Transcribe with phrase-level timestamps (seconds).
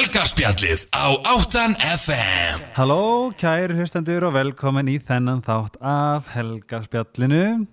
[0.00, 7.66] Helgarspjallið á 8 FM Halló, kæri hlustendur og velkomin í þennan þátt af Helgaspjallinu.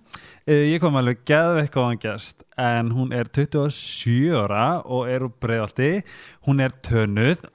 [0.44, 5.32] Eh, Ég kom alveg geðveik góðan gest en hún er 27 ára og er úr
[5.40, 6.02] breiðalti.
[6.44, 7.46] Hún er tönuð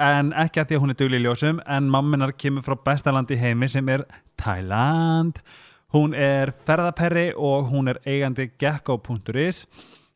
[0.00, 3.12] en ekki að því að hún er dugli í ljósum en mamminar kemur frá besta
[3.12, 4.06] land í heimi sem er
[4.40, 5.44] Thailand.
[5.92, 9.66] Hún er ferðaperri og hún er eigandi gekko.is.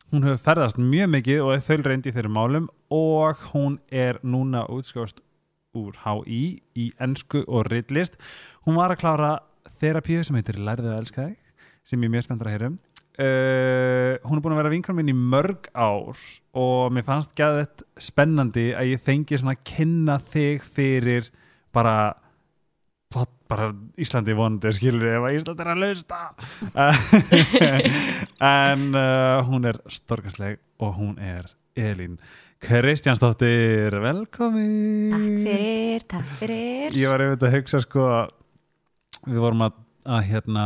[0.07, 4.61] Hún hefur ferðast mjög mikið og er þaulreind í þeirri málum og hún er núna
[4.71, 5.17] útskjáðast
[5.75, 6.37] úr HÍ
[6.79, 8.15] í ennsku og ritlist.
[8.63, 9.31] Hún var að klára
[9.81, 12.77] þerapíu sem heitir Lærðu að elska þig sem ég er mjög spenntur að heyrum.
[13.17, 16.23] Uh, hún er búin að vera vinkonum minn í mörg ár
[16.55, 21.27] og mér fannst gæðið spennandi að ég fengi svona að kynna þig fyrir
[21.75, 21.97] bara
[23.47, 26.19] bara Íslandi vonandi skilur ef að Íslandi er að lausta
[28.51, 31.47] en uh, hún er storkastleg og hún er
[31.77, 32.17] Elín
[32.57, 33.93] Kristjánsdóttir.
[34.01, 35.11] Velkomin.
[35.13, 36.95] Takk fyrir, takk fyrir.
[36.97, 38.07] Ég var einmitt að hugsa sko
[39.27, 39.75] við vorum að,
[40.09, 40.65] að hérna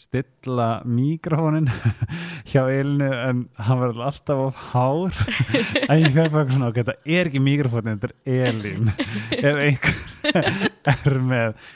[0.00, 1.68] stilla mikrofónin
[2.50, 5.16] hjá Elinu en hann var alltaf of hár.
[5.90, 8.92] En ég fekk bara svona ok, þetta er ekki mikrofónin, þetta er Elin
[9.50, 11.66] ef einhver er með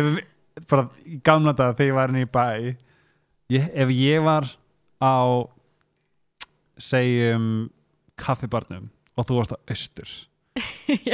[0.00, 0.10] ef,
[0.70, 0.88] bara
[1.26, 2.46] gamla dag þegar ég var inn í bæ
[3.52, 4.48] ég, ef ég var
[5.02, 5.16] á
[6.80, 7.48] segjum
[8.18, 10.14] kaffibarnum og þú varst á austur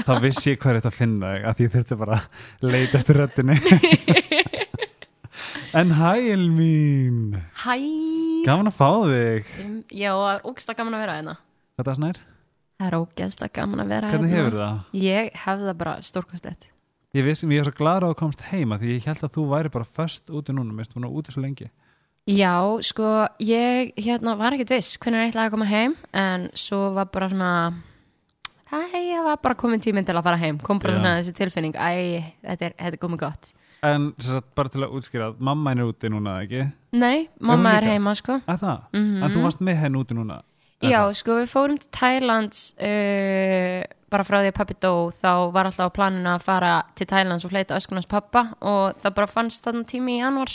[0.05, 3.01] þá vissi ég hvað er þetta að finna þig að ég þurfti bara að leita
[3.01, 3.57] eftir röttinni
[5.75, 7.19] en hæ Elmín
[7.65, 7.77] Hæ.
[8.47, 9.51] Gaman að fá þig.
[9.65, 10.13] Um, Já,
[10.49, 11.35] ógsta gaman að vera hérna.
[11.79, 12.21] Þetta er snær,
[12.81, 14.45] Það er ógesta gaman að vera hvernig hérna.
[14.45, 14.79] hefur það?
[15.05, 16.67] Ég hef það bara stórkostett
[17.11, 19.45] Ég vissi, ég er svo glara að þú komst heima því ég held að þú
[19.51, 21.67] væri bara först úti núna, mér þú búin að úti svo lengi.
[22.31, 22.53] Já,
[22.87, 23.09] sko,
[23.43, 27.29] ég hérna var ekkert viss hvernig ég ætlaði að koma heim en svo var bara
[27.33, 27.53] svona
[28.71, 30.61] Æ, ég var bara komin tíminn til að fara heim.
[30.63, 30.99] Kom bara Já.
[31.01, 33.03] svona þessi tilfinning Æ, þetta er, þetta er
[33.83, 36.67] En sagt, bara til að útskýra, mamma er úti núna, ekki?
[36.93, 37.93] Nei, mamma er líka?
[37.95, 38.81] heima, sko Að það?
[38.93, 39.23] Mhm.
[39.25, 40.43] En þú varst með henn úti núna?
[40.83, 41.15] Já, hvað?
[41.17, 45.91] sko við fórum til Thailands uh, bara frá því að pappi dó þá var alltaf
[45.93, 49.87] á planinu að fara til Thailands og fleita öskunars pappa og það bara fannst þannig
[49.93, 50.55] tími í januar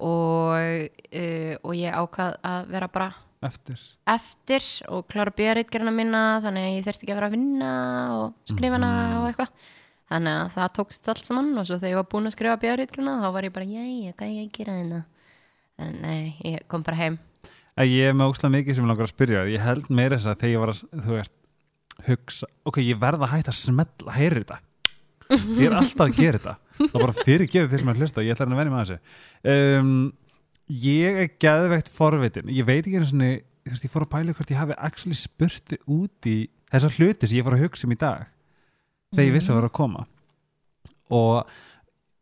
[0.00, 3.78] og, uh, og ég ákvað að vera bara Eftir
[4.10, 7.70] eftir og klára björritgerina minna þannig að ég þurfti ekki að vera að vinna
[8.18, 9.16] og skrifa hana Mhm.
[9.20, 9.48] og eitthvað
[10.10, 13.16] þannig að það tókst allt saman og svo þegar ég var búin að skrifa björritgerina
[13.22, 15.02] þá var ég bara, jæja, hvað ég gera þetta
[15.80, 17.18] en nei, ég kom bara heim.
[17.80, 20.40] Ég er með ógstlega mikið sem ég langar að spyrja ég held meira þess að
[20.42, 21.36] þegar ég var að veist,
[22.08, 24.58] hugsa, ok, ég verð að hætta að smetla, heyri þetta.
[25.30, 26.56] Ég er alltaf að gera þetta.
[26.90, 29.16] Er bara fyrirgefið þeir sem að hlusta, ég ætla að vera með þessu.
[29.52, 29.94] Um,
[30.84, 33.00] ég er geðveikt forvitin, ég veit ekki
[33.70, 36.36] þú veist, ég fór að pæla hvort ég hafi actually spurti út í
[36.72, 38.28] þessar hluti sem ég fór að hugsa um í dag
[39.14, 40.06] þegar ég vissi að vera að koma.
[41.10, 41.46] Og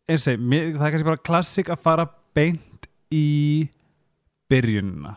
[0.08, 3.68] eins og mér- það er kannski bara klassik að fara beint í
[4.50, 5.16] byrjunina.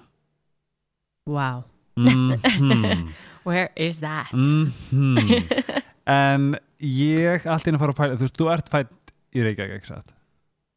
[1.27, 1.63] Wow,
[1.97, 3.11] Mhm,
[3.45, 4.31] where is that?
[4.33, 5.45] mhm.
[6.07, 9.75] en ég allt inn að fara að pæla þú veist, þú ert fætt í Reykjavík
[9.77, 10.13] ekki satt?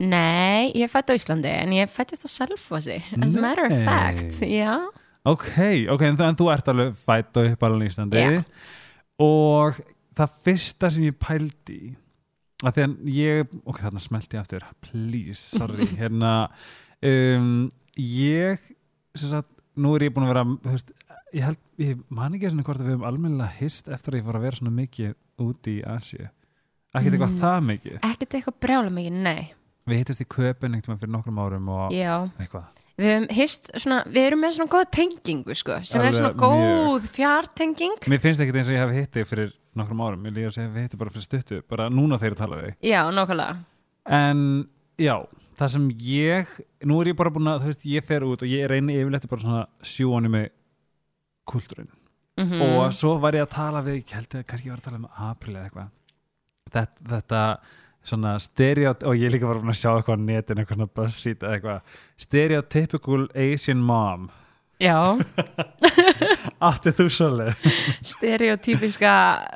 [0.05, 3.77] Nei, ég er fætt á Íslandi en ég fættist á Selfossi as a matter of
[3.87, 4.75] fact Já,
[5.25, 5.49] ok,
[5.95, 8.21] ok, en, þú- en þú ert alveg fætt og uppalinn í Íslandi.
[8.21, 8.45] Já.
[9.25, 9.81] og
[10.19, 11.79] það fyrsta sem ég pældi
[12.65, 16.35] að því að ég, ok, þarna smelti ég aftur please, sorry, hérna
[17.05, 17.49] um,
[18.01, 18.63] ég
[19.15, 20.95] sem sagt, nú er ég búin að vera þú veist,
[21.35, 24.29] ég held, ég man ekki svona hvort að við höfum almennilega hist eftir að ég
[24.29, 25.13] fór að vera svona mikið
[25.45, 26.25] úti í Asju
[26.95, 27.39] ekkert eitthvað Mm.
[27.43, 27.95] það mikið?
[28.07, 29.45] Ekkert eitthvað brjála mikið, nei.
[29.85, 32.69] Við hittist í köpun veginn fyrir nokkrum árum og Já, eitthvað.
[32.97, 36.39] Við höfum hist svona, við erum með svona góð tengingu sko, sem Alveg er svona
[36.41, 37.99] góð fjartenging.
[38.09, 40.27] Mér finnst ekkert eins og ég hef hitti fyrir nokkrum árum.
[40.29, 43.01] Ég líka að segja við hitti bara fyrir stuttu bara núna ég tala við Já,
[43.11, 43.57] nákvæmlega.
[44.05, 44.41] En
[45.01, 45.17] já,
[45.59, 46.55] það sem ég
[46.85, 49.29] nú er ég bara búin að, þú veist, ég fer út og ég reyni yfirleitt
[49.31, 50.49] bara svona sjúani með
[51.49, 51.91] kultúrin
[52.41, 54.85] mm og svo var ég að tala við, ég held að kannski ég var að
[54.89, 55.91] tala um april eða eitthvað.
[56.75, 57.43] Þetta, þetta
[58.05, 61.55] svona stereot og ég líka var að sjá eitthvað á netin eitthvað svona buzzfeed eða
[61.55, 62.01] eitthvað.
[62.27, 64.31] Stereotypical Asian mom
[64.83, 64.97] Já,
[66.69, 67.75] áttið þú svolítið
[68.11, 69.13] stereotypiska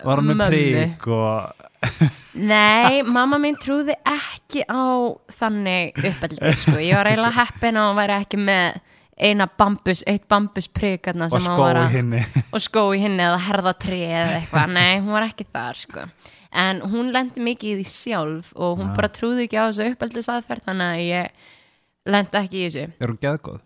[0.07, 1.67] var hann með prík og
[2.51, 5.11] Nei, mamma mín trúði ekki á
[5.41, 6.77] þannig uppeldi sko.
[6.83, 8.79] ég var eiginlega heppin að hún væri ekki með
[9.19, 12.23] eina bambus, eitt bambus príkarna og skó í hinni
[12.55, 16.09] og skó í henni eða herðatri eða eitthvað, nei, hún var ekki þar sko.
[16.65, 18.97] en hún lendi mikið í því sjálf og hún Já.
[19.01, 21.49] bara trúði ekki á þessu uppeldisaðferð þannig að ég
[22.09, 23.65] lendi ekki í þessu er hún geðgóð?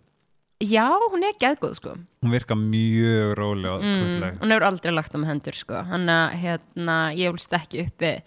[0.69, 1.97] Já, hún er geðgóð sko.
[2.23, 5.83] Hún virka mjög rólega mm, hún hefur aldrei lagt um hendur sko.
[5.89, 8.17] Hann að hérna, ég vilst ekki uppi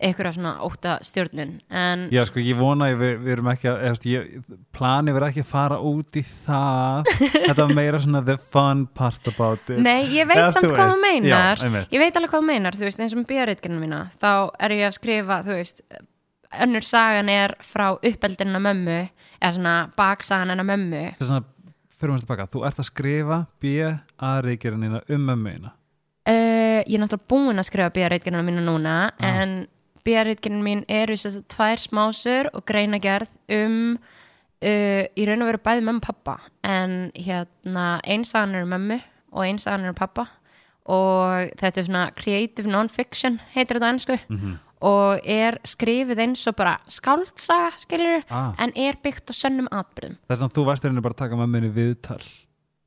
[0.00, 3.80] einhverja svona óta stjórnun en Já, sko, ég vona að við, við erum ekki að,
[3.84, 4.30] veist, ég,
[4.72, 7.10] plani verið ekki að fara út í það.
[7.34, 9.82] Þetta var meira svona the fun part about it.
[9.84, 11.60] Nei, ég veit Eða samt hvað þú meinar.
[11.60, 11.82] Já.
[11.92, 14.76] Ég veit alveg hvað þú meinar, þú veist, eins og með bíóriðgjörnum mína þá er
[14.78, 15.84] ég að skrifa, þú veist
[16.64, 19.00] önnur sagan er frá uppeldina mömmu,
[19.38, 21.04] eða svona baksagan hennar mömmu.
[21.12, 21.44] Þetta er svona,
[22.00, 25.74] fyrir maður tilbaka, þú ert að skrifa B.A.R.I.G.erina um mömmuina
[26.28, 29.54] uh, Ég er náttúrulega búin að skrifa bíóriðgjörnum mína núna en
[30.06, 35.62] bíóriðgjörnum mín eru þess að tvær smásur og greinagerð um uh, í raun og veru
[35.66, 39.00] bæði mömmu og pappa en hérna einsagan er um mömmu
[39.32, 40.26] og einsagan er um pappa
[40.90, 44.56] og þetta er svona creative non-fiction heitir þetta ennsku Mhm.
[44.80, 48.52] Og er skrifið eins og bara skáldsaga skilur Ah.
[48.58, 51.72] en er byggt á sönnum atbyrðum þess að þú varst einnig bara að taka mömmuinni
[51.74, 52.22] viðtal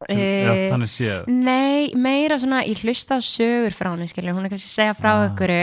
[0.09, 1.27] Eh, eða þannig séð.
[1.27, 5.11] Nei, meira svona, ég hlusta sögur frá henni, skilur, hún er kannski að segja frá
[5.13, 5.27] Ah.
[5.29, 5.53] ykkur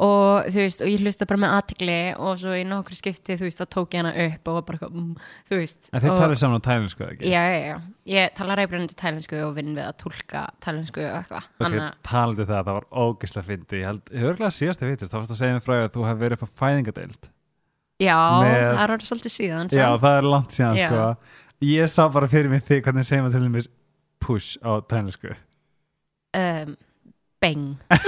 [0.00, 3.44] og þú veist, og ég hlusta bara með aðtikli og svo í nokkur skipti, þú
[3.48, 5.16] veist, þá tók ég hana upp og var bara, mm,
[5.50, 7.32] þú veist en þið talið saman á tælensku eða ekki?
[7.34, 7.76] Já, já, já,
[8.16, 12.46] ég tala reybrennandi tælensku og vinn við að tólka tælensku og eitthvað, Ok, Anna, talandi
[12.48, 15.40] það, það var ógislega fyndi ég held, ég örgulega síðast að vitist, þá varst að
[15.42, 17.28] segja mér frá því að þú hefði verið fæðingadeild
[18.00, 20.88] já, með- það er orðið svolítið síðan Já, það er langt síðan Já.
[20.88, 21.16] sko.
[21.60, 23.68] Ég sá bara fyrir mig þig hvernig segir maður til dæmis
[24.20, 25.34] push á tælensku
[26.36, 26.76] um,
[27.40, 27.78] Beng,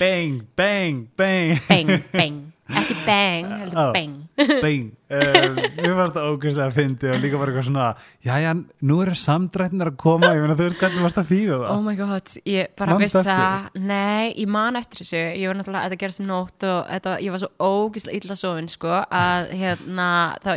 [0.00, 1.58] Bang, bang, bang.
[1.68, 3.92] Beng, beng ekki beng, heldur Ó.
[3.94, 4.14] beng
[4.62, 4.90] Bang.
[5.10, 7.86] Um, Mér fannst það ógeðslega fyndi og líka bara eitthvað svona
[8.22, 8.52] Jæja,
[8.86, 10.28] nú eru samdrættinar að koma.
[10.36, 11.64] Ég meina, þú veist hvernig varst að þýða það?
[11.72, 13.66] Oh my god, ég bara Manstu veist það.
[13.90, 15.24] Nei, ég man eftir þessu.
[15.40, 18.70] Ég var náttúrulega, þetta gerist um nótt og þetta, ég var svo ógislega illa sofin
[18.70, 20.08] sko, að hérna,
[20.46, 20.54] þá,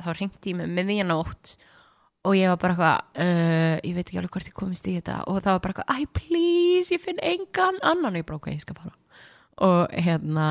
[0.00, 1.54] þá ringti ég mig miðjanótt
[2.24, 5.20] og ég var bara eitthvað uh, ég veit ekki alveg hvort ég komist í þetta.
[5.28, 8.14] Og það var bara eitthvað, æ please, ég finn engan annan.
[8.14, 8.94] Og ég bara, ok, ég skal fara.
[9.64, 10.48] Og hérna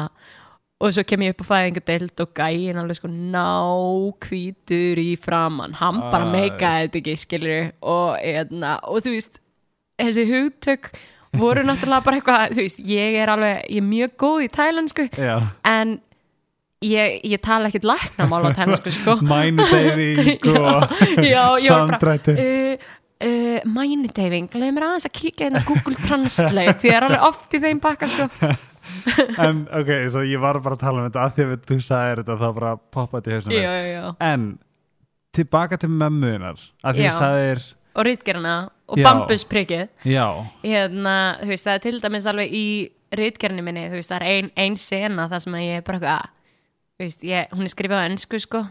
[0.84, 6.02] og svo kem ég upp á fæðingadeild og gæin alveg sko nákvítur í framann hann
[6.12, 9.40] bara meikaði þetta ekki skilur og, hérna, og þú veist
[10.02, 10.92] þessi hugtök
[11.40, 15.08] voru náttúrulega bara eitthvað, þú veist, ég er alveg ég er mjög góð í tælensku.
[15.18, 15.96] Já, en
[16.83, 19.15] ég, ég tala ekkit læknamál á tælensku sko.
[19.31, 22.35] Mænudeyfing og samdrætti.
[22.35, 22.91] uh,
[23.24, 27.57] uh, mænudeyfing, leiði mér aðeins að kíkja inn á Google Translate, ég er alveg oft
[27.57, 28.30] í þeim bakka sko.
[29.39, 32.19] En ok, svo ég var bara að tala um þetta að því að þú sagðir
[32.19, 34.09] þetta þá bara poppaði í hausnum mér.
[34.27, 34.50] En
[35.33, 37.07] tilbaka til mömmuðinar að því Já.
[37.07, 37.63] þú sagðir
[37.94, 38.53] og rítgerna
[38.89, 42.68] og bambusprikið hérna, þú veist, það er til dæmis alveg í
[43.13, 46.00] rítgerni minni, þú veist, það er ein, ein sena það sem að ég er bara
[46.00, 46.32] eitthvað
[47.08, 48.64] veist, ég, hún er skrifað á ennsku sko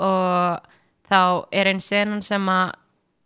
[0.00, 0.68] og
[1.10, 1.22] þá
[1.52, 2.76] er ein senan sem að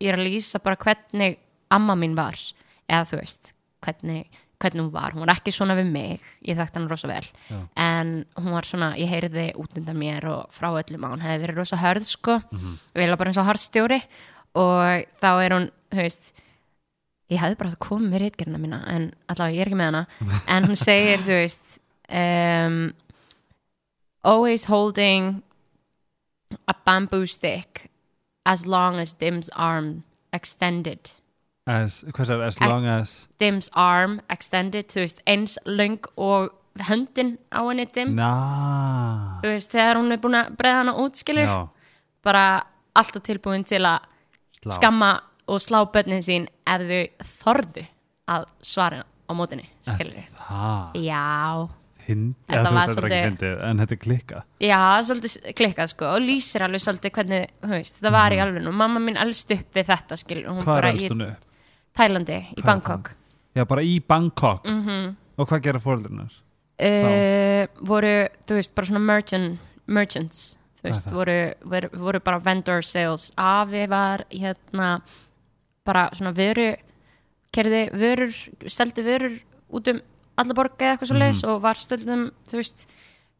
[0.03, 1.37] ég er að lýsa bara hvernig
[1.73, 2.37] amma mín var.
[2.85, 3.53] Eða þú veist,
[3.85, 7.25] hvernig hvernig hún var, hún var ekki svona við mig ég þekkti hann rosa vel.
[7.49, 7.57] Já.
[7.75, 11.43] en hún var svona, ég heyrði út undan mér og frá öllum að hún hefði
[11.43, 14.01] verið rosa hörð sko, og ég bara eins og harðstjóri.
[14.55, 16.33] Og þá er hún, þú veist
[17.33, 20.03] ég hefði bara koma með reitgerina mína en allavega ég er ekki með hana.
[20.47, 22.79] En hún segir, þú veist um,
[24.25, 25.43] always holding
[26.67, 27.91] a bamboo stick
[28.45, 31.11] as long as Dim's arm extended.
[31.65, 36.51] As, hvað sagði, as long as Dim's arm extended, þú veist, eins löng og
[36.89, 38.13] höndin á henni Dim.
[38.17, 41.57] Na þú veist, þegar hún er búin að breiða hana út skilur, Já,
[42.25, 42.45] bara
[42.95, 44.05] alltaf tilbúin til að
[44.75, 45.11] skamma
[45.49, 47.85] og slá börnin sín ef þau þorðu
[48.35, 51.25] að svara á mótinni, skilur Það, Já,
[52.07, 54.79] hind Þetta Eða þú var veist, þetta ekki svolítið- fyndið En þetta er klikka já,
[55.09, 58.99] svolítið klikkað sko og lýsir alveg svolítið hvernig, veist, það var í alveg og mamma
[58.99, 60.17] mín elst upp við þetta,
[60.55, 60.63] Mhm.
[60.63, 61.45] Hvað er elst hún upp?
[61.95, 63.11] Tælandi, í Hvað Bangkok.
[63.55, 64.63] Já, bara í Bangkok.
[64.65, 66.31] Mm Og hvað gera fóreldunar?
[66.79, 72.81] uh, voru, þú veist, bara svona merchant, merchants þú veist, voru, voru, voru bara vendor
[72.83, 73.31] sales.
[73.37, 75.01] Afi var hérna
[75.85, 76.75] bara svona vöru
[77.53, 78.33] kerði vörur,
[78.67, 79.39] seldi vörur
[79.71, 80.01] út um
[80.37, 81.49] alla borga eða eitthvað svo leis Mhm.
[81.51, 82.85] og var stundum, þú veist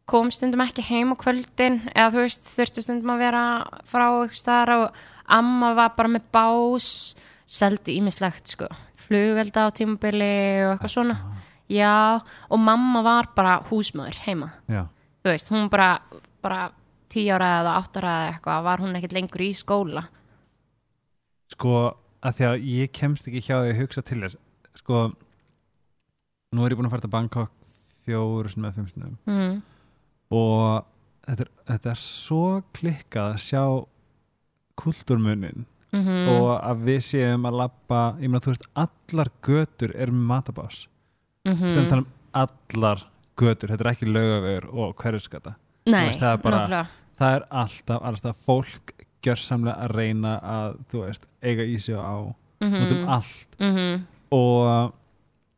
[0.06, 3.42] kom stundum ekki heim á kvöldin eða þú veist, þurfti stundum að vera
[3.84, 4.92] frá eitthvað staðar og
[5.28, 7.14] amma var bara með bás
[7.46, 11.16] seldi ímislegt sko, flugelda á tímabili og eitthvað svona.
[11.68, 14.86] Já, og mamma var bara húsmaður heima, Já,
[15.24, 15.98] þú veist, hún bara,
[16.42, 16.70] bara
[17.10, 20.06] tíu ára eða átt ára eða eitthvað, var hún ekkert lengur í skóla.
[21.52, 24.36] sko að því að ég kemst ekki hjá því að hugsa til þess.
[24.80, 25.00] Sko
[26.56, 27.52] nú er ég búin að fara til Bangkok
[28.06, 29.14] fjóru sinni með fimm sinnum.
[29.28, 29.56] Mm.
[30.36, 30.84] og
[31.26, 32.42] þetta er, þetta er svo
[32.76, 33.62] klikkað að sjá
[34.80, 40.10] kultúrmunin mm og að við séum að labba ég meina þú veist, allar götur er
[40.12, 40.82] matabás
[41.46, 41.72] mm mm.
[41.88, 43.06] tala um allar
[43.38, 45.54] götur, þetta er ekki laugavör og hverjuskata
[45.86, 46.86] það er bara- nákvæmlega.
[47.18, 52.34] það er alltaf, alltaf fólk gjörsamlega að reyna að þú veist, eiga í sig á
[52.60, 53.56] út um allt.
[53.60, 54.92] Mhm, og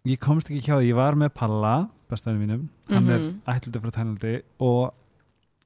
[0.07, 3.41] ég komst ekki hjá því, ég var með Palla bestæðinu mínum, hann Mhm.
[3.47, 4.95] er ætlutur frá Tælandi og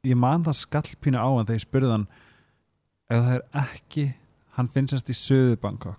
[0.05, 2.07] ég man það skallpínu á hann þegar ég spurði hann
[3.11, 4.15] ef það er ekki
[4.57, 5.99] hann finnst í söðu Bangkok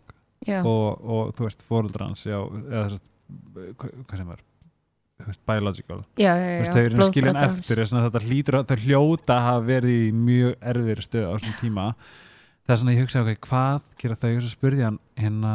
[0.65, 4.41] og, og þú veist, fóruldra hans já, eða þess að hvað sem var
[5.47, 6.03] biological.
[6.19, 9.65] Já, já, já, veist, þau eru skilin eftir þetta hlýtur að þau hljóta að hafa
[9.69, 11.85] verið í mjög erfir stöð á þessum tíma.
[12.67, 14.35] Það er svona ég hugsa ok, hvað gera þau?
[14.35, 15.53] Og svo spurði hann hérna,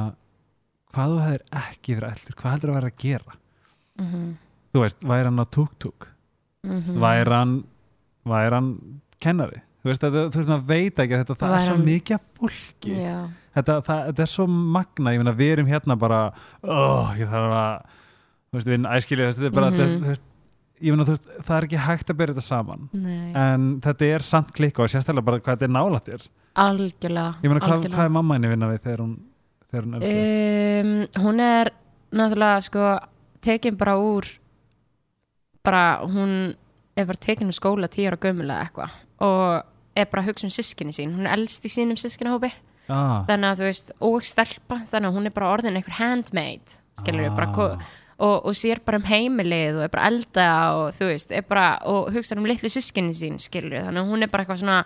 [0.95, 3.37] hvað þú hefðir ekki verið eldur, hvað heldur að vera að gera?
[3.99, 4.27] Mhm,
[4.75, 6.09] þú veist, væri hann á tuk-tuk?
[6.67, 6.99] Mhm.
[7.03, 7.57] væri hann
[8.29, 8.71] væri hann
[9.21, 9.61] kennari?
[9.79, 12.25] Þú veist, þetta, þú veist, maður veit ekki að þetta það Væri er svo mikið
[12.39, 12.95] fólki.
[12.99, 13.19] Já,
[13.55, 16.19] þetta, það, þetta er svo magna, ég meina við erum hérna bara,
[16.65, 17.85] oh, ég þarf að
[18.49, 19.77] þú veist, við æskilja, þetta er bara Mhm.
[19.79, 20.23] þetta, þú veist,
[20.83, 22.89] ég meina, þú veist, það er ekki hægt að byrja þetta saman.
[22.93, 26.29] Nei, en þetta er samt klikka og sérstaklega bara hvað þetta er nálættir
[26.59, 27.95] algjörlega ég meina, hvað, algjörlega.
[27.95, 29.17] hvað er mamma henni vinna við þegar hún
[29.71, 31.73] þegar hún elskar um, Hún er
[32.15, 32.87] náttúrulega sko
[33.45, 34.29] tekin bara úr
[35.65, 36.55] bara hún
[36.97, 40.55] er bara tekin úr skóla tíu ára gömulega eitthvað og er bara að hugsa um
[40.55, 41.15] sískinni sín.
[41.17, 42.53] Hún er elst í sínum sískinahópi
[42.89, 46.77] ah, þannig að þú veist, og stelpa þannig að hún er bara orðin einhver handmaid
[47.01, 47.69] skilur við, bara
[48.19, 50.49] og, og sér bara um heimilið og er bara elda
[50.79, 54.27] og þú veist, er bara, og hugsa um litlu sískinni sín skilur þannig að hún
[54.27, 54.81] er bara eitthvað svona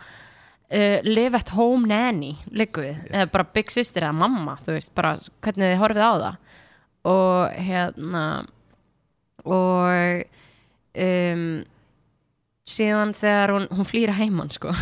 [0.73, 5.14] uh, live at home nanny við, eða bara big sister eða mamma, þú veist, bara
[5.45, 6.41] hvernig þið horfið á það.
[7.12, 8.25] Og hérna
[9.43, 10.25] og
[10.95, 11.47] um,
[12.73, 14.75] síðan þegar hún, hún flýra heimann sko.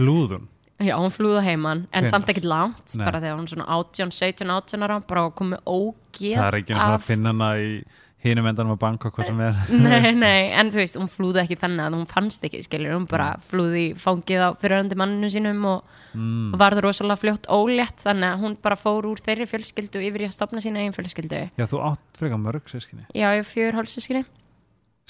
[0.00, 0.48] Blúðun
[0.82, 2.10] Já, hún flúða heimann, en Hvenær?
[2.10, 3.04] samt ekkert langt Nei.
[3.04, 6.96] bara þegar hún svona 18, 17, 18 ára bara komið ógeð það er ekki fara
[6.96, 7.68] að finna hana í
[8.22, 9.58] hinum endanum á Bangkok hvað sem er.
[9.86, 13.08] Nei, nei, en þú veist, hún flúði ekki þannig að hún fannst ekki, skilur, hún
[13.10, 16.52] bara flúði í fangið á fyriröndi manninu sínum og, mm.
[16.54, 20.30] og varð rosalega fljótt ólétt þannig að hún bara fór úr þeirri fjölskyldu yfir í
[20.30, 21.44] að stopna sína eigin fjölskyldu.
[21.58, 24.24] Já, þú átt frekar mörg sískinni Já, ég fjör hálfsískinni,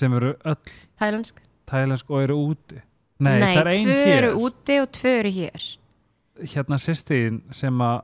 [0.00, 1.42] sem eru öll þælensk
[1.72, 2.80] tælensk og eru úti.
[3.22, 4.16] Nei, Nei, það er ein tvö hér.
[4.16, 5.66] eru úti og tvö eru hér.
[6.52, 8.00] Hérna sýstin sem að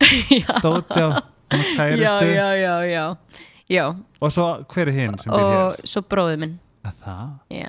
[0.64, 1.08] dóti á
[1.76, 3.04] kæristu já, já, já
[3.70, 3.84] Já,
[4.18, 5.58] og svo hver er hinn sem býr hér?
[5.62, 6.54] og svo bróðið minn?
[6.90, 7.66] Já.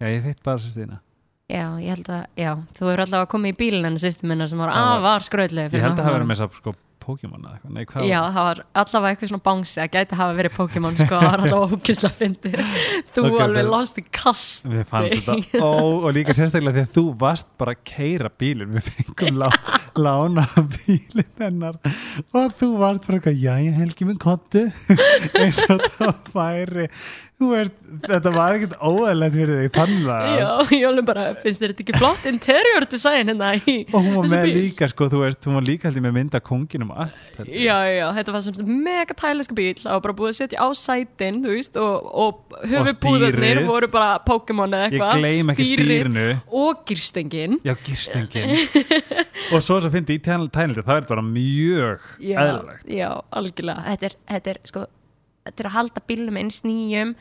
[0.00, 0.98] Já, ég hitt bara sýstina
[1.44, 3.56] Já, ég held að, já, þú hefur allavega komið í
[3.90, 6.74] henni sýstu minna sem var afar skröðlega ég held að það verið með þess sko
[7.04, 10.36] Pokémon eða eitthvað, nei hvað Já, það var allavega eitthvað svona bánsi að gæti hafa
[10.38, 12.56] verið Pokémon sko, það var allavega ókysla fyndið.
[13.14, 15.72] Þú Ok, alveg við- lost í kast Mér fannst þetta ó,
[16.04, 19.48] og líka sérstaklega að þú varst bara að keira bílinn, við fengum lá,
[20.06, 21.78] lána bílinn hennar.
[22.34, 24.64] Og þú varst bara eitthvað, já ég helgi minn kontu
[25.40, 26.88] eins og það væri
[27.50, 27.72] veist,
[28.06, 30.04] þetta var ekkert óæðilegt fyrir þig þannig
[30.38, 34.14] Já, ég alveg bara, finnst þér þetta ekki flott interior design hérna í og hún
[34.20, 34.54] var með bíl?
[34.60, 37.50] líka sko, þú veist, hún var líka ég með mynda konginum allt ég.
[37.66, 40.68] Já, já, þetta var svona mega tælisku bíl það var bara búið að setja á
[40.78, 43.68] sætin, þú veist og, og höfubúðarnir stýrið.
[43.72, 45.28] voru bara Pokémon eða eitthvað.
[45.58, 46.26] stýrið stýrinu.
[46.64, 48.54] og gýrstöngin já, gýrstöngin
[49.52, 52.86] og svo svo fyndi í tænildi, það er bara mjög já, eðlilegt.
[52.94, 53.88] já, algjörlega.
[53.90, 54.86] Þetta er, þetta er sko
[55.52, 57.14] er að halda bílum eins nýjum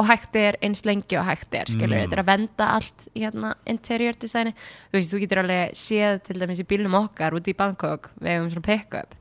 [0.00, 2.02] og hægt er eins lengi og hægt er skilur, Mm.
[2.06, 4.54] þetta er að venda allt hérna, interior designi,
[4.88, 8.36] þú veist, þú getur alveg séð til dæmis í bílum okkar út í Bangkok við
[8.36, 9.14] hefum svona pick-up.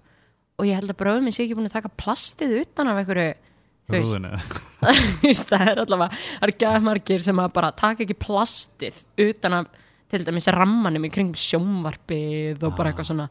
[0.60, 3.34] Og ég held að bróðum minn sé ekki búin að taka plastið utan af einhverju
[5.50, 9.66] það er allavega það er gæða margir sem að bara taka ekki plastið utan af
[10.10, 13.28] til dæmis rammanum í kringum sjónvarpið og bara eitthvað svona,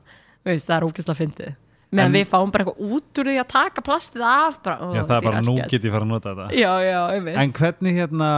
[0.47, 1.57] veist, það er ógeðslega fyndið
[1.93, 5.03] meðan við fáum bara eitthvað út úr því að taka plastið af bara, ó, já,
[5.09, 7.95] það er bara, nú get ég fara að nota þetta já, já, einmitt En hvernig
[7.97, 8.31] hérna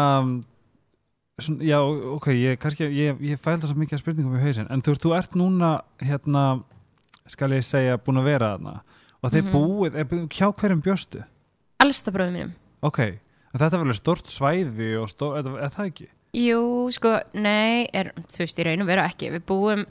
[1.41, 1.79] svona, Já,
[2.17, 4.93] ok, ég, kannski, ég, ég fæl það svo mikið að spurningum í hausinn En þú
[4.95, 5.71] veist, þú ert núna
[6.05, 6.45] hérna,
[7.31, 8.77] skal ég segja, búin að vera þarna
[9.21, 9.53] Og þeir Mhm.
[9.53, 11.25] búið, er, hjá hverjum bjóstu?
[11.81, 12.53] elsta bróðum mínum
[12.83, 12.99] Ok,
[13.57, 16.07] þetta er vel stort svæði og stó, er, er það ekki?
[16.33, 16.61] Jú,
[16.95, 19.31] sko, nei, er, þú veist, raun og veru ekki.
[19.35, 19.83] Við búum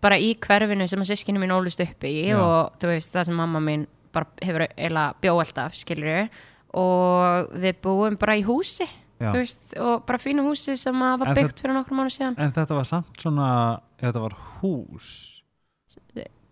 [0.00, 2.36] bara í hverfinu sem að sískinu mín ólust upp í Já.
[2.38, 6.28] og þú veist, það sem mamma mín bara hefur eiginlega bjóð alltaf, skilur
[6.74, 8.86] og við búum bara í húsi,
[9.18, 12.36] veist, og bara fínu húsi sem var En byggt fyrir nokkrum mánu síðan.
[12.38, 15.10] En þetta var samt svona, þetta var hús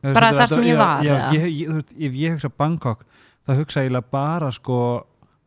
[0.02, 3.04] Bara þar sem ég var, ég, ég, þú veist, ef ég hugsa Bangkok
[3.46, 5.06] þá hugsa ég bara sko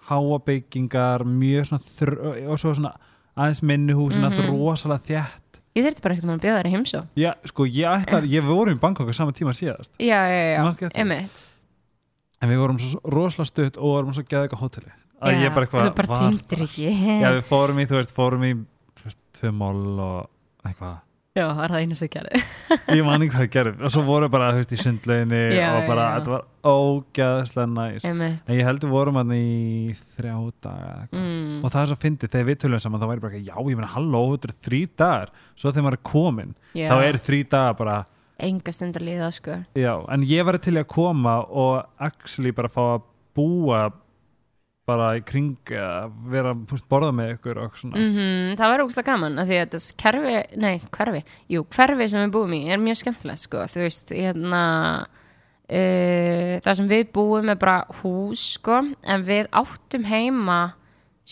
[0.09, 2.91] háabyggingar, mjög svona og svo svona
[3.37, 4.49] aðeins minni hús en allt Mhm.
[4.51, 5.40] rosalega þjætt
[5.71, 8.75] Ég þurfti bara ekkert að bjóða þér í heimsó Já, sko, ég ætlar, ég vorum
[8.75, 9.93] í Bangkok á sama tíma síðast.
[9.99, 11.45] Já, já, já, emitt
[12.41, 14.91] En við vorum svo rosalega stutt og vorum svo geðið eitthvað hóteli.
[15.21, 16.87] Að ég bara eitthvað Þú bara var bara- ekki.
[17.21, 18.51] Já, við fórum í, þú veist, fórum í
[18.97, 20.29] þú veist, tvö mál og
[20.65, 20.95] eitthvað
[21.31, 22.39] Já, það er það einu sem gerði.
[22.91, 23.71] Ég man ekki hvað ég gerði.
[23.87, 26.15] Og svo vorum við bara, þú veist, í sundlauginni Já, og bara, já.
[26.17, 28.07] þetta var ógeðslega næs.
[28.09, 30.33] Emitt En ég heldur vorum hann í þrjá
[30.67, 31.61] daga mm.
[31.61, 33.91] Og það er svo fyndið, þegar við tölum saman þá væri bara, já, ég meina,
[33.93, 35.31] halló, þetta er þrý dagar.
[35.55, 37.97] Svo þegar maður er komin, Já, þá er þrý dagar bara
[38.41, 39.57] enga stundar líða sko.
[39.77, 43.07] Já, en ég var til að koma og actually bara fá að
[43.37, 43.85] búa
[44.91, 49.51] bara í kring eða vera, veist, borða með ykkur mm Það var ógustlega gaman að
[49.51, 53.43] því að þessi kerfi, nei, hverfi Jú, hverfi sem við búum í er mjög skemmtilegt
[53.45, 54.65] sko Þú veist, hérna
[55.07, 60.61] uh, Það sem við búum er bara hús sko En við áttum heima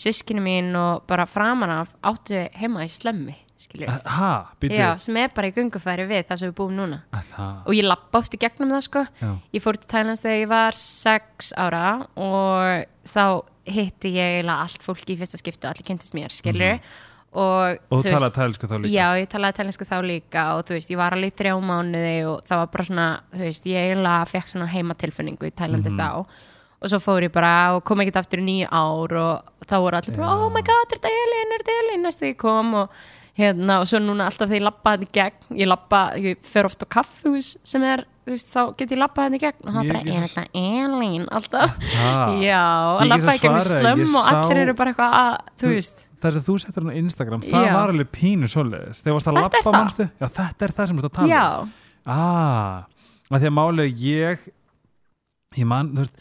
[0.00, 5.54] Sískinu mín og bara framan af áttu heima í slemmi Já, sem er bara í
[5.54, 7.02] gungufæri við það sem við búum núna.
[7.12, 9.02] Það, og ég lappa oft í gegnum það sko.
[9.20, 11.84] Já, ég fór til Thailands þegar ég var 6 ára
[12.16, 13.24] og þá
[13.70, 16.80] hitti ég allt fólk í fyrsta skiptu og allir kynntist mér, skilur
[17.32, 17.78] og, Mhm.
[17.90, 18.90] og þú veist- talaði tælsku þá líka?
[18.96, 22.26] Já, ég talaði tælensku þá líka og þú veist, ég var alveg í þrjá mánuði
[22.26, 25.98] og það var bara svona, þú veist, ég eiginlega fekk svona heimatilfinningu í Tælandi Mhm.
[26.00, 26.26] þá.
[26.82, 29.96] Og svo fór ég bara og kom ekkert aftur í nýju ár og þá voru
[30.00, 30.40] allir bara, Já.
[30.46, 32.88] oh my god, er þetta Elin, er þetta Elin næstu ég kom og
[33.40, 36.68] hérna, og svo núna alltaf þegar ég lappa þetta í gegn ég lappa, ég fer
[36.68, 39.64] oft á kaffhús sem er, þú veist, þá get ég lappa þetta í gegn.
[39.64, 41.82] Og það bara, er þetta Elin alltaf,
[42.44, 46.06] já að lappa gegnum svarað, slömm og allir eru bara eitthvað að, þú veist.
[46.20, 47.72] Það sem þú settur hann á Instagram, það Já.
[47.72, 48.98] var alveg pínu svoleiðis.
[49.00, 49.76] Þegar varst að er lappa það.
[49.78, 51.70] mannstu Já, þetta er það sem þú ert að tala um.
[52.04, 54.44] Ah, að því að málið ég
[55.60, 56.20] ég man, þú veist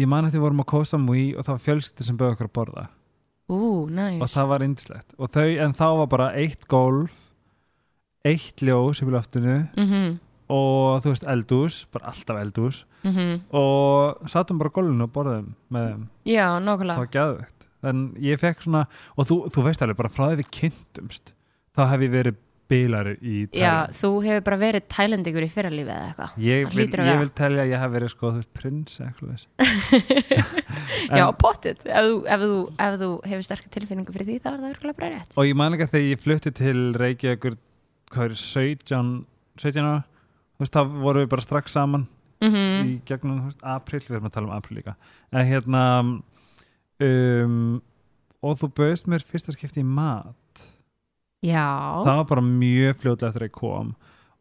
[0.00, 2.50] ég man eftir við vorum á Koh Samui og það var fjölskyldi sem bauð okkur
[2.50, 2.84] að borða
[3.50, 7.26] ú, næs og það var indislegt og þau, en þá var bara eitt golf
[8.24, 10.14] eitt ljós yfir loftinu mhm,
[10.54, 13.44] og þú veist eldús, bara alltaf eldús mhm.
[13.56, 18.40] Og satum bara golfinu og borðum með þeim, já, það nákvæmlega var geðvegt en ég
[18.40, 18.86] fekk svona,
[19.18, 21.34] og þú, þú veist alveg bara frá því við kynntumst,
[21.76, 22.38] þá hef ég verið
[22.74, 23.96] bílari í Já, Thailand.
[24.00, 26.38] þú hefur bara verið tælendingur í fyrralífi eða eitthvað.
[26.44, 28.98] Ég vil, að ég vil telja að ég hef verið sko, þú veist, prins
[31.18, 32.46] Já, pottit, ef ef,
[32.86, 35.38] ef þú hefur sterkar tilfinningu fyrir því þá er það örgulega bara rétt.
[35.38, 37.56] Og ég man líka þegar ég flutti til Reykjavíkur
[38.14, 39.14] hvað er 17
[39.60, 40.02] 17 ára?
[40.54, 42.06] Þú veist, þá vorum við bara strax saman
[42.44, 44.94] mm í gegnum þú veist, april, við erum að tala um april líka.
[45.32, 45.82] En hérna
[47.00, 47.82] um,
[48.44, 50.64] og þú bauðst mér fyrsta skipti í mat
[51.44, 51.68] Já,
[52.06, 53.94] það var bara mjög fljótlega eftir að ég kom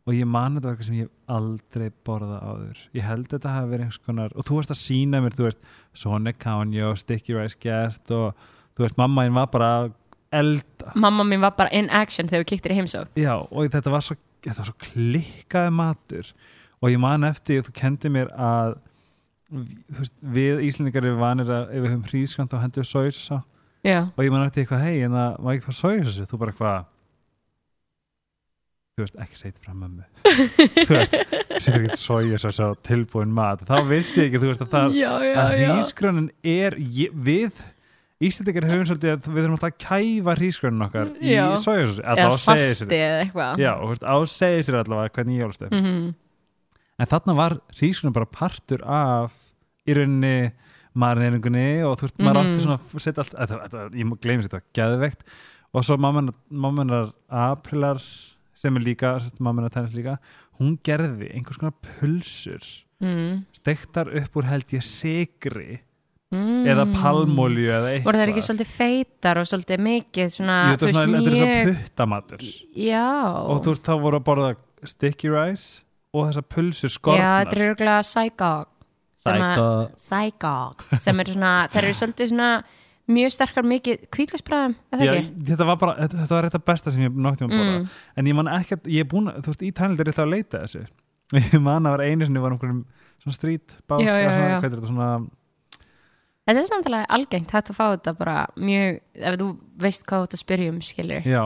[0.04, 2.80] og ég man þetta var eitthvað sem ég aldrei borðað áður.
[2.98, 5.62] Ég held þetta hafi verið einhvers konar og þú veist að sína mér, þú veist,
[5.96, 9.92] svona kánja og sticky rice gert og þú veist, mamma einn var bara að
[10.34, 10.96] elda.
[11.00, 14.04] Mamma mín var bara in action þegar við kíktir í heimsók Já, og þetta var
[14.04, 16.34] svo, þetta var svo klikkaði matur.
[16.84, 18.76] Og ég man eftir að þú kendi mér að
[20.00, 23.40] veist, við Íslendingar erum vanir að ef við höfum hrískant þá hendum við sójusasa
[23.84, 26.54] Já, og ég man eftir eitthvað, hei, en það var ekki hvað sójusasa þú bara
[26.54, 26.90] eitthvað
[28.94, 30.04] þú veist, ekki segið frá mömmu.
[30.86, 31.16] Þú veist,
[31.64, 35.12] setur ekki sójusasa á tilbúin mat, þá vissi ég ekki þú veist að það, já,
[35.26, 37.64] já, að hrísgrönin er ég, við
[38.24, 41.46] Íslendingar höfum svolítið að við þurfum alltaf að kæfa hrísgrönin okkar í Já.
[41.60, 43.58] sójusasa, að Eða sér salti eða eitthvað.
[43.64, 46.06] Já, og þú veist, á segir sér allavega hvernig ég jólst upp Mhm.
[47.04, 49.34] en þarna var hrísgrunum bara partur af
[49.90, 50.52] í rauninni
[50.96, 52.54] marineringunni og þú veist, maður Mhm.
[52.54, 55.22] átti svona að setja allt, þetta, þetta, ég gleymis þetta, geðveikt.
[55.74, 58.00] Og svo mammenar aprilar
[58.56, 60.18] sem er líka, mammenar tennis líka
[60.60, 62.62] hún gerði einhvers konar pulsur
[63.02, 63.46] mm.
[63.58, 65.82] stektar upp úr held ég sigri
[66.34, 66.64] Mm.
[66.66, 68.06] eða palmolju eða eitthvað.
[68.08, 71.36] Voru það ekki svolítið feitar og svolítið mikið svona, Jú, þetta er svona, þetta er
[71.38, 72.46] svona mjög puttamatur.
[72.74, 73.04] Já.
[73.54, 74.48] Og þú veist, þá voru að borða
[74.90, 75.68] sticky rice
[76.10, 78.72] og þessar pulsur Já, skornar þetta er örgulega sækák
[79.28, 82.50] sem að- Sæka- Sækák sem er svona, þeir eru svolítið svona
[83.12, 84.06] mjög sterkar mikið
[85.20, 85.46] ekki?
[85.52, 87.88] þetta var bara, þetta, þetta var þetta besta sem ég nokti um að borða Mm.
[88.18, 90.24] en ég man ekki að, ég er búin að, þú veist, í Thailand er þetta
[90.24, 90.84] að leita að þessu
[91.54, 92.84] ég man að var einu sinni var einhverjum
[93.24, 94.60] svona street bás, Já, já, eða svona, já.
[94.60, 95.10] hvað er þetta svona
[96.44, 99.46] Þetta er samtalið algengt, að fá þetta bara mjög, ef þú
[99.80, 101.22] veist hvað þú ert að spyrja um, skilur.
[101.24, 101.44] já,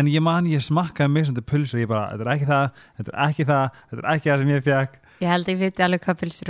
[0.00, 2.80] en ég man ég smakkaði mig svona pulsur og ég bara, þetta er ekki það
[2.96, 5.60] þetta er ekki það, þetta er ekki það sem ég fekk Ég held að ég
[5.66, 6.48] viti alveg hvað pilsur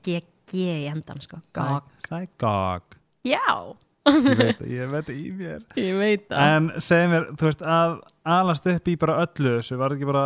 [0.00, 1.36] Það G-G í endan, sko.
[1.56, 1.84] Gák.
[2.08, 2.54] Sæka
[3.28, 3.44] Já,
[4.10, 6.54] ég veit, ég veit það í mér ég veit það.
[6.56, 7.90] en segð mér, þú veist, að
[8.38, 10.24] alast upp í bara öllu þessu, var þetta ekki bara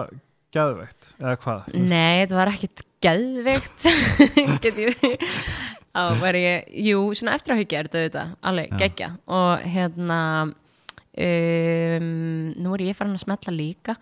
[0.55, 1.61] geðveikt, eða hvað?
[1.75, 2.49] Nei, þetta var.
[4.65, 4.95] Get ég...
[5.95, 8.77] þá var ég, jú, svona eftir að hugja er þetta alveg Já.
[8.81, 10.21] geggja og hérna
[11.19, 13.95] um, nú er ég farin að smetla líka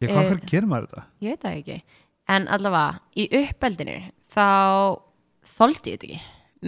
[0.00, 1.02] Ég, hvað Eh, hvernig gerir maður þetta?
[1.24, 1.78] ég veit það ekki
[2.30, 3.96] en allavega, í uppeldinu
[4.30, 4.44] þá
[5.56, 6.20] þoldi ég þetta ekki.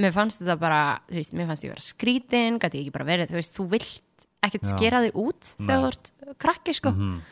[0.03, 3.05] Mér fannst þetta bara, þú veist, mér fannst ég vera skrítin, gæti ég ekki bara
[3.11, 6.91] verið þú veist, þú vilt ekkert skera þig út þegar þú ert krakki, sko.
[6.97, 7.23] Mhm.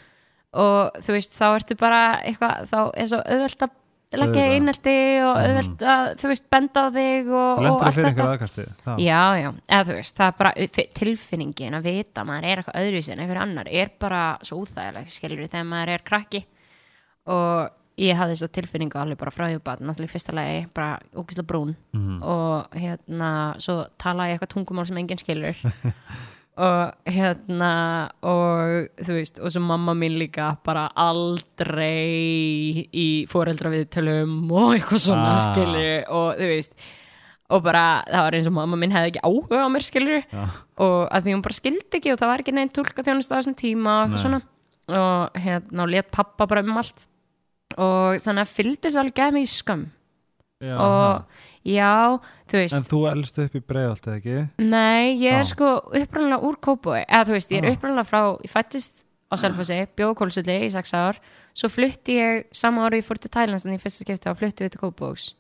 [0.53, 3.71] og þú veist, þá ertu bara eitthvað, þá er svo auðvelt að
[4.19, 5.45] leggja einelti og Mhm.
[5.47, 8.97] auðvelt að, þú veist, benda á þig og, og allt þetta?
[8.99, 12.57] Já, já, eða þú veist, það er bara fi- tilfinningin að vita að maður er
[12.65, 16.45] eitthvað öðruvísi en einhver annar er bara svo úþægileg, skilur þegar maður er krakki.
[17.31, 20.67] Og ég hafði þess að tilfinningu alveg bara frá ég bara, náttúrulega í fyrsta lagi,
[20.75, 22.23] bara ógislega brún Mhm.
[22.23, 25.57] og hérna, svo tala ég eitthvað tungumál sem enginn skilur
[26.61, 30.89] og hérna og þú veist, og svo mamma mín líka bara
[31.61, 35.45] aldrei í foreldra viðtölum og eitthvað svona Ah.
[35.55, 36.73] skilur og þú veist
[37.51, 40.45] og bara, það var eins og mamma minn hefði ekki áhuga á mér skilur Já.
[40.79, 43.39] og að því hún bara skildi ekki og það var ekki neinn tólka þjónust á
[43.41, 44.17] þessum tíma og Nei.
[44.17, 44.43] eitthvað svona
[44.91, 47.07] og hérna, og let pappa bara um allt
[47.79, 49.87] og þannig að fylgdi svo alveg gæði mig í skömm
[50.61, 51.25] Já, og
[51.65, 54.49] já, þú veist En þú elst upp í breiðalt eða ekki?
[54.59, 55.49] Nei, ég er Ah.
[55.49, 57.77] sko uppræðanlega úr Kópói eða þú veist, ég er Ah.
[57.77, 61.17] uppræðanlega frá ég fættist á Selfossi, bjóð Kólsulli í sex ár,
[61.55, 64.65] svo flutti ég sama ári ég fór til Thailands en í fyrsta skipti þá flutti
[64.67, 65.35] við til Kópóks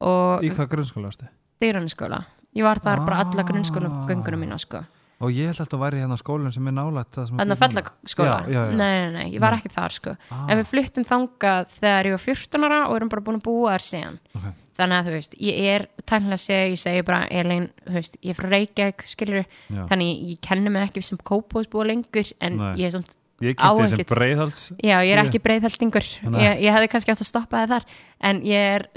[0.00, 1.28] Í hvað grunnskóla varstu?
[1.60, 2.24] dýraniskóla
[2.56, 3.48] ég var þar bara alla Ah.
[3.48, 4.86] grunnskóla göngunum mína sko,
[5.24, 8.32] Og ég held að væri hérna skólinn sem er nálægt það sem þannig að fellaskóla
[8.36, 8.76] Já, já, já.
[8.76, 9.60] Nei, nei, nei, ég var Nei.
[9.62, 10.46] ekki þar sko Ah.
[10.50, 13.70] en við fluttum þangað þegar ég var 14 ára og erum bara búin að búa
[13.72, 14.42] þar síðan Ok.
[14.76, 18.28] þannig að þú veist, ég er tæknilega segi, ég segi bara, Elin, þú veist, ég
[18.30, 19.86] er frá Reykjavík skilur, Já.
[19.88, 22.74] þannig ég kenni mig ekki sem kópóðsbúa lengur en Nei.
[22.76, 26.40] ég er samt, Ég á kynnti þessum ekkert- breiðhalds já, ég er ekki breiðhaldingur Nei.
[26.44, 27.84] ég, ég hefði kannski átt að stoppa þið þar
[28.20, 28.88] en ég er,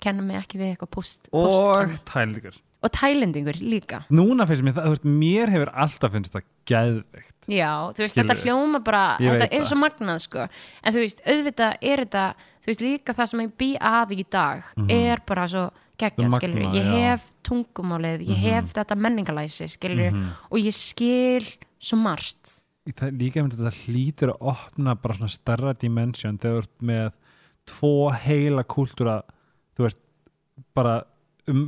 [0.00, 4.86] kenni mig ekki við eitthvað post, og tælíkur og tælendingur líka Núna finnst mér það,
[4.86, 8.28] þú veist, mér hefur alltaf finnst það geðveikt Já, þú veist, Skilurðu?
[8.30, 9.68] þetta hljóma bara, Ég þetta er það.
[9.68, 10.46] svo magnað sko,
[10.84, 12.24] en þú veist, auðvitað er þetta,
[12.62, 15.64] þú veist, líka það sem ég bý að í dag, er bara svo
[16.00, 16.30] geggjað, Mhm.
[16.30, 16.88] Magnað, skilur, ég já.
[16.88, 17.00] Mhm.
[17.10, 20.16] hef tungumálið, ég hef þetta menningalæsi, skilur,
[20.50, 21.44] og ég skil
[21.80, 22.62] svo margt.
[22.88, 26.80] Í það, líka með þetta hlýtur að opna bara svona starra dimension þegar þú ert
[26.80, 27.12] með
[27.66, 29.22] tvo heila kúltúra
[29.80, 30.00] þú veist,
[30.76, 30.98] bara
[31.50, 31.64] um,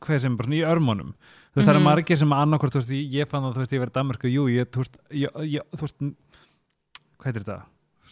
[0.00, 1.88] hvað sem, bara svona í örmónum þú veist, það eru Mhm.
[1.90, 4.70] margir sem annarkvort, þú veist, ég, fann það, þú veist, ég verið Danmarku, jú, ég,
[4.72, 5.98] þú veist, ég, ég, þú veist
[7.18, 7.62] hvað heitir þetta?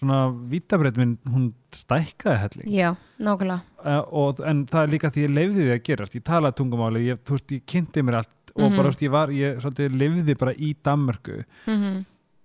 [0.02, 0.18] Svona
[0.50, 3.60] vítabreyt minn, hún stækkaði helling Já, nákvæmlega.
[3.84, 7.02] uh, og, en það er líka því ég leifði því að gerast ég talaði tungumáli,
[7.06, 8.76] ég, þú veist, ég kynnti mér allt og Mhm.
[8.76, 12.04] bara, þú veist, ég var, ég svolítið leifði bara í Danmörku Mm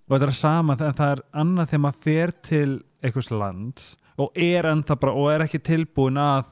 [0.09, 4.31] og þetta er sama, en það er annað þegar maður fer til einhvers lands og
[4.35, 6.45] er ennþá bara, og er ekki tilbúin að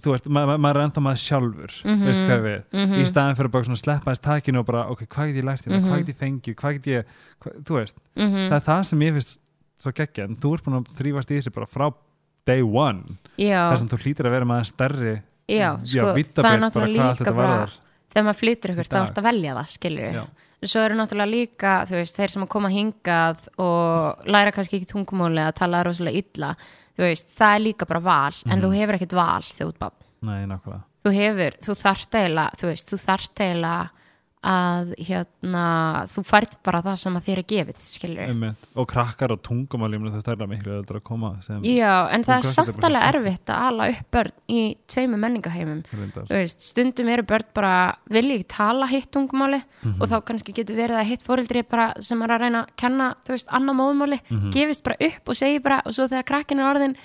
[0.00, 2.04] þú veist, ma ma maður er ennþá maður sjálfur Mhm.
[2.06, 2.94] veist hvað við, Mhm.
[3.00, 5.64] í staðin fyrir bara svona sleppa þess takinu og bara, ok, hvað get ég lært
[5.66, 5.88] hérna, Mhm.
[5.90, 7.04] hvað get ég fengið, hvað get ég
[7.40, 8.48] hvað, þú veist, -hmm.
[8.50, 9.38] það er það sem ég finnst
[9.80, 11.94] svo geggja, en þú ert búin að þrýfast í þessu bara frá
[12.46, 13.02] day one
[13.38, 17.34] Já, þess að þú hlýtir að vera maður stærri já, sko, það er náttúrulega líka
[17.34, 17.68] bara,
[18.14, 20.26] þegar maður flytur ykkur, þá ertu að velja það, skilur Já.
[20.68, 24.90] Svo eru náttúrulega líka, þú veist, þeir sem að koma hingað og læra kannski ekki
[24.92, 26.50] tungumáli að tala rosalega illa
[26.98, 28.62] þú veist, það er líka bara val en Mhm.
[28.64, 32.66] þú hefur ekkert val þegar þú barn Nei, nákvæmlega þú hefur, þú þarft eiginlega þú
[32.90, 33.90] þú þarft eiginlega
[34.40, 35.62] að hérna,
[36.08, 37.80] þú fært bara það sem að þér er gefið,
[38.30, 38.62] Einmitt.
[38.74, 39.42] og krakkar og
[40.00, 41.30] meina, það er miklu öllur að koma
[41.68, 45.82] Já, en það er samt alveg erfitt að ala upp börn í tveimu menningaheimum
[46.30, 47.74] veist, stundum eru börn bara
[48.08, 50.00] vilja ekki tala hitt tungumáli Mhm.
[50.00, 53.14] og þá kannski getur verið að hitt fóreldri bara sem er að reyna að kenna,
[53.28, 54.50] veist, annar móðmáli Mhm.
[54.52, 56.96] gefist bara upp og segir bara og svo þegar krakkin er orðin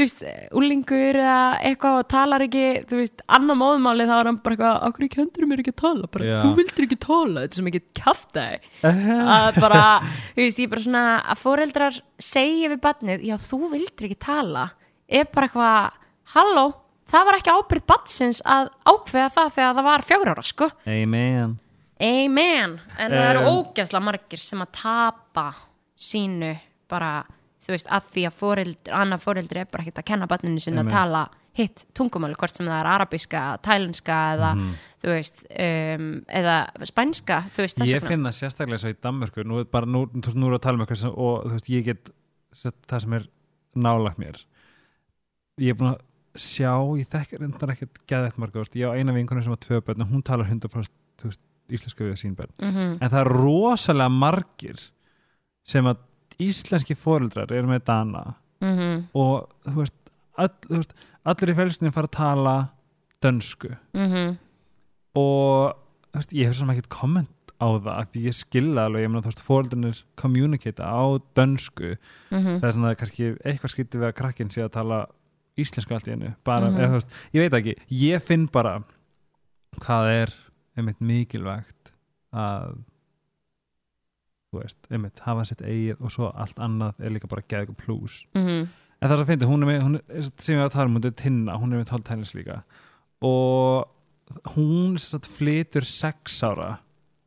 [0.00, 0.22] þú veist,
[0.56, 4.78] úlingur eða eitthvað og talar ekki, þú veist, annar móðmáli þá er hann bara eitthvað,
[4.88, 6.10] okkur kendur mér ekki að tala?
[6.16, 8.44] Bara, þú vildir ekki tala, þetta er sem ekki kjafta
[9.36, 9.82] að bara,
[10.32, 11.98] þú veist, ég er bara svona að fóreldrar
[12.30, 14.68] segja við barnið, já, þú vildir ekki tala
[15.10, 15.98] er bara eitthvað,
[16.36, 16.66] halló
[17.10, 20.70] það var ekki ábyrgð batsins að ákveða það þegar það var fjögur ára, sko.
[20.88, 21.58] Amen.
[22.00, 25.50] Amen, en það eru Um, ógæsla margir sem að tapa
[26.00, 26.54] sínu
[26.88, 27.26] bara,
[27.60, 30.86] þú veist, að því að foreldri, annað foreldri er bara ekkert að kenna barninu Einmitt.
[30.86, 34.74] að tala hitt tungumáli, hvort sem það er arabiska, tælenska eða, Mhm.
[35.02, 39.44] þú veist um, eða spænska, þú veist, Ég vegna finn það sérstaklega svo í Danmörku
[39.44, 41.84] nú, bara, nú, þú nú er að tala um eitthvað sem, og þú veist, ég
[41.84, 42.10] get
[42.88, 43.26] það sem er
[43.76, 44.36] nálagt mér
[45.60, 46.00] Ég er búin að
[46.40, 49.58] sjá ég þekki reyndar ekkert geðvægt marga þú veist, ég á eina vinkunum sem á
[49.60, 53.20] tvö börn og hún talar 100% þú veist, íslensku við sín börn mm en það
[53.20, 54.78] er rosalega margir
[55.66, 55.98] sem að
[56.40, 58.24] íslenski fóreldrar eru með Dana
[58.64, 59.96] mhm, og þú veist,
[60.40, 60.94] all, þú veist
[61.30, 62.54] allir í félstinni fara að tala
[63.20, 63.74] dönsku.
[63.94, 64.38] Mhm.
[65.20, 65.76] Og
[66.10, 69.10] þú veist, ég hef svona ekkert komment á það af því ég skilða alveg, ég
[69.12, 71.00] meina þú veist fóreldunir communicate á
[71.36, 71.96] dönsku.
[72.32, 75.00] Mhm, það er svona kannski eitthvað skytið við að krakkin sé að tala
[75.60, 76.78] íslensku allt í hennu bara, Mhm.
[76.80, 78.82] eða, þú veist, ég veit ekki, ég finn bara
[79.80, 80.34] hvað er
[80.78, 81.92] einmitt mikilvægt
[82.32, 82.78] að
[84.50, 88.24] þú veist, einmitt, hafa sitt eigið og svo allt annað er líka bara geðið plus.
[88.34, 88.68] Mhm.
[89.00, 90.90] En það er svo fyndið, hún er með hún er, sem ég var að tala
[90.90, 92.58] um, hún er tinna, hún er með tóltælis líka.
[93.22, 93.86] Og
[94.56, 96.78] hún sagt flytur sex ára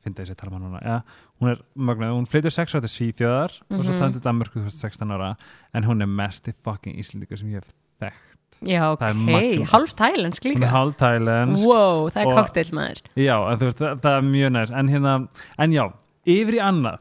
[0.03, 0.97] fyndið þessi að tala um hann núna ja,
[1.39, 3.99] hún er mögnuð, hún flytur sex ára til Svíþjóðar og svo Mhm.
[4.01, 5.35] þannig til Danmörku þú veist 16 ára
[5.73, 8.39] en hún er mest í fucking Íslendingur sem ég hef þekkt.
[8.67, 10.67] Já, ok, hálf tælensk líka.
[10.67, 13.01] hálf tælensk Wow, það er og- cocktail maður.
[13.15, 15.93] Já, veist, það, það er mjög næst en hérna, en já,
[16.27, 16.99] yfir í annað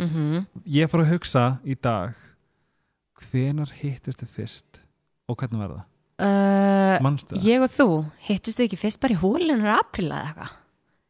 [0.00, 0.44] mhm.
[0.66, 2.14] Ég fór að hugsa í dag
[3.30, 4.82] hvenar hittist þið fyrst
[5.30, 5.86] og hvernig var það?
[6.24, 7.46] uh, Manstu það?
[7.48, 7.88] Ég og þú,
[8.28, 10.60] hittust þau ekki fyrst bara í húlinunar april eða eitthvað?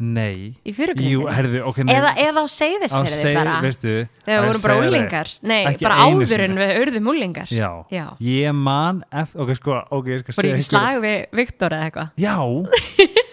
[0.04, 0.56] Nei.
[0.66, 3.52] Í Jú, fyrirgrindinu herðu, ok nei, eða, eða á á seyðisferði seg, bara.
[3.62, 3.92] veistu
[4.24, 6.60] Þegar við vorum bara úlingar Nei, bara einu áður en sinni.
[6.64, 8.06] við urðum úlingar Já, Já.
[8.26, 11.86] ég man eftir, ok, sko, ok, ég skal Bara segja í slag við Viktor eða
[11.86, 12.10] eitthvað.
[12.18, 12.34] Já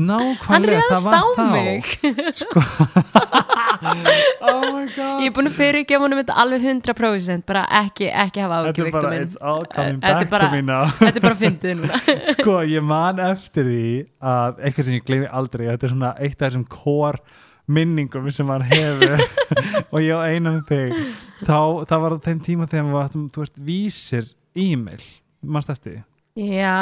[0.00, 1.44] Nákvæmlega, það réðst var á þá.
[1.52, 1.84] mig.
[3.80, 5.20] Oh my god.
[5.22, 10.10] Ég er búin að fyrirgefa honum þetta alveg 100% bara ekki, ekki hafa coming Þetta
[10.10, 10.84] er back bara- to me now.
[11.00, 12.00] Þetta er bara fyndið núna.
[12.40, 13.84] Sko, ég man eftir því
[14.32, 17.20] að eitthvað sem ég gleymi aldrei þetta er svona eitt af þessum kór
[17.70, 19.24] minningum sem maður hefur.
[19.94, 21.16] Og ég á eina með þig.
[21.46, 21.58] Þá,
[21.92, 25.04] það var á þeim tíma þegar við áttum, þú veist, vísir e-mail.
[25.40, 26.00] Mannst eftir því
[26.40, 26.76] Já,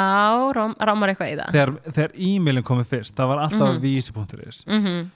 [0.55, 1.55] rám, rámar eitthvað í það.
[1.55, 3.81] Þegar, þegar e-mailin komið fyrst það var alltaf mm.
[3.83, 5.07] vísi.is mm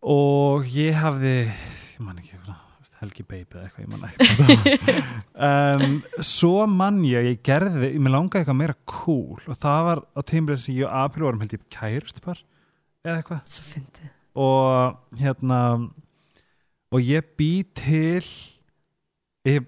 [0.00, 2.66] og ég hafði ég man ekki eitthvað
[3.00, 4.94] Helgi Baby eða eitthvað, ég man ekki
[5.48, 10.20] en svo man ég ég gerði, ég langaði eitthvað meira cool og það var á
[10.28, 12.42] tímlega sem ég og April vorum held ég kærust par
[13.06, 13.40] eða eitthvað.
[13.48, 14.10] Svo fyndið.
[14.40, 15.60] Og hérna
[16.92, 18.28] og ég bý til
[19.48, 19.64] ég,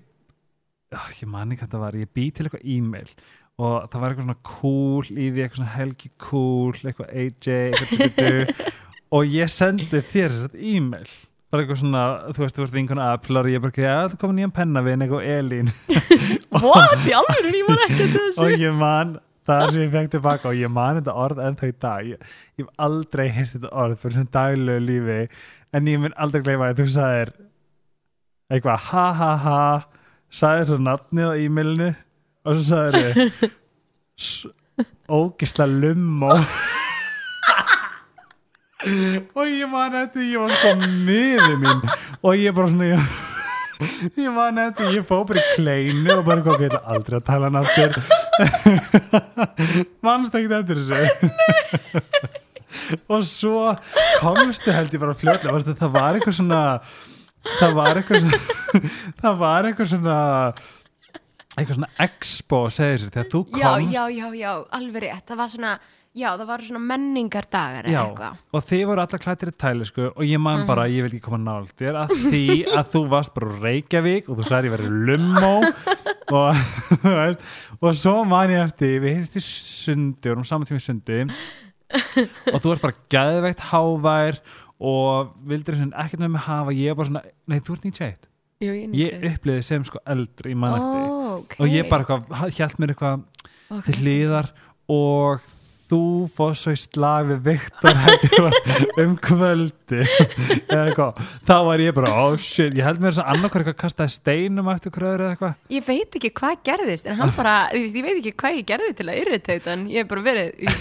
[0.92, 3.14] ah, ég man ekki hvað það var ég bý til eitthvað e-mail
[3.62, 8.54] og það var eitthvað svona cool í því eitthvað svona helgi cool, eitthvað AJ eitthvað
[9.16, 11.12] og ég sendi þér þess e-mail.
[11.52, 14.32] Bara eitthvað svona, þú veist, þú veist vinkona Apple og ég bara, já, það kom
[14.36, 15.68] nýjan pennavinn eitthvað Elín.
[16.64, 17.04] What?
[17.04, 18.46] Í alveg, ég var ekki að þessu.
[18.46, 21.74] Og ég man það sem ég fekk tilbaka og ég man þetta orð ennþá í
[21.84, 22.08] dag.
[22.14, 25.18] Ég, ég hef aldrei heyrt þetta orð fyrir svona daglegu lífi
[25.72, 27.34] en ég mun aldrei gleyma að þú sagðir
[28.52, 29.60] eitthvað ha ha ha.
[30.32, 31.90] Sagðir svo nafnið á e-mailinu
[32.42, 33.14] og svo sagðir
[35.12, 36.32] ógisla lummo
[38.82, 40.72] og ég man eftir ég var sko
[41.06, 41.84] miður mín.
[42.22, 42.98] Og ég bara svona ég,
[44.18, 47.50] ég man eftir ég fó bara í kleinu og bara hvað ég aldrei að tala
[47.50, 47.92] hann aftur
[50.02, 51.02] mannst ekki eftir þessu?
[53.12, 53.56] Og svo
[54.18, 56.62] komstu held ég bara fljóðlega það var eitthvað svona
[57.60, 58.38] það var eitthvað svona
[59.22, 60.18] það var eitthvað svona
[61.56, 63.62] eitthvað svona expo segir sér þegar þú komst.
[63.92, 65.26] Já, já, já, alveg rétt.
[65.28, 65.72] Það var svona,
[66.16, 68.02] já, það var svona menningardagar Já,
[68.52, 70.66] og þið voru allar klættir í tælisku og ég man Mhm.
[70.66, 74.38] bara, ég vil ekki koma nált þér að því að þú varst bara Reykjavík og
[74.40, 75.54] þú sagði ég verið lummo
[76.40, 77.36] og,
[77.82, 81.20] og svo man ég eftir við heyrst í sundi, við vorum saman tíma í sundi
[82.52, 84.38] og þú varst bara gæðveikt hávær
[84.82, 85.34] og
[85.78, 88.31] svona ekkert með mig hafa ég var bara svona, nei þú ert 91
[88.62, 91.58] Jú, ég, ég uppliði sem sko eldri í mann eftir oh, okay.
[91.58, 92.20] og ég bara
[92.54, 93.24] hjælt mér eitthvað
[93.72, 93.82] okay.
[93.88, 94.52] til hliðar
[94.92, 95.42] og
[95.92, 97.98] þú fór svo í slag við Viktor
[99.02, 100.06] um kvöldi.
[101.44, 104.70] Þá var ég bara oh shit, ég held mér þess að annarkvæður eitthvað kastaði steinum
[104.72, 105.56] eftir kröður eða eitthvað.
[105.74, 108.68] Ég veit ekki hvað gerðist en hann bara, þú veist, ég veit ekki hvað ég
[108.72, 110.78] gerði til að irritate hann, ég hef bara verið ég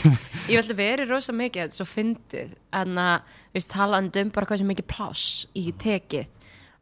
[0.54, 2.54] hef alltaf verið rosa mikið að svo fyndið.
[2.82, 5.26] En að, þú veist, talandi um bara hvað sem mikið pláss
[5.58, 6.30] í tekið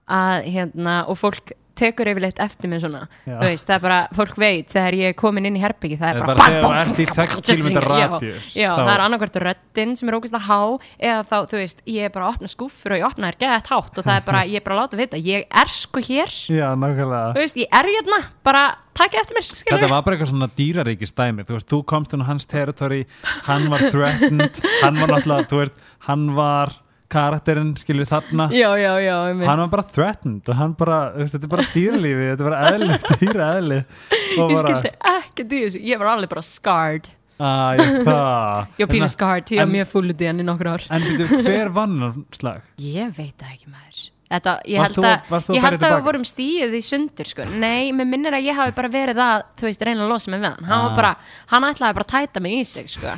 [0.09, 3.05] að, hérna, og fólk tekur yfirleitt eftir mig svona.
[3.25, 6.25] Veist, það er bara, fólk veit þegar ég er komin inn í herbyggi, það er
[6.25, 7.05] bara, bara 2
[7.45, 10.59] km Já, já það er annarkvært röddinn sem er ógæst að há
[10.97, 13.71] eða þá, þú veist, ég er bara að opna skúffur og ég opna þér geðað
[13.71, 16.35] hátt og það er bara, ég er bara að láta vita, ég er sko hér.
[16.51, 18.65] Já, þú veist, ég er hérna, bara
[18.99, 21.47] takk eftir mér, skilur Þetta var bara eitthvað svona dýraríkis dæmi.
[21.47, 23.05] Þú veist, þú komst inn á hans territory
[23.47, 26.75] Hann var threatened Hann var náttúrulega, þú veist, hann var
[27.09, 29.15] karakterinn, skilur þarna já, já, já.
[29.43, 32.99] Hann var bara threatened og hann bara, þetta er bara dýrlífi Þetta er bara eðli,
[33.23, 37.97] dýra eðli Og ég bara, skildi ekki þessu, ég var alveg bara scarred að ég
[38.09, 40.71] það ég var pínu scarred, ég var en- mjög full út í hann í nokkur
[40.75, 42.63] ár En byrju, hver vann hann slag?
[42.83, 45.85] ég veit það ekki maður Þetta, ég held að, varst þú að ég berja held
[45.87, 47.45] að við vorum stíðið í sundur sko.
[47.63, 50.43] Nei, mér minnir að ég hafi bara verið að þú veist, reyna að losa mig
[50.43, 50.83] við hann hann, Ah.
[50.85, 51.09] var bara,
[51.49, 53.15] hann ætlaði bara að tæta mig í sig sko.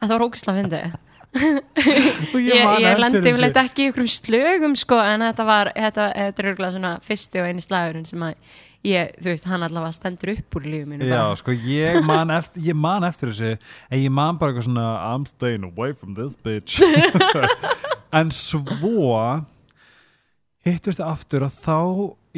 [0.00, 0.94] Þetta var ógislega fyndið
[2.38, 6.48] Ég, ég lendi yfirleitt ekki í ykkur slögum sko, en þetta var, þetta, þetta er
[6.52, 8.34] örgulega svona fyrsti og eini slagurinn sem að
[8.88, 11.36] ég, þú veist, hann allavega stendur upp úr lífu mínu Já, bara.
[11.40, 13.52] sko, ég man eftir, ég man eftir þessu
[13.90, 16.80] en ég man bara eitthvað svona I'm staying away from this bitch
[18.18, 18.64] en svo
[20.66, 21.76] hittust það aftur og þá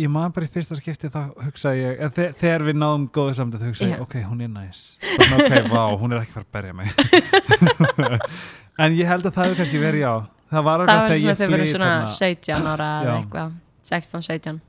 [0.01, 3.57] ég man bara í fyrsta skipti þá hugsaði ég, þe- þegar við náðum góðu samt
[3.59, 4.05] þá hugsaði ég, Já.
[4.07, 5.35] ok, hún er næs nice.
[5.37, 6.89] ok, vá, hún er ekki fara að berja mig
[8.81, 10.13] en ég held að það hefur kannski verið já
[10.51, 12.67] það var Það alveg var þegar svona ég þegar við erum flýt svona þarna 17
[12.75, 13.07] ára Já.
[13.07, 13.55] eða eitthvað
[13.91, 14.61] 16-17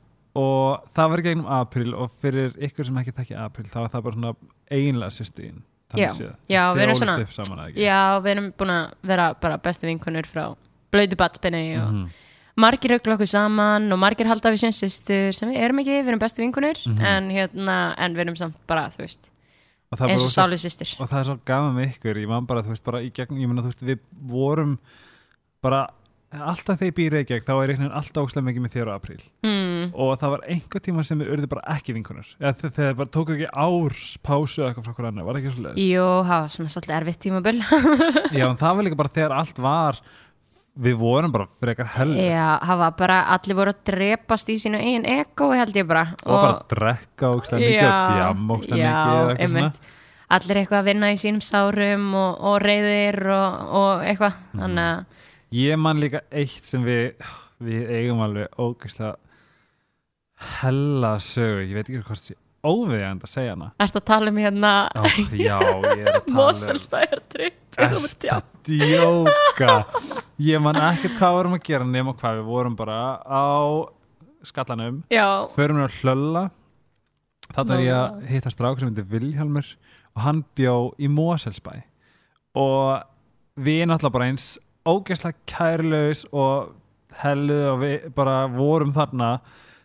[0.42, 4.04] og það var gegnum april og fyrir ykkur sem ekki þekki april þá var það
[4.06, 4.34] bara svona
[4.72, 5.60] einlega sýstíðin
[5.92, 6.08] Já.
[6.48, 7.58] Já, við erum svona- saman?
[7.76, 10.54] Já, við erum búin að vera bara bestu vinkunur frá
[10.92, 12.06] blödu batspinni og Mhm.
[12.56, 16.08] margir aukla okkur saman og margir halda við sem sýstur sem við erum ekki, við
[16.08, 17.04] erum bestu vinkunur Mhm.
[17.04, 19.31] en hérna, en við erum samt bara, þú veist það,
[20.00, 22.16] eins og sálu sýstur og það er svo gaman með ykkur.
[22.22, 23.98] Ég man bara, þú veist, bara í gegn ég meina, þú veist, við
[24.32, 24.78] vorum
[25.62, 25.88] bara
[26.32, 28.92] alltaf þegar ég býr Reykjavík þá er einhvern veginn alltaf óslega mikið með þér á
[28.96, 29.18] apríl.
[29.44, 32.94] Mm, og það var einhver tíma sem við urðu bara ekki vinkunar eða þe- þegar
[33.02, 35.84] bara tóku ekki árs pásu eða eitthvað frá hverju annar, var það ekki svo leiðis?
[35.92, 37.60] Jú, það var svona svolítið erfitt tímabil.
[38.32, 40.00] Já, en það var líka bara þegar allt var
[40.78, 44.78] við vorum bara frekar hell Já, það var bara, allir voru að drepast í sínu
[44.80, 46.06] eigin ego held ég bara.
[46.24, 48.94] Og bara að drekka óslega mikið og djam óslega
[49.36, 49.82] mikið
[50.32, 54.62] allir eitthvað að vinna í sínum sárum og, og reyðir og, og eitthvað Mhm.
[54.62, 55.04] þannig að
[55.52, 57.12] Ég man líka eitt sem við
[57.60, 59.16] við eigum alveg ógeðslega
[60.62, 63.68] hella sögu, ég veit ekki hvort sé óviðjandi að segja hana.
[63.82, 65.02] Ertu að tala um hérna Ó,
[65.34, 69.76] Já, ég er að tala um Mósfellsbæjartrip Ertu að djóka
[70.42, 73.46] Ég man ekkert hvað við vorum að gera nema hvað við vorum bara á
[74.42, 76.42] skallanum, Já, förum við að hlölla.
[77.52, 79.68] Þetta er ég að hitta strák sem heitir Vilhjálmur
[80.16, 81.74] og hann bjó í Moselsbæ
[82.58, 83.04] og
[83.60, 84.46] við náttúrulega bara eins
[84.88, 86.72] ógeðslega kærlaus og
[87.22, 89.34] helluð og við bara vorum þarna.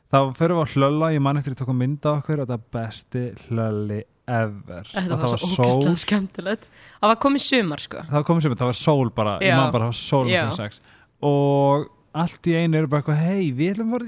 [0.08, 2.70] Þá förum við að hlölla, ég man eftir að tóka mynda okkur og þetta er
[2.78, 4.88] besti hlölli ever.
[4.94, 6.72] Þetta og var svo ógæslega skemmtilegt.
[7.02, 8.06] Það var komið sumar sko.
[8.12, 9.60] Það kom sem það var sól bara, ég Já.
[9.60, 10.42] man bara það var sól Já.
[10.46, 10.82] um sex.
[11.28, 11.88] Og
[12.18, 14.08] allt í einu eru bara eitthvað hei, við ætlum að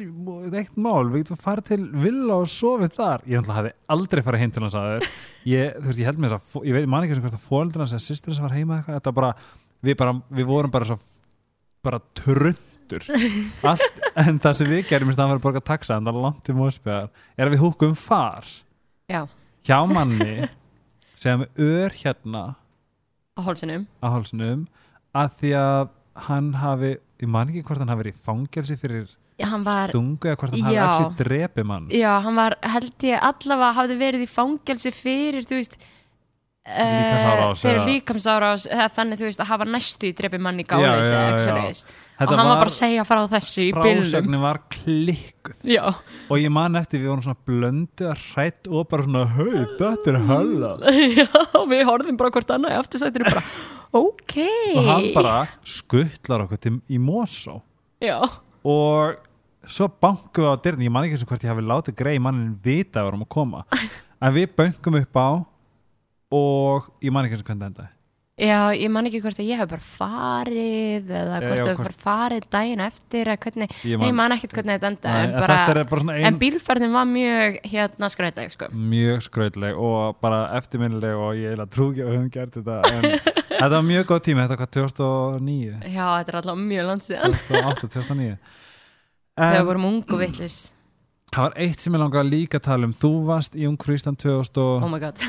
[0.50, 3.60] fara eitt mál, við getum að fara til villa og sofið þar, ég ætla að
[3.60, 5.06] hafi aldrei farið heim til hans aður,
[5.50, 7.46] ég, þú veist, ég held með þess að ég veit, man ekki sem hvort að
[7.46, 9.32] fóreldra hans eða sýstir hans var heima eitthvað, þetta bara
[9.86, 10.98] við, bara, við vorum bara svo
[11.86, 13.06] bara trundur
[13.70, 16.26] allt, en það sem við gerum í staðan fyrir að borga taxa en það er
[16.26, 18.50] langt í mósbjörn, er að við húkum far?
[19.10, 19.22] Já,
[19.68, 20.48] hjá manni
[21.20, 22.44] sem ör hérna
[23.36, 24.66] á hálsinum á hálsunum
[25.16, 25.90] að því að
[26.30, 26.92] hann hafi,
[27.24, 29.08] ég man ekki hvort hann hafi verið í fangelsi fyrir
[29.40, 30.88] Já, hann var stungu eða hvort hann hafi Já.
[30.90, 35.60] ekki drepið mann Já, hann var, held ég allavega hafði verið í fangelsi fyrir, þú
[35.62, 35.78] veist
[36.66, 40.66] eh, Líkamsárás fyrir eða- líkamsárás eða þannig þú veist að hafa næstu í drepi manni
[40.68, 41.84] Já, gáleis já, eða já, eitthvað.
[42.20, 44.02] Og hann var bara að segja frá þessu í bylnum.
[44.04, 45.62] frásögnin var klikkuð.
[45.72, 45.84] Já,
[46.28, 50.12] og ég man eftir við vorum svona blöndu að hrætt og bara svona hei, þetta
[50.12, 50.72] er hölla
[51.20, 51.30] já,
[51.72, 53.46] við horfðum bara hvort annað í aftursættinu bara,
[54.04, 54.36] ok.
[54.76, 55.38] Og hann bara
[55.78, 57.62] skuttlar okkur til, í Mosó.
[58.04, 58.20] Já,
[58.68, 62.00] og svo bankum við á dyrni, ég man ekki eins og hvort ég hafi látið
[62.00, 63.66] grei mannin vita að við vorum að koma.
[64.20, 65.30] En við bönkum upp á
[66.36, 67.94] og ég man ekki eins og hvernig endaði
[68.40, 71.82] já, ég man ekki hvort að ég hef bara farið eða hvort að við hvort-
[71.84, 75.34] bara farið daginn eftir eða hvernig, Ég nei, ég man ekkert hvernig þetta enda en,
[75.36, 78.70] bara, bara ein, en bílferðin var mjög hérna skrætæg sko.
[78.72, 83.08] mjög skrautleg og bara eftirminnileg og ég trú ekki að við höfum gert þetta en
[83.60, 87.08] þetta var mjög góð tími, þetta var hvað 2009 Já, þetta er alltaf mjög langt
[87.10, 87.40] síðan.
[87.50, 88.38] 2008, 2009
[89.40, 90.58] þegar við en vorum ung og vitlis
[91.30, 92.94] það var eitt sem ég langar að líka tala um.
[92.96, 95.20] Þú varst í Ungfrísland oh 2010 my god,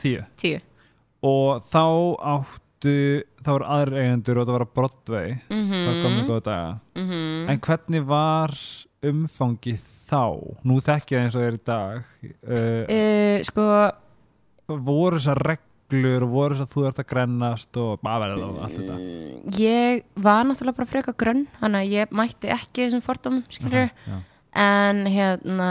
[0.00, 0.22] tíu
[1.24, 1.84] og þá
[2.34, 2.94] áttu
[3.44, 5.34] þá voru aðrir eigendur og það var að Broadway.
[5.48, 6.78] Mm það var komið góða daga.
[7.08, 7.50] -hmm.
[7.50, 8.56] en hvernig var
[9.02, 10.24] umfangið þá?
[10.64, 12.02] Nú þekki ég það eins og það er í dag.
[12.24, 13.64] Uh, uh, sko,
[14.66, 18.98] voru þessar reglur og voru þess að þú ert að grennast og bara allt þetta?
[18.98, 23.90] Mm, ég var náttúrulega bara freka grönn þannig að ég mætti ekki þessum fordómum skilur,
[23.90, 24.16] Já.
[24.54, 25.68] En hérna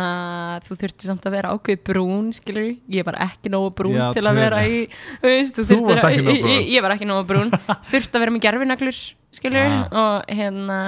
[0.66, 4.24] þú þurfti samt að vera ákveð brún skilur, ég var ekki nógu brún Já, til
[4.28, 4.80] að vera í
[5.24, 7.52] veist, þú varst að- nógu ég- ég, var ekki nógu brún.
[7.92, 9.00] Þurfti að vera með gerfinaglur
[9.34, 9.88] skilur Ah.
[9.98, 10.80] og hérna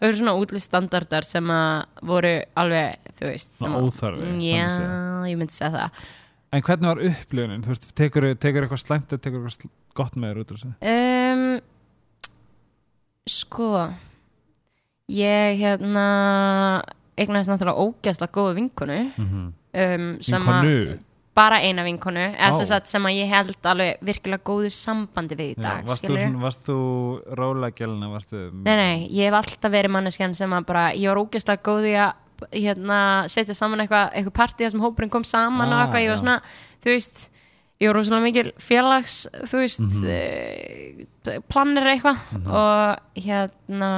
[0.00, 3.82] það eru svona útlist standardar sem að voru alveg, þú veist sem að-
[4.40, 4.68] já,
[5.28, 6.04] ég myndi segja það.
[6.54, 10.14] En hvernig var upplifunin, þú veist, tekur, tekur eitthvað slæmt eða tekur eitthvað sl- gott
[10.14, 10.50] með þér út
[10.86, 11.60] Um,
[13.26, 13.68] sko
[15.10, 16.04] ég hérna
[17.18, 20.98] eignaðist náttúrulega ógæslega góða vinkonu um, sem að Vinkonu?
[21.34, 22.64] bara eina vinkonu Ó.
[22.86, 26.62] sem, að ég held alveg virkilega góðu sambandi við í Já, dag varst, þú, varst
[26.68, 26.76] þú
[27.40, 31.22] rólegjelina, varst þú Nei, nei, ég hef alltaf verið manneskjan sem að bara, ég var
[31.24, 32.12] ógeðslega góð í að
[32.54, 32.98] hérna,
[33.30, 36.22] setja saman eitthvað eitthvað partí sem hópurinn kom saman og Ah, eitthvað, ég var já.
[36.22, 36.40] svona,
[36.84, 37.30] þú veist
[37.82, 39.14] ég var rosalega mikil félags
[39.50, 39.90] þú veist, mm
[41.24, 41.42] Mhm.
[41.50, 43.90] plannir eitthvað og hérna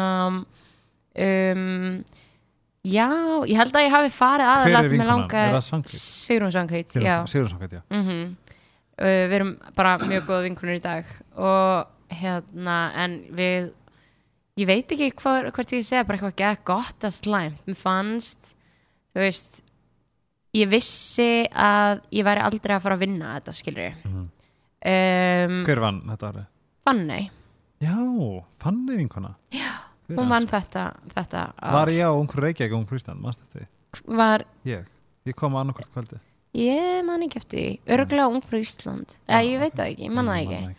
[1.17, 2.05] um
[2.87, 3.09] já,
[3.51, 4.77] ég held að ég hafi farið Hver er
[5.47, 5.95] Er það Svanhvít?
[5.97, 7.83] Sigrún Svanghvít, já.
[7.91, 8.37] Mm
[8.99, 11.05] uh, við erum bara mjög góða vinkunir í dag
[11.37, 13.71] og hérna en við
[14.57, 17.59] ég veit ekki hvað, hvert ég segja bara eitthvað gett gott að slæmt.
[17.67, 18.55] Mér fannst,
[19.13, 19.63] þú veist
[20.57, 24.23] ég vissi að ég væri aldrei að fara að vinna þetta skilur Mhm.
[24.87, 26.47] um, Hver vann þetta árið?
[26.87, 27.31] Fanney,
[27.83, 27.97] Já,
[28.63, 29.35] Fanny vinkona.
[29.53, 29.75] Já
[30.09, 30.85] hún vann þetta,
[31.15, 31.45] þetta.
[31.77, 33.67] Var ég á ungur Reykjavík og ungur Ísland, mannst þetta því?
[34.17, 34.85] var, Ég,
[35.27, 36.19] ég kom annarkvært kvöldi
[36.57, 39.11] ég man ekki eftir því, örgulega ung frá Ísland.
[39.29, 40.77] Eða ég veit það ekki, ég man það ekki.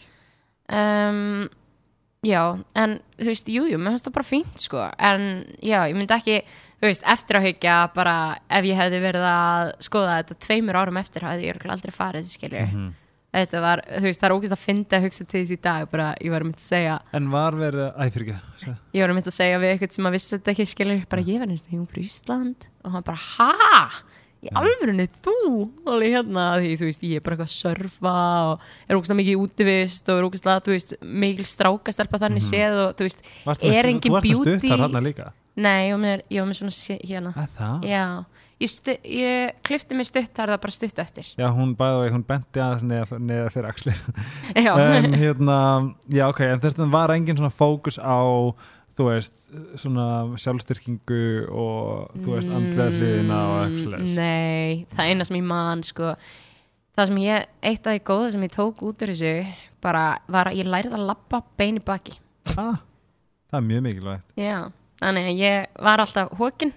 [0.73, 1.49] um,
[2.25, 2.41] já,
[2.75, 5.28] en þú veist, jújú, jú, mér finnst það bara fínt sko, en
[5.61, 6.39] já, ég myndi ekki
[6.82, 8.15] þú veist, eftir að hyggja bara
[8.49, 12.25] ef ég hefði verið að skoða þetta tveimur árum eftir, hefði ég örugglega aldrei farið
[12.32, 12.89] skilur, Mhm.
[13.38, 15.88] Þetta var þú veist, það er ógæst að finna að hugsa til þess í dag
[15.94, 19.34] bara, ég var myndi að segja, En var verið, æ, fyrir ekki ég var myndi
[19.34, 22.04] að segja við eitthvað sem að vissi þetta ekki, skilur, bara ég var og frá
[22.04, 22.70] Ísland.
[22.84, 23.90] Og hann bara, ha?
[24.44, 25.36] í alvörunni þú?
[25.90, 28.14] Alveg hérna, því þú veist, ég er bara eitthvað að surfa
[28.52, 32.82] og er ógæslega mikið í útivist og er ógæslega, þú veist, mikil strákastelpa þannig séð
[32.84, 35.30] og þú veist, Varstu er engin Þú varst með beauty stuttar þarna líka?
[35.58, 37.34] Nei, ég var með, ég var með svona hérna.
[37.34, 37.58] Að
[38.64, 41.30] ég, ég klifti mig stutt þar það bara stutt eftir.
[41.38, 42.88] Já, hún bæði og hún benti aðeins
[43.22, 43.93] neða, fyrir axli.
[44.58, 45.60] En hérna,
[46.10, 48.18] já ok, en þess að var engin svona fókus á
[48.97, 49.36] þú veist,
[49.78, 50.08] svona
[50.41, 51.22] sjálfstyrkingu
[51.53, 54.01] og þú veist, andlega hliðina og eitthvað.
[54.01, 56.16] Mm, Nei, það eina sem ég man sko,
[56.97, 59.36] það sem ég, eitt af því góða sem ég tók út úr þessu
[59.86, 62.18] bara var að ég lærið að labba bein í baki.
[62.58, 62.80] Ah,
[63.47, 64.34] Það er mjög mikilvægt.
[64.36, 64.55] Já,
[64.99, 66.74] þannig að ég var alltaf hókin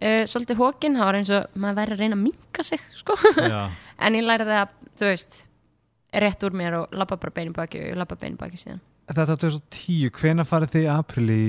[0.00, 3.16] uh, svolítið hókin, það var eins og maður væri að reyna að minka sig sko.
[3.36, 3.62] Já,
[4.06, 5.40] en ég lærið að, þú veist
[6.24, 8.60] rétt úr mér og labba bara bein í baki og ég labba bein í baki
[8.60, 8.82] síðan.
[9.10, 11.42] Þetta 2010, hvenær farið þið í apríl í,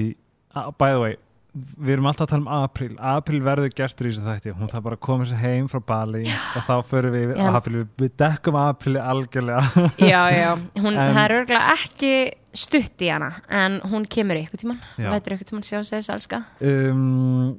[0.57, 1.19] ah, by the way
[1.51, 2.91] við erum alltaf að tala um apríl.
[3.11, 4.53] Apríl verður gestur í þessu þætti.
[4.55, 7.47] Hún þarf bara að koma sér heim frá Bali og þá förum við Já.
[7.59, 7.81] apríl.
[7.99, 9.87] Við dekkum apríli algjörlega.
[10.11, 12.13] Já, já, hún, En- það er örgulega ekki
[12.55, 15.07] stutt í hana en hún kemur ykkur tíman Já.
[15.13, 17.53] lætur ykkur tíman sjá sig þess elska um,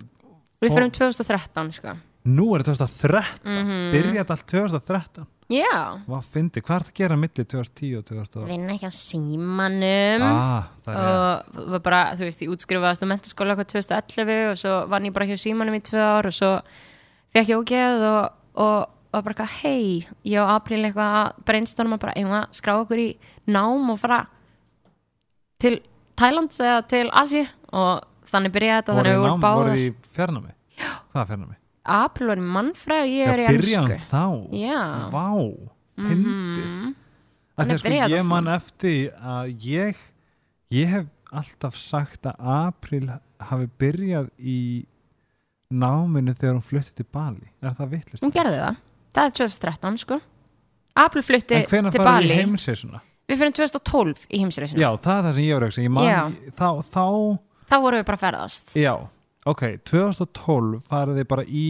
[0.63, 1.95] Við fyrir 2013 sko.
[2.33, 6.99] Nú er þetta 2013 mm byrjaði allt 2013 Já, Hvað fyndi, hvað er það að
[7.01, 8.45] gera milli 2010 og 2012?
[8.49, 10.23] vinna ekki á símanum.
[10.25, 14.77] Ah, það og var bara, þú veist, ég útskrifaðast á mentaskóla eitthvað 2011 og svo
[14.89, 16.53] vann ég bara hjá símanum í tvö ár og svo
[17.35, 18.79] fekk ég ógeð og, og,
[19.13, 22.75] og bara eitthvað, hei, ég og April eitthvað að brainstorma bara, eigum við að skrá
[22.79, 23.09] okkur í
[23.53, 24.23] nám og fara
[25.61, 25.83] til
[26.17, 30.55] Thailands eða til Asi og þannig byrjaði þetta, þannig við vorum báðar í fjarnámi?
[30.81, 30.91] Já.
[31.13, 31.57] Hvað fjarnámi?
[31.93, 34.25] April var í mannfræð og ég er í byrjaði ennsku hann þá?
[34.63, 34.83] Já.
[35.13, 35.29] Vá,
[36.03, 36.19] því
[37.53, 38.55] Þannig að sko ég allt man saman.
[38.57, 39.99] eftir að ég,
[40.73, 43.05] ég hef alltaf sagt að April
[43.43, 44.59] hafi byrjað í
[45.73, 47.49] náminu þegar hún flutti til Bali.
[47.63, 48.25] Er það vittlust?
[48.25, 48.81] Hún gerði það,
[49.17, 50.19] það er 2013 sko
[51.03, 53.01] April flutti En hvenær til farið Bali í heimsreisuna?
[53.31, 55.85] Við fyrir 2012 í heimsreisinu Já, það er það sem ég var að hugsa.
[56.09, 56.23] Já.
[56.59, 56.69] þá,
[57.73, 58.93] þá, vorum við bara að ferðast já,
[59.49, 61.67] ok, 2012 farið þið bara í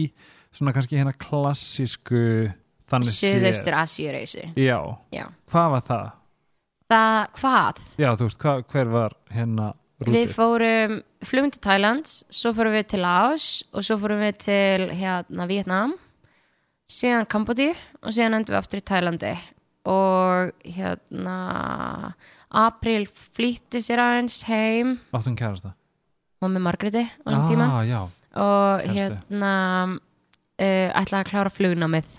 [0.53, 2.25] svona kannski hérna klassísku
[2.91, 4.77] þannig Suðaustur Asíureisi Já,
[5.13, 6.11] Já hvað var það?
[6.93, 7.79] Það, hvað?
[7.97, 9.69] Já, þú veist, hvað, hver var hérna
[10.03, 10.17] rútið?
[10.17, 10.95] Við fórum,
[11.25, 15.95] flugum til Thailands Svo fórum við til Laos Og svo fórum við til hérna Vietnam
[16.89, 17.71] Síðan Kambodí
[18.03, 19.33] Og síðan endum við aftur í Thailandi
[19.89, 21.37] Og hérna
[22.53, 25.79] April flýtti sér aðeins heim Áttum kærast það?
[26.43, 27.69] Og með Margréti á þessum tíma.
[27.69, 28.01] Ah, já,
[28.33, 28.93] Og kærastu.
[28.97, 29.51] hérna
[29.93, 32.09] uh, Ætlaði að klára flugnámið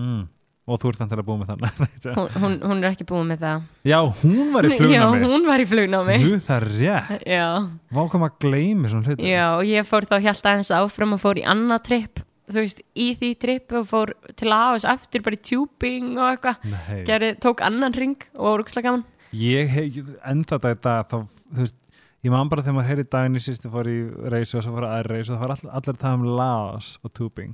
[0.00, 0.22] mm.
[0.66, 3.44] og þú ert þannig að búa með þannig hún, hún, hún er ekki búin með
[3.46, 3.64] það.
[3.86, 7.26] Já, hún var í Já, flugnámi hún var í flugnámi Jú, það er rétt.
[7.30, 7.46] Já,
[7.94, 11.22] Vá, hvað maður gleymi svona hluti já, og ég fór þá hjælt aðeins áfram og
[11.22, 15.38] fór í annað tripp þú veist, í því tripp og fór til aðeins aftur bara
[15.38, 17.38] í tjúping og eitthvað.
[17.40, 19.04] Tók annan ring og var úkslega gaman.
[19.34, 21.78] Ég hef ennþá þetta þá, þú veist,
[22.24, 23.98] ég man bara þegar maður heyri daginn í sýsti fór í
[24.32, 26.94] reysu og svo fór að reysu og það var all, allir að tala um Laos
[27.04, 27.52] og Tubing.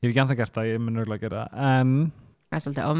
[0.00, 1.94] Ég hef ekki ennþá gert það, ég mun örgulega að gera það en
[2.50, 2.90] Það er svolítið það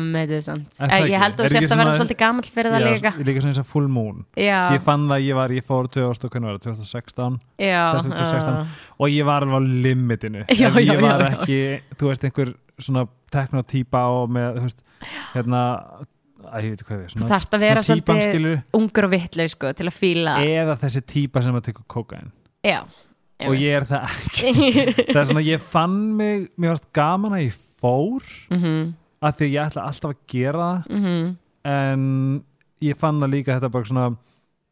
[0.94, 1.06] Eh?
[1.11, 3.11] Ég held að þú sért ekki að vera svona- svolítið gamall fyrir það Já, líka.
[3.26, 4.20] líka svona eins og full moon.
[4.38, 7.80] Já, ég fann það, ég var, ég fór 2000, og hvernig var það, 2016 já
[7.96, 8.54] 2016.
[8.54, 8.66] já.
[9.00, 10.44] og ég var alveg á limitinu.
[10.54, 11.58] Já, ég var ekki,
[11.98, 14.80] þú veist einhver svona teknotýpa og með, þú veist
[15.34, 15.64] hérna,
[16.41, 21.57] þarft að vera svolítið ungur og vittleg sko til að fíla eða þessi típa sem
[21.57, 22.32] að tekur kókain
[22.64, 22.82] Já
[23.49, 24.51] og ég er það ekki.
[25.12, 28.91] Það er svona, ég fann mig mér varst gaman að ég fór mhm,
[29.24, 31.30] að því ég ætla alltaf að gera það mhm.
[31.70, 32.05] en
[32.84, 34.11] ég fann það líka þetta bara svona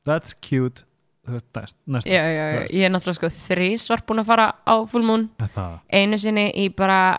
[0.09, 0.85] that's cute.
[1.29, 5.05] Næst, næst Já, já, já, ég er náttúrulega sko þrísvar búin að fara á full
[5.05, 5.27] moon.
[5.53, 5.75] Það?
[5.93, 7.19] Einu sinni í bara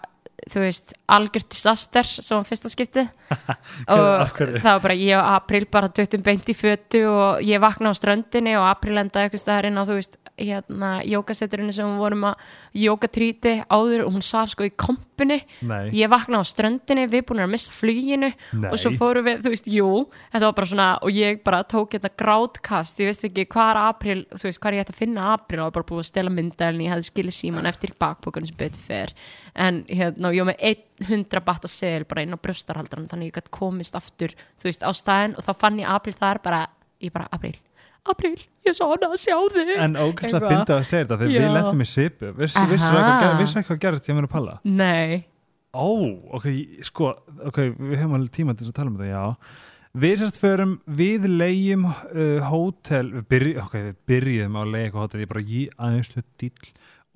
[0.49, 3.09] þú veist, algjört disaster sem fyrsta skiptið.
[3.95, 7.91] Og það var bara ég og April bara döttum beint í fötu og ég vakna
[7.91, 12.03] á ströndinni og April endaði eitthvað staðar inn á þú veist, hérna jókasetturinn sem við
[12.03, 12.47] vorum að
[12.85, 17.43] jókatríti áður og hún saf sko í kompunni nei, ég vakna á ströndinni, við búin
[17.43, 19.89] að missa fluginu nei og svo fórum við, þú veist, jú
[20.31, 23.81] þetta var bara svona, og ég bara tók hérna grátkast, ég veist ekki hvað er
[23.83, 26.33] april þú veist, hvað er ég ætti að finna april og bara búið að stela
[26.33, 29.15] myndælni, ég hefði skilið síman eftir bakbókunum sem betur fer.
[29.55, 33.55] En hérna, ég var með 100 batta sel bara inn á brjóstarhaldaran, þannig ég gæti
[33.55, 36.63] komist aftur, þú veist, á staðin og þá fann ég april þar bara,
[37.03, 37.57] ég bara, april
[38.05, 38.35] april,
[38.65, 39.73] ég svo hana að sjá þig.
[39.77, 40.53] En ógæslega Eitthvað.
[40.53, 42.31] fyndi að segja þetta þegar við lentum í svipu.
[42.37, 44.55] Vissu, eitthvað, eitthvað gerðist hjá mér að palla?
[44.63, 45.25] nei,
[45.69, 45.85] Ó,
[46.33, 46.45] ok,
[46.81, 47.11] sko,
[47.45, 49.67] ok, við höfum alveg tíma til þess að tala um þetta, já.
[50.01, 54.87] Við sérst förum, við leigjum uh, hótel, við, byrj, okay, við byrjuðum á að leigja
[54.87, 56.71] eitthvað hótel, ég bara ég aðeins til dýll.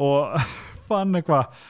[0.05, 0.36] Og
[0.89, 1.63] fann eitthvað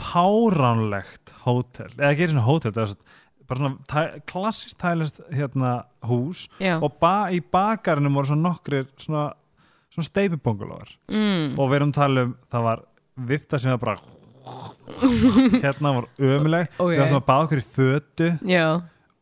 [0.00, 3.16] páránlegt hótel, eða ekki svona hótel, það var svona,
[3.48, 5.74] bara svona klassist tælast hérna
[6.08, 9.28] hús já og ba í bakarinu voru svona nokkrir svona,
[9.92, 11.54] svona steipibongulóðar mm.
[11.58, 12.84] og við erum að tala um það var
[13.30, 13.98] vifta sem var bara
[15.64, 16.92] hérna var ömuleg Ok.
[16.92, 18.66] við ætlum að baða okkur í fötu já,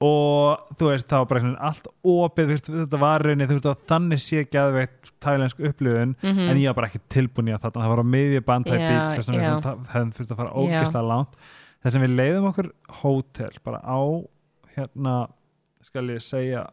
[0.04, 4.20] og þú veist það var bara allt opið þetta var rauninni þú veist að þannig
[4.24, 6.48] sé geðveitt tælensk upplifun Mhm.
[6.50, 8.88] en ég var bara ekki tilbúin í að þetta það var á miðju bandhæð Já,
[8.90, 9.52] bíl þess já.
[9.54, 10.56] að það hefðum þurft að fara Já.
[10.60, 11.38] ógeðslega langt
[11.84, 12.68] þess að við leiðum okkur
[13.02, 14.00] hótel bara á
[14.74, 15.14] hérna
[15.84, 16.66] skal ég segja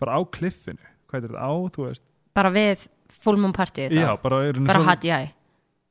[0.00, 0.82] bara á kliffinu.
[1.06, 1.44] Hvað er þetta?
[1.44, 2.02] Á þú veist.
[2.36, 5.32] Bara við full moon party já bara, bara svo- HDI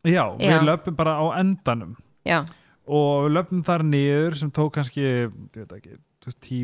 [0.05, 1.95] já, við löpum bara á endanum.
[2.25, 2.43] Já,
[2.85, 5.97] og við löpum þar niður sem tók kannski ég veit ekki,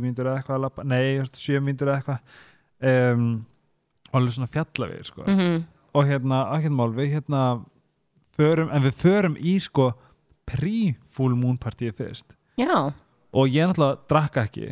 [0.01, 2.19] mínútur eða eitthvað nei, þú veist, sjö mínútur eða eitthvað.
[2.81, 3.45] Um,
[4.11, 5.23] og alveg svona fjalla við sko.
[5.27, 5.63] mhm.
[5.93, 7.65] Og hérna, ekkert mál, við hérna
[8.37, 9.91] förum, en við förum í sko
[10.51, 12.91] pre-full moon partíið fyrst Já,
[13.31, 14.71] og ég náttúrulega drakka ekki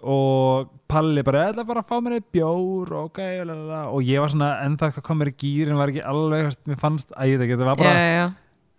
[0.00, 3.82] og Palli bara, ég ætla bara að fá mér eitt bjór og ok, lalala.
[3.92, 7.12] og ég var svona ennþá eitthvað kom mér í gýrin, var ekki alveg mér fannst,
[7.14, 8.24] að ég þetta var bara já, já.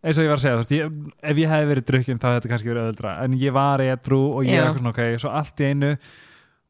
[0.02, 0.98] eins og ég var að segja, veist, ég,
[1.32, 4.22] ef ég hefði verið drukkin þá hefði þetta kannski verið öðuldra, en ég var edru
[4.32, 4.58] og ég Já.
[4.58, 5.94] er eitthvað svona, ok, svo allt í einu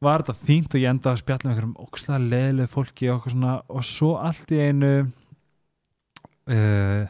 [0.01, 3.55] var þetta fínt og ég endaði að spjalla með einhverjum ókslega leðilegu fólki og svona,
[3.71, 4.93] og svo allt í einu
[6.51, 7.03] uh,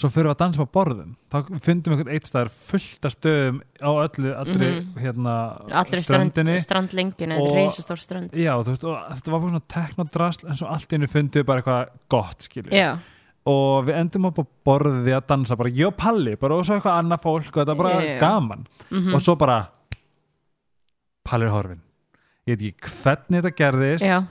[0.00, 1.10] svo fyrir við að dansa á borðum.
[1.30, 4.94] Þá fundum við einhvern eitt staðar fullt af stöðum á öllu, allri Mhm.
[5.04, 5.34] hérna,
[5.68, 6.56] Allir strand, ströndinni.
[6.64, 10.56] strandlengjuna, þetta er reisastór strand Já, þú veist, og þetta var bara svona teknodrasl en
[10.56, 12.98] svo allt einu fundum við bara eitthvað gott, skilur Já,
[13.46, 16.80] og við endum upp á borðið að dansa bara ég og Palli, bara og svo
[16.80, 18.18] eitthvað annað fólk og þetta er bara já.
[18.20, 18.66] gaman.
[18.90, 19.14] Mhm.
[19.14, 19.68] og svo bara
[21.24, 21.80] Palli er horfin
[22.48, 24.24] ég veit ekki hvernig þetta gerðist já,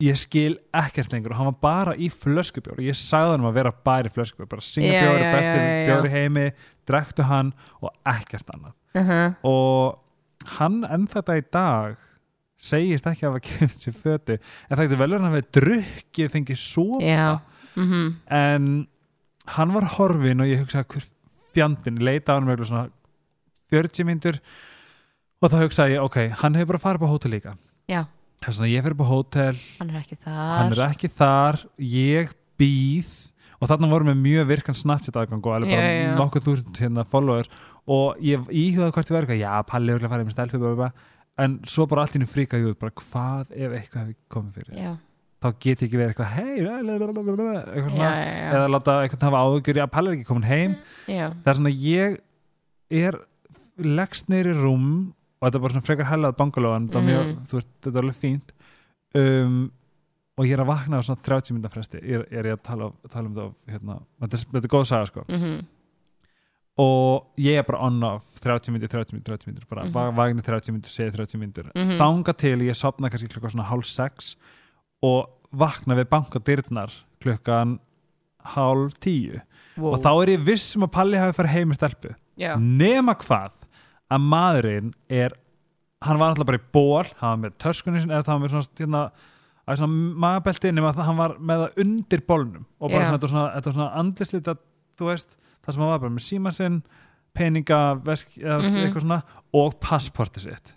[0.00, 3.58] ég skil ekkert lengur og hann var bara í flöskubjór og ég sagði hann að
[3.58, 5.88] vera bara í flöskubjór bara Já, Singapjór já, er besti já, já, já.
[5.88, 6.44] bjór í heimi
[6.88, 8.76] drektu hann og ekkert annað.
[8.96, 11.98] Uh og hann enn þetta í dag
[12.60, 14.38] segist ekki að hafa kemur sér fötu.
[14.68, 17.04] En það getur vel verið að hafi drukkið fengið sopa.
[17.04, 17.28] Já
[17.76, 18.70] mhm, en
[19.56, 21.06] hann var horfin og ég hugsaði hver
[21.54, 22.00] fjandinn?
[22.04, 22.88] Leita á hann með svona
[23.70, 24.40] 40 myndur
[25.40, 27.54] og þá hugsaði ég, ok, hann hefur bara farið á hótel líka.
[27.90, 28.04] Já,
[28.44, 29.56] þess að ég fyrir upp á hótel.
[29.80, 30.54] Hann er ekki þar.
[30.56, 33.10] Hann er ekki þar, ég býð.
[33.60, 36.12] Og þarna vorum við mjög virkan Snapchat aðgang og alveg bara Já, já.
[36.16, 37.50] nokkuð þúsund hérna followers.
[37.90, 38.46] Og ég
[38.94, 40.24] hvort ég verið eitthvað, já, Palli er að fara
[40.62, 40.90] bla, bla, bla.
[41.44, 44.56] en svo bara allt í hennu fríka ég út, bara hvað ef eitthvað hefði komið
[44.58, 44.80] fyrir?
[44.80, 44.90] Já,
[45.40, 46.56] þá get ég ekki verið eitthvað, hei
[47.76, 48.10] eitthvað svona,
[48.56, 50.74] eða láta eitthvað hafa áhugjur, já, Palli er ekki komin heim.
[51.08, 51.26] Já.
[51.44, 52.18] það er svona ég
[53.04, 53.20] er
[53.80, 54.88] leggst neyri rúm
[55.40, 57.06] og þetta er bara svona frekar hellað bangaló en mm.
[57.08, 58.54] mjög, veist, þetta er alveg fínt
[59.16, 59.60] um,
[60.40, 62.90] og ég er að vakna á svona 30 minna fresti er, er ég að tala,
[63.12, 65.58] tala um þetta hérna, þetta, þetta er góð saga sko mhm,
[66.80, 70.16] og ég er bara on off 30 minnir, 30 minnir, 30 minnir bara mm.
[70.16, 71.98] vagnir 30 minnir, segir 30 minnir Mhm.
[72.00, 74.34] þanga til ég sopna kannski klukkan svona hálf 6
[75.02, 77.78] og vakna við bankadyrnar klukkan
[78.54, 79.40] hálf 10
[79.76, 79.94] wow.
[79.94, 83.12] og þá er ég viss um að Palli hafi farið heim með stelpu Já, nema
[83.20, 83.59] hvað
[84.10, 85.34] að maðurinn er
[86.02, 88.54] hann var alltaf bara í ból hann var með törskunni sinni eða það var með
[88.54, 89.02] svona, hérna,
[89.76, 93.06] svona magabelti nema að hann var með það undir bólnum og bara Já.
[93.06, 94.54] svona, þetta var svona, þetta var svona andlislita
[95.00, 96.80] þú veist, það sem hann var bara með síma sinn
[97.36, 98.76] peninga, vesk, eða Mhm.
[98.84, 99.22] eitthvað svona
[99.54, 100.72] og passportið sitt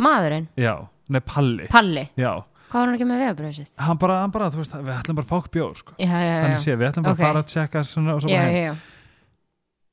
[0.00, 2.30] maðurinn, já, nei Palli Palli já,
[2.70, 3.72] hvað var hann ekki með vegabröðu sitt?
[3.76, 5.92] hann bara, hann bara, þú veist, við ætlum bara að fá bjóð sko.
[5.98, 7.18] þannig sé, við ætlum bara Ok.
[7.20, 8.76] að fara að tjekka svona, og svo bara já.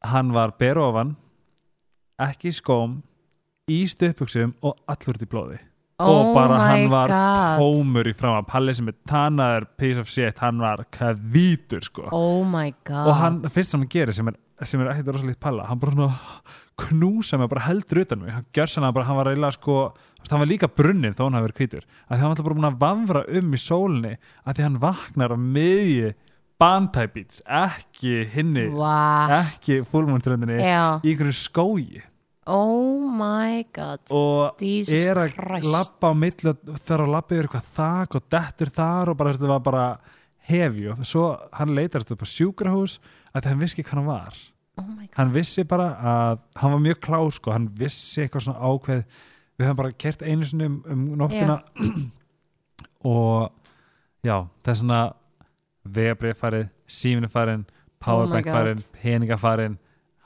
[0.03, 1.15] hann var berofan
[2.21, 2.99] ekki skóm
[3.71, 5.57] í stöpuksum og allur í blóði.
[5.97, 7.57] Og Oh bara my hann var God.
[7.57, 12.09] tómur í fram að Palli sem er tannaður piece of shit, hann var kvítur sko.
[12.11, 15.79] Oh og hann, fyrst sem hann gerir sem er, sem er ekkert rosalítið Palla, hann
[15.81, 16.19] bara svona
[16.77, 18.29] knúsa mig, bara heldur utan mig.
[18.31, 19.79] Hann gjör sann að bara, hann var eiginlega sko
[20.29, 21.85] hann var líka brunnin þó hann hafi verið hvítur.
[22.07, 24.13] Að því hann var alltaf bara búin að vafra um í sólinni
[24.43, 26.13] að því hann vaknar á miðji
[26.57, 29.31] bantæbít, ekki hinni wow.
[29.43, 32.03] ekki fúlmúnströndinni já, í einhverju skógi.
[32.47, 34.01] Oh my god.
[34.15, 35.67] Og Jesus er að Christ.
[35.67, 39.33] lappa á milli og þarf að lappa yfir eitthvað þak og dettur þar og bara
[39.35, 39.87] þetta var bara
[40.47, 41.25] hefi og svo
[41.59, 43.01] hann leitast upp á sjúkrahús
[43.33, 44.39] að því hann vissi ekki hvað hann var.
[44.77, 44.87] Oh
[45.17, 49.03] hann vissi bara að hann var mjög klár sko, hann vissi eitthvað svona ákveð.
[49.57, 51.59] Við höfum bara kert einu sinni um, um nóttina.
[53.11, 53.49] Og
[54.23, 55.01] já, það er svona
[55.93, 57.65] vegabrið farið, síminu farin
[58.03, 59.77] powerbank Oh farin, peninga farin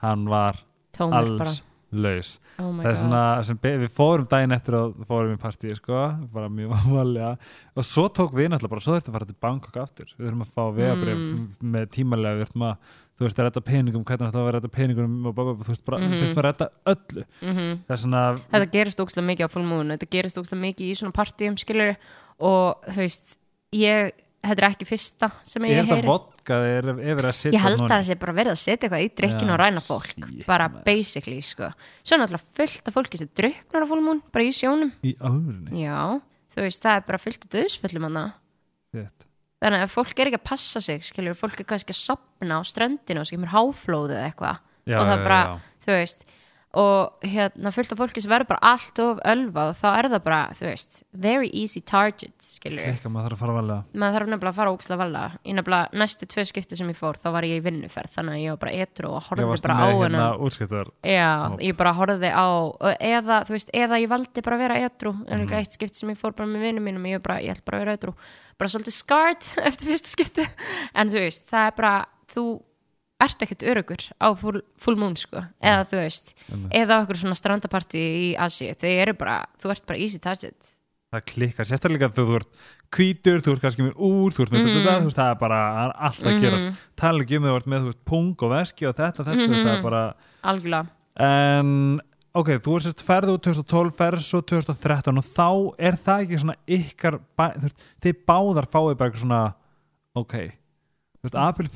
[0.02, 0.58] hann var
[0.98, 1.18] bara.
[1.22, 2.38] alls laus.
[2.58, 5.98] Oh það er svona, sem, við fórum daginn eftir og fórum í partíi sko,
[6.32, 7.34] bara mjög vanlega
[7.76, 10.46] og svo tók við náttúrulega bara, svo þurftum að fara til Bangkok aftur, við þurfum
[10.46, 11.42] að fá vegabrif Mm.
[11.74, 12.78] með tímalega, við þurfum að
[13.20, 15.86] þú veist að redda peningum, hvernig þetta var að redda peningum og bara, þú veist
[15.86, 16.12] bara, Mhm.
[16.16, 17.26] við þurftum að redda öllu.
[17.42, 18.24] Mm það er svona,
[18.56, 21.96] þetta gerist ógstlega mikið á full moon þetta gerist ógstlega mikið í svona partíum skilur
[22.40, 23.36] og þú veist
[23.76, 26.10] ég, þetta er ekki fyrsta sem ég ég, held að heyri.
[26.10, 28.88] vodka er, er verið að setja ég held að það sé bara verið að setja
[28.88, 30.86] eitthvað í drikkin Já, og ræna fólk shit, bara maður.
[30.88, 31.70] basically sko.
[32.02, 34.92] Svo er náttúrulega fullt af fólki sem druknar á full moon bara í sjónum.
[35.06, 36.00] Í alvörinni já,
[36.56, 38.26] þú veist, það er bara fullt af döðsföllum hana
[38.92, 39.28] Shit.
[39.62, 42.62] þannig að fólk er ekki að passa sig skilur, fólk er kannski að sopna á
[42.66, 44.62] ströndinu og svo kemur háflóð eða eitthvað.
[44.90, 45.76] Já, og það já, bara, já.
[45.86, 46.26] þú veist
[46.78, 50.22] og hérna fullt af fólki sem verður bara allt of ölvað og þá er það
[50.28, 54.32] bara, þú veist very easy target, skilur Klikka, maður þarf að fara valega maður þarf
[54.32, 57.48] nefnilega að fara ókslega vala ég nefnilega, næstu tvö skipti sem ég fór þá var
[57.50, 60.30] ég í vinnuferð, þannig að ég var bara etru og horfði bara á hérna
[61.12, 61.32] Já,
[61.68, 62.48] ég bara horfði á
[62.96, 66.14] eða, þú veist, eða ég valdi bara að vera edru en líka eitt skipti sem
[66.14, 68.16] ég fór bara með vinnum mínum ég, bara, ég ætla bara að vera edru
[68.62, 70.48] bara svolítið scarred eftir fyrsta skipti.
[70.94, 71.96] En þú veist, það er bara
[72.32, 72.46] þú
[73.26, 76.36] ert ekkert örugur á full, full moon sko, eða þú veist
[76.74, 80.74] eða okkur svona strandapartí í Asi þau eru bara, þú ert bara easy target.
[81.12, 82.62] Það klikkar, sérstaklega þegar þú ert
[82.96, 84.78] hvítur, þú ert kannski með úr, þú ert með mm.
[84.88, 85.60] þú veist, það er bara
[86.08, 86.86] allt að gerast.
[87.00, 89.42] Tala ekki um þegar þú ert með, þú veist, pung og veski og þetta, þetta,
[89.42, 90.04] þú veist, það er bara
[90.52, 90.94] algjörlega,
[91.28, 91.74] en,
[92.42, 95.50] ok, þú ert sérst ferðu úr 2012, ferð svo 2013 og þá
[95.90, 99.42] er það ekki svona ykkar þú veist, þið báðar fáið bara eitthvað svona,
[100.24, 100.38] ok.
[101.20, 101.68] Þú veist, Apil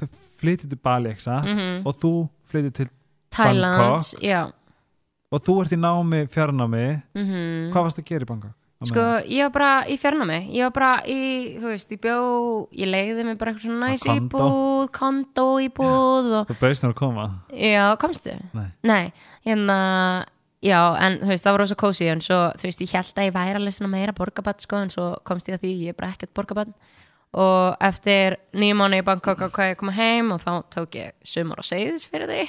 [0.45, 1.45] flytið til Bali, satt?
[1.49, 1.81] Mhm.
[1.85, 2.13] og þú
[2.51, 2.89] flytið til
[3.31, 4.21] Thailand Bangkok.
[4.21, 4.43] já,
[5.31, 7.01] og þú ert í námi, fjarnámi.
[7.17, 7.73] Mhm.
[7.73, 8.53] Hvað varst að gera í Bangkok?
[8.85, 10.51] Sko, ég var bara í fjarnámi.
[10.53, 12.67] Ég var bara í, þú veist, ég bjó.
[12.75, 16.95] Ég leiði mig bara eitthvað svona næs íbúð kondó íbúð og, þú bauðst mér að
[16.99, 17.25] koma.
[17.55, 18.35] Já, komstu?
[18.53, 18.67] Nei.
[18.83, 19.13] Nei,
[19.47, 20.25] hérna
[20.61, 23.27] já, en þú veist, það var rosa kósi en svo, þú veist, ég held að
[23.29, 25.97] ég væri alveg svona meira borgabatt, sko, en svo komst ég að því ég er
[25.97, 26.73] bara ekkert borgabatt
[27.35, 31.15] og eftir nýjum mánu í Bangkok ákvað ég að koma heim og þá tók ég
[31.27, 32.45] sumar og segðis fyrir því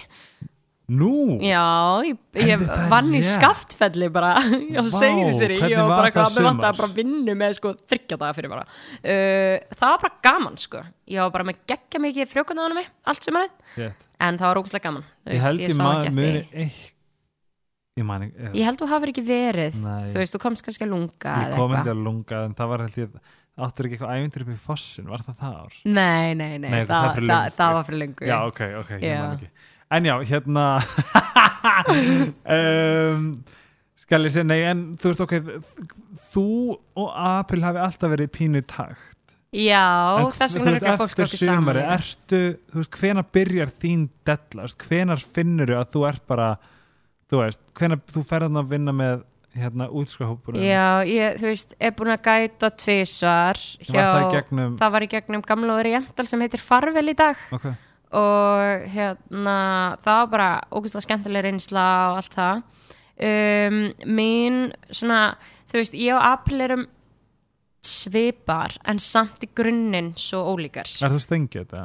[0.87, 1.41] Nú?
[1.43, 2.15] Já, ég,
[2.47, 6.47] ég vann í skaftfelli bara á hvernig og bara eitthvað, mér sumar?
[6.53, 10.83] vantaði bara vinnu með sko þryggja daga fyrir bara uh, Það var bara gaman sko
[11.11, 14.05] Ég var bara með geggja mikið frjókvæðan á mig allt sumarið, Shit.
[14.29, 16.69] en það var ógustlega gaman Ég held ég, ekki eftir muni því.
[16.69, 16.95] eitt
[17.97, 20.07] Ég man ekki Ég held þú hafur ekki verið Nei.
[20.13, 22.87] Þú veist, þú komst kannski að lunga Ég kom ekki að lunga en það var
[22.87, 23.19] held ég
[23.57, 25.77] áttur ekki eitthvað ævindur upp í fossin, var það það ár?
[25.89, 29.07] Nei, nei, nei, Nei, það það, það, það var fyrir lengu Já, ok, ok, ég
[29.09, 29.21] Já.
[29.23, 29.51] man ekki.
[29.97, 30.65] En já, hérna
[32.57, 33.29] um,
[34.07, 35.37] Skal ég segja, nei, en þú veist, ok
[36.31, 36.47] Þú
[37.03, 39.13] og Apil hafi alltaf verið pínu takt.
[39.57, 41.79] Já, En þú vegna er ekki að fólk okkur saman.
[41.95, 42.41] ertu,
[42.73, 46.49] þú veist, hvenar byrjar þín della, hvenar finnur að þú ert bara,
[47.31, 49.23] þú veist, hvenar þú ferðan að vinna með
[49.57, 54.77] hérna útskahópurinn Já, ég, þú veist, er búin að gæta tvísvar hjá, Var það gegnum-
[54.81, 57.37] það var í gegnum gamla og rental sem heitir Farvel í dag.
[57.53, 57.67] Ok,
[58.17, 59.59] og hérna
[60.05, 62.63] það var bara ógustlega skemmtileg reynsla og allt það.
[63.17, 64.59] Um, mín
[64.93, 65.37] svona,
[65.71, 66.87] þú veist, ég og April erum
[67.87, 70.89] svipar en samt í grunninn svo ólíkar.
[71.03, 71.85] Er þú stengið þetta?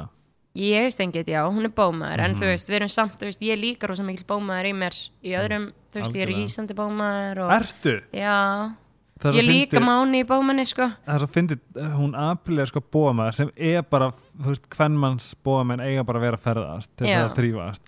[0.54, 2.40] Ég stengið, já, hún er bómaður en Mhm.
[2.40, 4.94] þú veist, við erum samt, þú veist, ég er líka rosa mikil bómaður í mér
[5.24, 8.02] í öðrum þú veist, ég er rísandi bómaður og, Ertu?
[8.12, 8.74] já,
[9.24, 10.90] er ég er líka máni í bómanni, sko.
[11.06, 11.60] Það er svo fyndið,
[11.96, 16.36] hún apilega sko bómaður sem er bara, þú veist, hvernmanns bóamenn eiga bara að vera
[16.36, 17.80] að ferðast til þess að þrýfast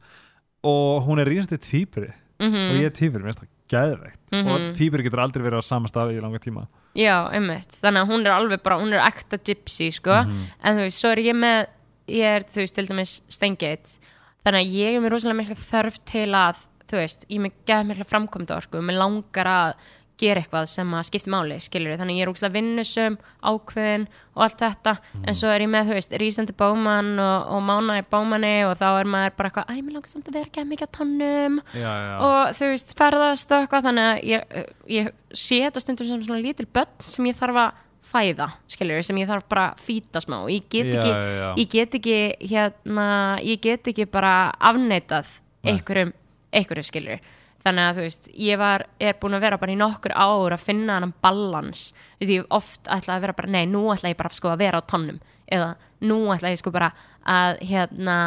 [0.65, 2.13] og hún er rínasti tvíburi.
[2.41, 4.19] Mm og ég er tvíburi, mér finnst það geðveikt.
[4.33, 4.49] Mhm.
[4.51, 6.67] og tvíburi getur aldrei verið á sama staði í langa tíma.
[6.97, 10.43] Já, einmitt, þannig að hún er alveg bara, hún er ekta gypsy, sko, Mhm.
[10.63, 11.67] en þú veist, svo er ég með,
[12.11, 13.97] ég er, þú veist, til dæmis stengið,
[14.45, 17.61] þannig að ég er með rosalega mikla þörf til að, þú veist, ég er með
[17.71, 19.77] geð mikla framkomta orku, mér langar að
[20.21, 24.05] gera eitthvað sem að skipti máli, skilur þannig að ég er ógslag vinnusum, ákveðin
[24.37, 24.93] og allt þetta,
[25.25, 28.77] en svo er ég með, þú veist, rísandi bóman og, og mána í bómanni og
[28.79, 31.59] þá er maður bara eitthvað, æ, mér langar samt að vera ekki mikið á tonnum.
[31.75, 34.59] Já, já, og þú veist, ferðast og eitthvað þannig að ég,
[34.95, 39.19] ég sé þetta stundum sem svona lítil börn sem ég þarf að fæða, skiljur, sem
[39.23, 42.19] ég þarf bara að fýta smá, ég get Já, ekki já, ég get ekki
[42.51, 43.07] hérna,
[43.43, 45.31] ég get ekki bara afneitað
[45.65, 45.73] Nei.
[45.73, 46.13] einhverjum,
[46.53, 47.25] einhverjum skiljur
[47.65, 50.65] þannig að þú veist, ég var, er búin að vera bara í nokkur ár að
[50.67, 51.87] finna hann balans.
[52.19, 54.61] Þú veist, ég oft ætla að vera bara nei, nú ætla ég bara sko að
[54.67, 55.21] vera á tonnum.
[55.49, 55.71] Eða
[56.05, 56.91] nú ætla ég sko bara
[57.25, 58.19] að hérna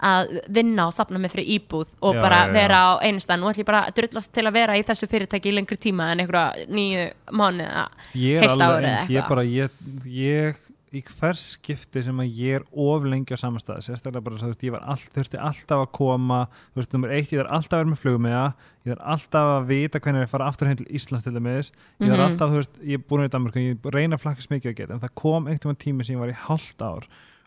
[0.00, 2.52] að vinna og safna mig fyrir íbúð og Já, bara já, já.
[2.56, 5.08] vera á einu stað nú ætla ég bara að drullast til að vera í þessu
[5.10, 7.68] fyrirtæki í lengri tíma en einhverja nýju mánu
[8.16, 9.28] ég er alveg eins, ég eitthvað.
[9.28, 9.70] bara ég,
[10.06, 14.64] ég í hvers skipti sem að ég er of lengi á samastæði, sérstaklega bara veist,
[14.66, 16.40] ég var all, þurfti alltaf að koma
[16.72, 19.50] þú veist, nummer eitt, ég þarf alltaf að vera með flugum með ég þarf alltaf
[19.52, 21.70] að vita hvernig ég er að fara aftur heim til Íslands til dæmis,
[22.00, 22.24] ég þarf Mhm.
[22.26, 24.92] alltaf þú veist, ég er búin í Danmark, ég reyna að flakka smikið að geta,
[24.94, 27.06] en það kom einhvern tími sem ég var í hálft ár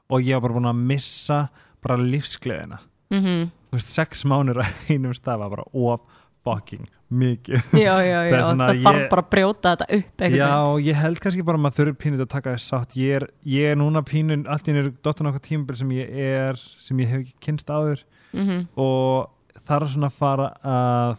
[0.10, 1.49] og ég var bara búin að missa
[1.84, 2.79] bara lífsgleðina.
[3.13, 6.01] Mm þú veist, sex mánur á einum stað var bara of
[6.45, 7.61] fucking mikið.
[7.73, 10.99] Já, já, Það já, er það ég- bara að brjóta þetta upp einhvern Já, ég
[11.01, 12.95] held kannski bara að maður þurfi pínu til að taka þess sátt.
[12.99, 16.61] Ég er, ég er núna pínu, allt í einu dottan okkur tímabil sem ég er
[16.84, 18.03] sem ég hef ekki kynst áður.
[18.34, 18.63] Mhm.
[18.81, 19.29] og
[19.67, 21.17] þarf svona að fara að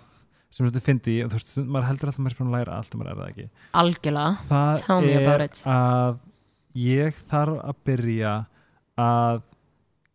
[0.54, 2.94] sem þetta fyndi, þú veist, maður heldur alltaf að maður er búin að læra allt
[2.94, 3.46] og maður er það ekki.
[3.82, 4.36] Algjörlega.
[4.50, 5.62] Það Tell me about er it.
[5.66, 6.18] að
[6.84, 8.34] ég þarf að byrja
[8.98, 9.42] að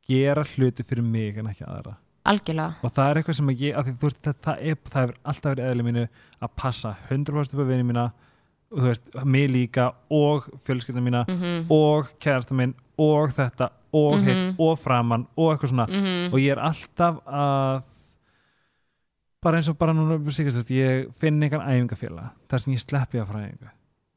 [0.10, 1.95] gera hluti fyrir mig en ekki aðra.
[2.30, 2.76] Algjörlega.
[2.84, 5.16] Og það er eitthvað sem ég, að því, þú veist, það, það, er, það hefur
[5.32, 6.03] alltaf verið eðli mínu
[6.45, 8.03] að passa 100% upp á vinið mína
[8.70, 14.20] og þú veist, mig líka og fjölskylda mína mm og kærasta minn og þetta og
[14.20, 14.26] Mhm.
[14.28, 15.86] hitt og framann og eitthvað svona.
[15.88, 16.34] -hmm.
[16.34, 17.84] og ég er alltaf að
[19.41, 23.47] bara eins og bara núna ég finn einhvern æfingafélag þar sem ég sleppi að fara
[23.47, 23.70] æfingu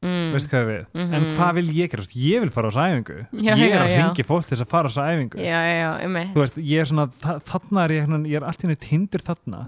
[0.03, 0.33] mm.
[0.35, 1.13] veistu hvað við, Mhm.
[1.17, 2.03] en hvað vil ég gera?
[2.03, 3.15] Veist, ég vil fara á þessa æfingu.
[3.31, 5.37] Þú veist, Já, ég er að ringi fólk til þess að fara á þessa æfingu.
[5.39, 6.33] Já, já, já, einmitt.
[6.35, 8.79] Þú veist, ég er svona þa- þarna er ég, svona- ég er allt í henni
[8.83, 9.67] tindur þarna.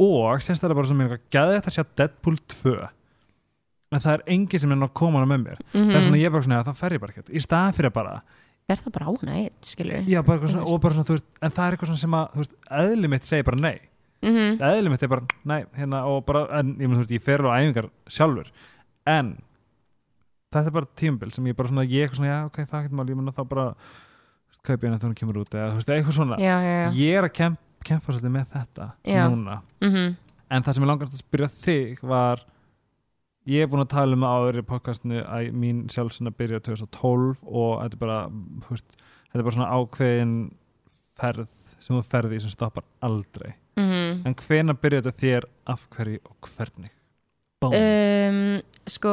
[0.00, 2.88] Og sérstaklega bara sem ég gæði þetta að sjá Deadpool 2
[3.92, 5.58] en það er enginn sem er að koma hana með mér.
[5.74, 7.92] Það er svona ég er bara svona, þá fer ég bara ekkert í staðan fyrir
[7.92, 8.22] bara,
[8.70, 10.72] er það bara á hana eitt, skilur já, bara svona, veist.
[10.72, 13.22] og bara svona, þú veist, en það er eitthvað svona sem að, veist, eðli mitt
[13.26, 13.80] segir bara nei.
[14.22, 17.50] Mm eðli mitt er bara, nei, hérna og bara, en ég, veist, ég fer alveg
[17.50, 18.46] á æfingar sjálfur.
[19.06, 19.42] En
[20.50, 23.00] þetta er bara tímabil sem ég bara svona, ég eitthvað svona, já, ok, það getur
[23.00, 23.66] maður lífuna þá bara,
[24.50, 26.40] veist, kaupi henni þegar hún kemur út eða, þú veist, eitthvað svona.
[26.40, 28.90] Já, já, já, ég er að kemp, kempa svolítið með þetta
[29.30, 29.62] núna.
[29.80, 30.16] Mm
[30.50, 32.42] en það sem ég langar að spyrja þig var
[33.50, 37.72] ég er búin að tala um áður í podcastinu að mín sjálfsina byrja 2012 og
[37.80, 38.18] þetta er bara
[38.68, 38.96] veist,
[39.30, 40.36] þetta er bara svona ákveðin
[41.20, 41.48] ferð
[41.80, 43.54] sem þú ferði í sem stoppar aldrei.
[43.76, 44.26] -hmm.
[44.26, 46.92] en hvena byrja þetta þér af hverju og hvernig.
[47.68, 49.12] Um, sko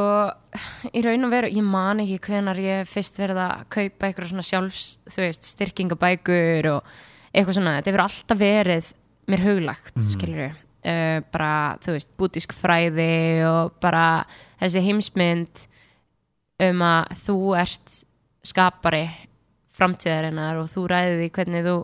[0.95, 4.45] í raun og veru, ég man ekki hvenar ég fyrst verið að kaupa eitthvað svona
[4.47, 6.93] sjálfs þú veist, styrkingabækur og
[7.33, 8.93] eitthvað svona, þetta hefur alltaf verið
[9.27, 10.07] mér huglagt, mm.
[10.13, 11.51] Skilur uh, bara,
[11.83, 14.23] þú veist, bútísk fræði og bara
[14.61, 15.67] þessi heimsmynd
[16.63, 17.99] um að þú ert
[18.47, 19.05] skapari
[19.77, 21.77] framtíðarinnar og þú ræði því hvernig þú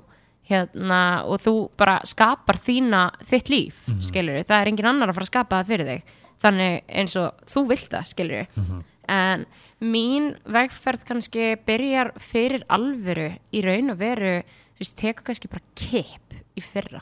[0.50, 4.44] hérna og þú bara skapar þína þitt líf, mm Mhm.
[4.48, 6.04] það er engin annar að fara að skapa það fyrir þig
[6.44, 8.84] þannig eins og þú vilt það, skilur Mhm.
[9.10, 9.46] en
[9.82, 15.62] mín vegferð kannski byrjar fyrir alvöru í raun og veru þú veist, tekur kannski bara
[15.76, 17.02] kip í fyrra.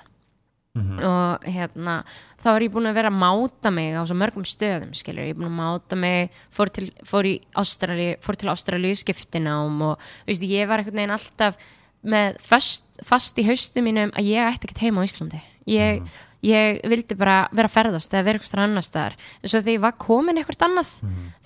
[0.73, 0.99] Mhm.
[1.03, 2.05] og hérna
[2.39, 5.29] þá er ég búin að vera að máta mig á svo mörgum stöðum skilur, ég
[5.31, 9.99] er búin að máta mig fór til, fór í Ástrali, fór til Ástrali skiptinám og
[10.25, 11.57] veist, ég var einhvern veginn alltaf
[12.05, 15.41] með fast, fast í haustu mínum að ég ætti ekkert heima á Íslandi.
[15.67, 16.07] Ég,
[16.45, 19.17] ég vildi bara vera að ferðast eða vera eitthvað annar staðar.
[19.41, 20.93] En svo þegar ég var komin eitthvað annað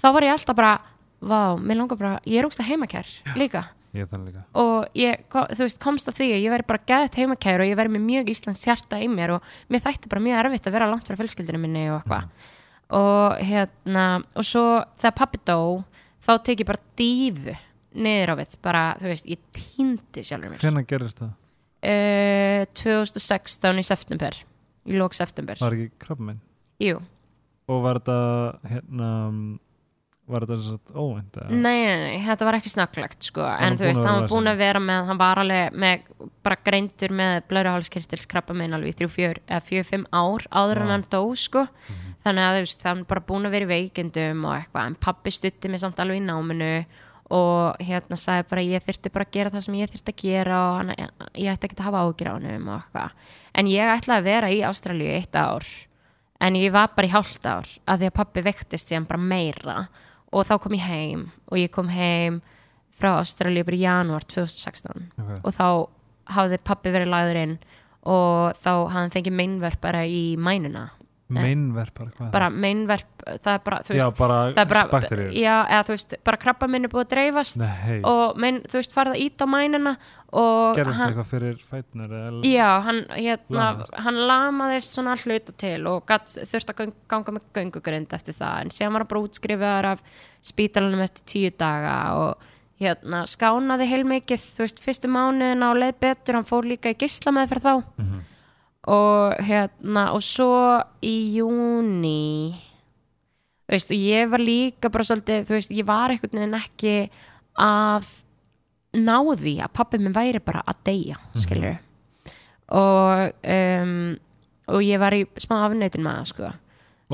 [0.02, 0.74] þá var ég alltaf bara,
[1.20, 3.66] vá, mér langar bara ég er ógst að heimakær líka.
[3.96, 4.12] Ég
[4.60, 7.78] og ég, þú veist, komst að því að ég væri bara gæðið heimakæður og ég
[7.80, 10.90] væri með mjög Íslands hjarta í mér og mér þætti bara mjög erfitt að vera
[10.92, 12.52] langt frá fjölskyldinu minni og eitthvað.
[13.00, 14.04] Og hérna,
[14.36, 14.66] og svo
[15.00, 15.60] þegar pappi dó
[16.28, 17.56] þá tek ég bara dífu
[17.96, 18.60] niður á við.
[18.68, 20.60] Bara, þú veist, ég týndi sjálfur mér.
[20.66, 21.32] Hvenær gerist það?
[21.86, 24.38] uh, 2016 í september
[24.88, 26.42] í lók september Var ekki krabba minn?
[26.84, 27.00] Jú,
[27.68, 28.18] Og var þetta
[28.70, 29.12] hérna
[30.26, 31.36] var þetta svo óvænt?
[31.38, 31.50] eða?
[31.54, 34.50] nei, nei, nei, þetta var ekki snakklegt sko, hann en þú veist, hann var búin
[34.50, 36.08] að vera með hann var alveg með,
[36.46, 40.82] bara greindur með blöðruhálskirtils krabba minn alveg í þrjú, fjör eða fjör, fimm ár áður
[40.82, 42.16] en hann dó sko, Mhm.
[42.26, 45.30] þannig að þú veist, var bara búin að vera í veikindum og eitthvað, en pappi
[45.32, 46.86] stutti mig samt alveg í náminu
[47.34, 50.58] og hérna sagði bara ég þyrfti bara að gera það sem ég þyrfti að gera
[50.62, 50.92] og hann,
[51.34, 53.16] ég ætti ekki að hafa ágjur á hann og eitthvað,
[53.58, 55.66] en ég ætlaði að vera í Ástralíu í eitt ár
[56.46, 59.78] en ég var bara í hálft ár að því að pappi vektist síðan bara meira
[60.36, 62.42] og þá kom ég heim og ég kom heim
[62.96, 65.32] frá Ástralíu bara í janúar 2016 Ok.
[65.42, 65.68] og þá
[66.36, 67.58] hafði pappi verið lagður inn
[68.06, 70.92] og þá hafði hann fengið meinverp bara í mænuna
[71.26, 73.98] Meinverpar, er bara meinverp, það er bara þú það?
[73.98, 76.92] Já, veist, bara, það er bara, bakteríur já, eða þú veist, bara krabba minn er
[76.94, 79.94] búið að dreifast Nei, og mein, þú veist, farið að ít á mænuna
[80.38, 83.98] og gerist hann, eitthvað fyrir fætnar eða Já, hann, hérna, Lamaðist.
[84.06, 88.62] hann lamaðist svona hluta til og gat, þurfti að gang- ganga með göngugrind eftir það
[88.62, 90.06] en síðan var bara útskrifaður af
[90.46, 92.46] spítalanum eftir tíu daga og
[92.78, 97.34] hérna, skánaði heilmikið þú veist, fyrstu mánuðina og leið betur hann fór líka í gisla
[97.34, 98.24] með fyrir þá Mhm.
[98.92, 102.54] Og hérna og svo í júni
[103.70, 106.98] veist, og ég var líka bara svolítið, þú veist, ég var einhvern veginn ekki
[107.62, 108.12] að
[108.96, 111.80] ná því að pappi minn væri bara að deyja, skilur
[112.76, 113.98] og um,
[114.66, 116.52] og ég var í smá afnöytin með það, sko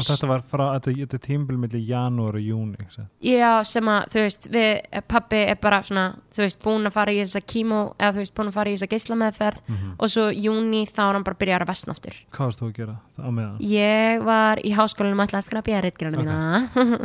[0.02, 2.90] Og þetta var frá, þetta, þetta tímbil milli janúar og júni?
[3.26, 4.70] Já, sem að, þú veist, við,
[5.12, 8.36] pappi er bara svona, þú veist, búin að fara í þessa kímó, eða þú veist,
[8.38, 9.62] búin að fara í þessa geislameðferð
[9.98, 12.16] og svo júni þá er hann bara að byrja að vestna aftur.
[12.32, 13.58] Hvað varst þú að gera á meðan?
[13.72, 16.38] Ég var í háskólanum alltaf að skrifa bíðarreitgrana mína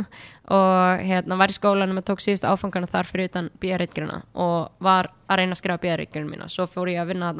[0.57, 5.11] og hérna var í skólanum og tók síðust áfangana þar fyrir utan bíðarreitgrana og var
[5.27, 6.49] að reyna að skrifa bíðarreitgrana mína.
[6.49, 7.33] Svo fór ég að vinna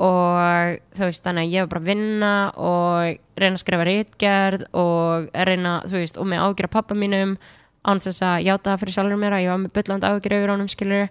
[0.00, 4.64] og þú veist þannig að ég var bara að vinna og reyna að skrifa reitgerð
[4.80, 7.36] og reyna, þú veist, og með ágjöra pappa mínum
[7.84, 10.72] án þess að játa fyrir sjálfur mér að ég var með byllandi ágjör yfir honum
[10.72, 11.06] skilur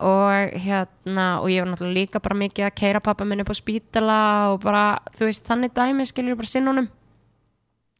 [0.00, 3.56] og hérna og ég var náttúrulega líka bara mikið að keira pappa minn upp á
[3.58, 4.20] spítala
[4.54, 4.84] og bara,
[5.18, 6.88] þú veist, þannig dæmi skilur bara sinn honum.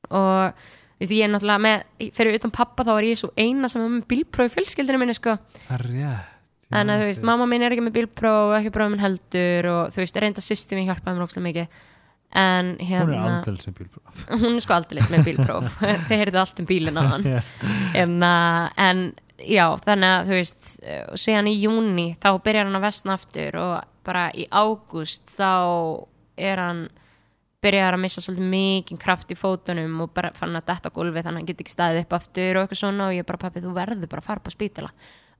[0.08, 3.68] Og þú veist, ég er náttúrulega með fyrir utan pappa þá var ég svo eina
[3.68, 5.36] sem var með bílprófi fjölskyldinu minni sko.
[5.66, 6.39] Það er rétt
[6.70, 9.68] Þannig að þú veist, mamma mín er ekki með bílpróf og ekki bróðum minn heldur
[9.72, 11.80] og þú veist, reynda sýsti mér hjálpaði mér ókslega mikið.
[12.40, 14.20] En Hún er hérna, aldrei sem bílpróf.
[14.44, 15.72] Hún er sko aldrei með bílpróf.
[16.06, 17.26] Þið heyrðu allt um bílinn á hann.
[17.98, 19.02] En, uh, en
[19.42, 20.70] já, þannig að þú veist
[21.24, 23.74] síðan í júni þá byrjar hann að vestna aftur og
[24.06, 25.50] bara í ágúst þá
[26.40, 26.84] er hann
[27.60, 31.34] byrjar að missa svolítið mikið kraft í fótunum og bara fann að detta gólfi þannig
[31.34, 33.74] að hann geti ekki staðið upp aftur og eitthvað svona og ég bara pappi þú
[33.76, 34.92] verður bara að fara upp á spítala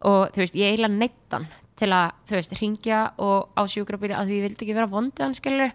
[0.07, 1.49] og þú veist ég eiginlega neitt hann
[1.81, 5.25] til að þú veist ringja og á sjúkrabíli að því ég vildi ekki vera vondu
[5.25, 5.75] hann skilur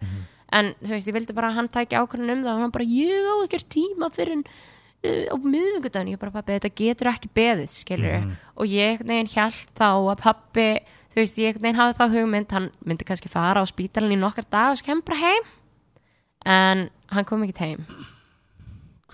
[0.56, 2.90] en þú veist ég vildi bara að hann tæki ákvörðun um það og hann bara
[2.90, 7.72] ég á ekkert tíma fyrir uh, á miðvikudaginn, ég bara pappi þetta getur ekki beðið
[7.74, 10.68] skilur og ég veginn hjælt þá að pappi
[11.14, 14.48] þú veist ég veginn hafði þá hugmynd hann myndi kannski fara á spítalan í nokkar
[14.50, 15.48] dag og skemmt bara heim.
[16.46, 17.88] En hann kom ekki heim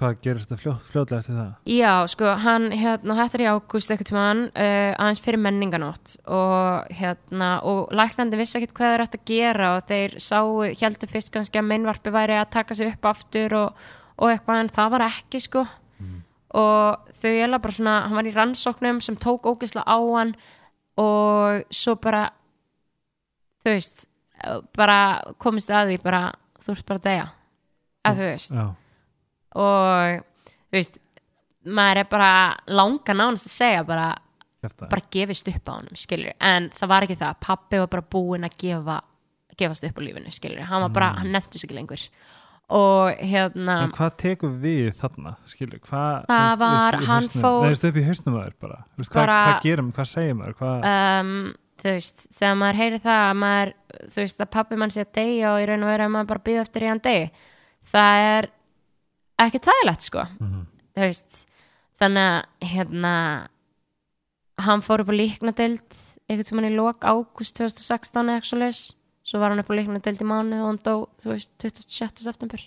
[0.01, 1.49] Hvað gerist það fljót, fljótlega eftir það?
[1.69, 6.95] Já, sko, hann, hérna, þetta er í ágúst eitthvað tímann, uh, aðeins fyrir menninganótt og
[6.97, 11.33] hérna, og læknandi vissi ekkert hvað þeir ætti að gera og þeir sáu, heldur fyrst
[11.35, 13.85] kannski að meinvarpi væri að taka sig upp aftur og,
[14.17, 15.65] og eitthvað en það var ekki, sko.
[16.57, 20.33] Og þau er bara svona, hann var í rannsóknum sem tók ógeðslega á hann
[20.99, 22.25] og svo bara
[23.61, 24.07] þú veist,
[24.77, 24.99] bara
[25.41, 26.21] komist að því bara,
[26.61, 27.27] þú ert bara að deyja.
[28.01, 28.55] Að þú veist.
[28.57, 28.65] Já,
[29.55, 30.23] og
[30.71, 30.97] veist
[31.67, 32.31] maður er bara
[32.73, 34.09] langa nánast að segja bara,
[34.89, 37.39] bara gefist upp á skilur, en það var ekki það.
[37.45, 38.99] Pappi var bara búinn að gefa
[39.59, 42.05] gefast upp á lífinu, skilur, hann var bara hann nefntu sig ekki lengur.
[42.71, 47.97] Og hérna En hvað tekur við þarna, skilur, hvað Það var- hann fór- veist, upp
[47.99, 50.55] í hausnum aður bara, veist, hvað, Bara- hvað gerum, hvað segir maður?
[50.61, 50.87] Hvað,
[51.19, 51.33] um,
[51.81, 53.73] þú veist, þegar maður heyri það að maður,
[54.07, 56.27] þú veist, að pappi mann sé að deyja og í raun og veru að maður
[56.31, 57.31] bara býða eftir í hann degi
[57.91, 58.49] það er
[59.47, 60.25] ekki þægilegt sko.
[60.91, 61.43] Þú veist,
[62.01, 63.13] þannig að hérna
[64.61, 68.81] hann fór upp á líknadeild einhvern sem hann í lok ágúst 2016 eða eitthvað leis
[69.27, 72.23] svo var hann upp á líknadeild í mánu og hann dó, þú veist, 27.
[72.25, 72.63] september.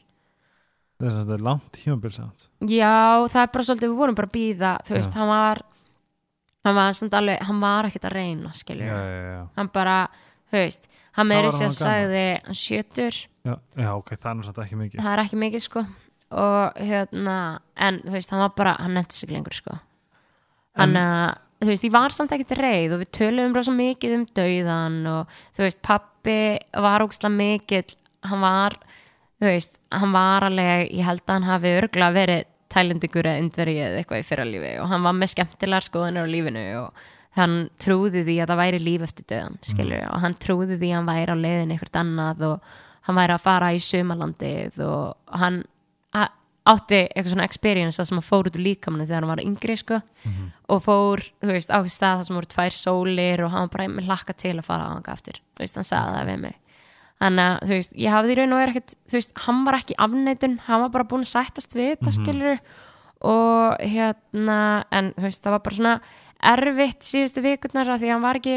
[1.03, 2.49] Þess að þetta er langt tímabil samt.
[2.71, 2.95] Já,
[3.29, 5.19] það er bara svolítið, við vorum bara að býða þú veist, Já.
[5.21, 5.63] hann var
[6.65, 9.97] hann var samt alveg, hann var ekkert að reyna já, hann bara
[10.55, 14.79] veist, hann var sér að sagði hann sjötur, já, já, ok, það er samt ekki
[14.81, 15.03] mikið.
[15.03, 15.85] Það er ekki mikið sko
[16.35, 17.39] og hérna
[17.75, 19.79] en þú veist, hann var bara, hann nefndi sig lengur sko.
[20.79, 24.25] Hann að þú veist, ég var samt ekkert reið og við töluðum rosa mikið um
[24.37, 26.41] dauðan og þú veist, pappi
[26.87, 28.79] var ógstlega mikill, hann var
[29.41, 33.83] þú veist, hann var alveg ég held að hann hafi örgla verið tælendingur eða indverið
[33.87, 37.05] eða eitthvað í fyrralífi og hann var með skemmtilegar skoðanir á lífinu og
[37.39, 40.97] hann trúði því að það væri líf eftir döðan, skilur og hann trúði því að
[40.99, 42.75] hann væri á leiðin eitthvað annað og
[43.07, 45.63] hann væri að fara í sumalandið og hann
[46.65, 49.75] átti eitthvað svona experience það sem hann fór út úr líkamanni þegar hann var yngri
[49.77, 49.99] sko.
[50.73, 54.09] Og fór, þú veist, á stað það sem voru tvær sólir og hann bara með
[54.09, 56.57] hlakka til að fara á hann aftur, þú veist, hann sagði það við mig.
[57.21, 59.79] Þannig að, þú veist, ég hafði í raun og verið ekkert þú veist, hann var
[59.79, 62.59] ekki afneitun hann var bara búin að sættast við þetta skilur
[63.25, 64.59] og hérna
[64.91, 65.95] en þú veist, það var bara svona
[66.55, 68.57] erfitt síðustu vikurnar af því að hann var ekki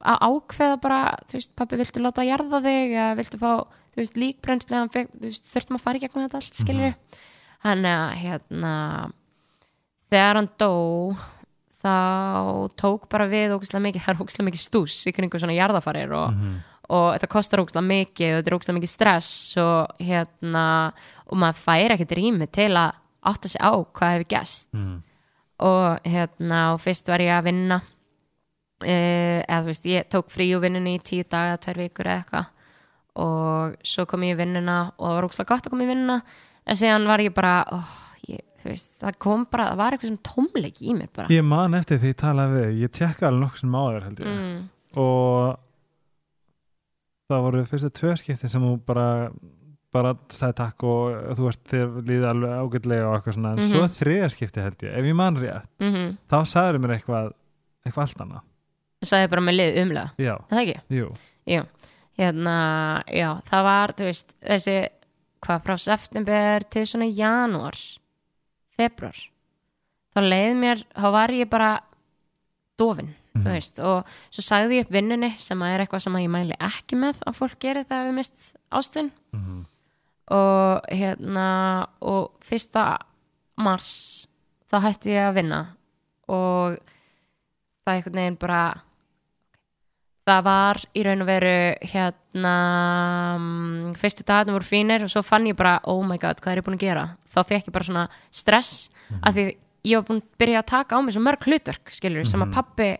[0.00, 3.52] að ákveða bara, þú veist, pappi viltu láta jarða þig eða viltu fá,
[3.90, 4.16] þú veist,
[4.46, 6.94] hann veist, þurftum að fara í gegnum þetta allt skilur
[7.64, 8.72] þannig að hérna
[10.10, 10.72] þegar hann dó
[11.80, 11.96] þá
[12.76, 16.40] tók bara við ógæslega mikið, það er ógæslega mikið stús í kringu svona jarðafarir og,
[16.90, 20.64] og þetta kostar ógæslega mikið og þetta er ógæslega mikið stress og hérna
[21.30, 22.98] og maður fær ekkert rými til að
[23.30, 24.70] átta sig á hvað hefur gæst
[25.60, 30.46] og hérna og fyrst var ég að vinna uh, eða þú veist, ég tók frí
[30.56, 32.48] úr vinnunni í tíu daga, tvær vikur eða eitthvað
[33.20, 36.18] og svo kom ég í vinnuna og það var ógæslega gott að koma í vinnuna
[36.66, 37.90] en síðan var ég bara oh,
[38.28, 41.28] ég, veist, það kom bara, það var eitthvað svona tómleik í mér bara.
[41.34, 44.36] Ég man eftir því ég talaði við, ég tekka alveg nokkuð sem áður held ég.
[44.36, 44.60] Mm,
[45.04, 45.58] og
[47.30, 49.06] það voru fyrstu tvö skipti sem hún bara
[49.90, 53.52] bara það takk og þú veist þér líði alveg ágætlega og eitthvað svona.
[53.56, 53.70] En Mhm.
[53.72, 56.16] svo þriða skipti held ég, ef ég man rétt mm -hmm.
[56.30, 57.32] þá sagður mér eitthvað
[57.86, 58.42] eitthvað allt annað.
[59.02, 60.80] Sagði bara með lið umlega, er það ekki?
[60.90, 61.12] jú,
[61.46, 61.62] Jú,
[62.18, 64.74] hérna, já, það var, veist, þessi,
[65.44, 67.78] hvað, frá september til svona janúar,
[68.76, 69.16] februar,
[70.14, 71.70] þá leið mér, þá var ég bara
[72.80, 76.24] dofin, þú veist, og svo sagði ég upp vinnunni sem að er eitthvað sem að
[76.26, 79.66] ég mæli ekki með að fólk gerir það við mist ástun Mhm.
[80.30, 82.98] og hérna, og fyrsta
[83.58, 84.26] mars,
[84.70, 85.60] þá hætti ég að vinna.
[86.28, 86.76] Og
[87.84, 88.60] það einhvern veginn bara
[90.28, 91.54] það var í raun og veru
[91.90, 92.54] hérna
[93.38, 96.60] mm, fyrstu dagarnir voru fínir og svo fann ég bara oh my god, hvað er
[96.62, 99.20] ég búin að gera þá fekk ég bara svona stress Mhm.
[99.26, 99.44] af því
[99.90, 102.52] ég var búin að byrja að taka á mig svo mörg hlutverk skilur, sem að
[102.54, 102.90] pappi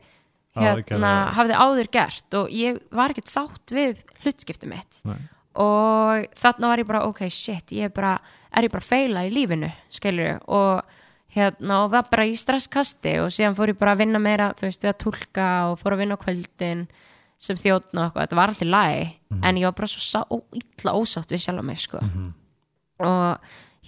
[0.56, 1.34] Áður gerði hérna, það.
[1.36, 5.20] hafði áður gert og ég var ekkert sátt við hlutskipti mitt Nei.
[5.54, 8.16] og þarna var ég bara ok, shit, ég er bara
[8.50, 10.82] er ég bara feila í lífinu, skilur og
[11.30, 14.66] hérna, og var bara í stresskasti og síðan fór ég bara að vinna meira þú
[14.66, 16.88] veist, við að tólka og fór að vinna á kvöldin
[17.41, 21.30] sem þjóðn og eitthvað, þetta var alltaf læg en ég var bara svo illa ósátt
[21.32, 21.99] við sjálf mig, sko.
[23.01, 23.38] Og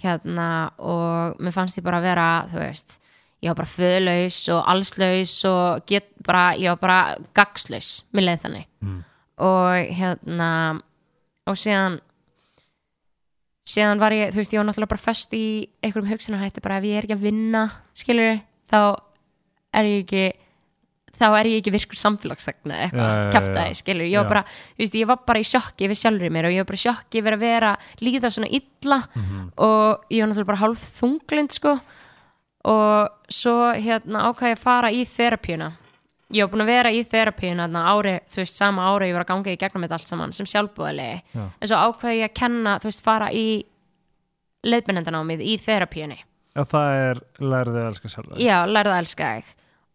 [0.01, 0.47] hérna,
[0.81, 2.99] og mér fannst ég bara að vera, þú veist
[3.43, 8.41] ég var bara föðlaus og allslaus og get bara, ég var bara gagslaus, mér leið
[8.47, 8.65] þannig.
[9.43, 10.49] Og hérna
[11.45, 11.99] og síðan
[13.67, 16.87] síðan var ég, þú veist, ég var náttúrulega bara fest í einhverjum hugsunarhætti bara ef
[16.87, 17.63] ég er ekki að vinna,
[17.95, 18.39] skilur
[18.71, 18.79] þá
[19.73, 20.23] er ég ekki
[21.13, 23.73] þá er ég ekki virkur samfélagsþegna eitthvað, já.
[23.77, 24.43] skilur ég var bara,
[24.79, 27.21] veist, ég var bara í sjokki við sjálfur mér og ég var bara í sjokki
[27.21, 29.51] við að vera líða svona illa Mhm.
[29.57, 31.79] og ég var náttúrulega bara hálf þunglind sko.
[32.65, 35.71] Og svo hérna ákvað ég að fara í þerapíuna
[36.33, 39.27] ég var búin að vera í þerapíuna ári, þú veist, sama ári ég var að
[39.27, 41.43] ganga í gegnum þetta allt saman sem sjálfbúðalegi Já.
[41.61, 43.65] en svo ákvað ég að kenna, þú veist, fara í
[44.63, 46.17] leiðbennendanámið í þerapíunni
[46.55, 49.51] já það er lærið að elska sjálf já, lærðu að elska þig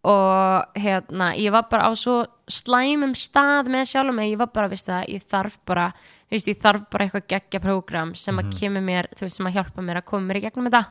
[0.07, 4.71] og hérna, ég var bara á svo slæmum stað með sjálfum mig, ég var bara,
[4.71, 5.89] veist það, ég þarf bara
[6.31, 9.59] veist, ég þarf bara eitthvað geggja prógram sem að kemur mér, þú veist, sem að
[9.59, 10.85] hjálpa mér að koma mér í gegnum þetta.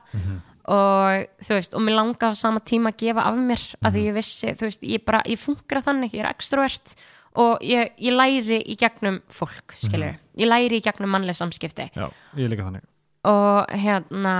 [0.68, 4.04] Og þú veist, og mér langa á sama tíma að gefa af mér, að því
[4.10, 6.98] ég vissi þú veist, ég bara, ég funkra þannig, ég er extrovert
[7.38, 11.92] og ég, ég læri í gegnum fólk, skilur, ég læri í gegnum mannleg samskipti.
[11.96, 12.84] Já, ég líka þannig.
[13.28, 14.36] Og hérna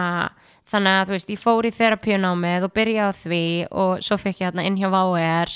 [0.68, 3.44] þannig að þú veist, ég fór í þerapíunámið og byrjaði á því
[3.84, 5.54] og svo fekk ég hérna inn hjá VR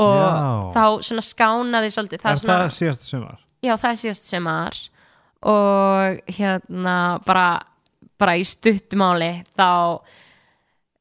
[0.00, 0.38] og Já.
[0.76, 3.38] þá svona skánaði svolítið, það er svona, það síðast sumar?
[3.60, 4.80] já það er síðast semar
[5.50, 6.96] og hérna
[7.26, 7.46] bara,
[8.20, 9.70] bara í stuttumáli þá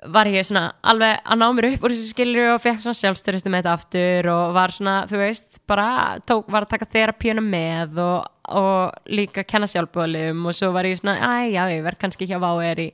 [0.08, 3.52] var ég svona alveg að ná mér upp úr þessu skilur og fekk svona sjálfstyrristu
[3.52, 5.88] með þetta aftur og var svona, þú veist, bara
[6.24, 11.02] tók, var að taka þerapíuna með og, og líka kenna sjálfbúðalum og svo var ég
[11.02, 12.88] svona, æ, já, ég verð kannski hjá VR í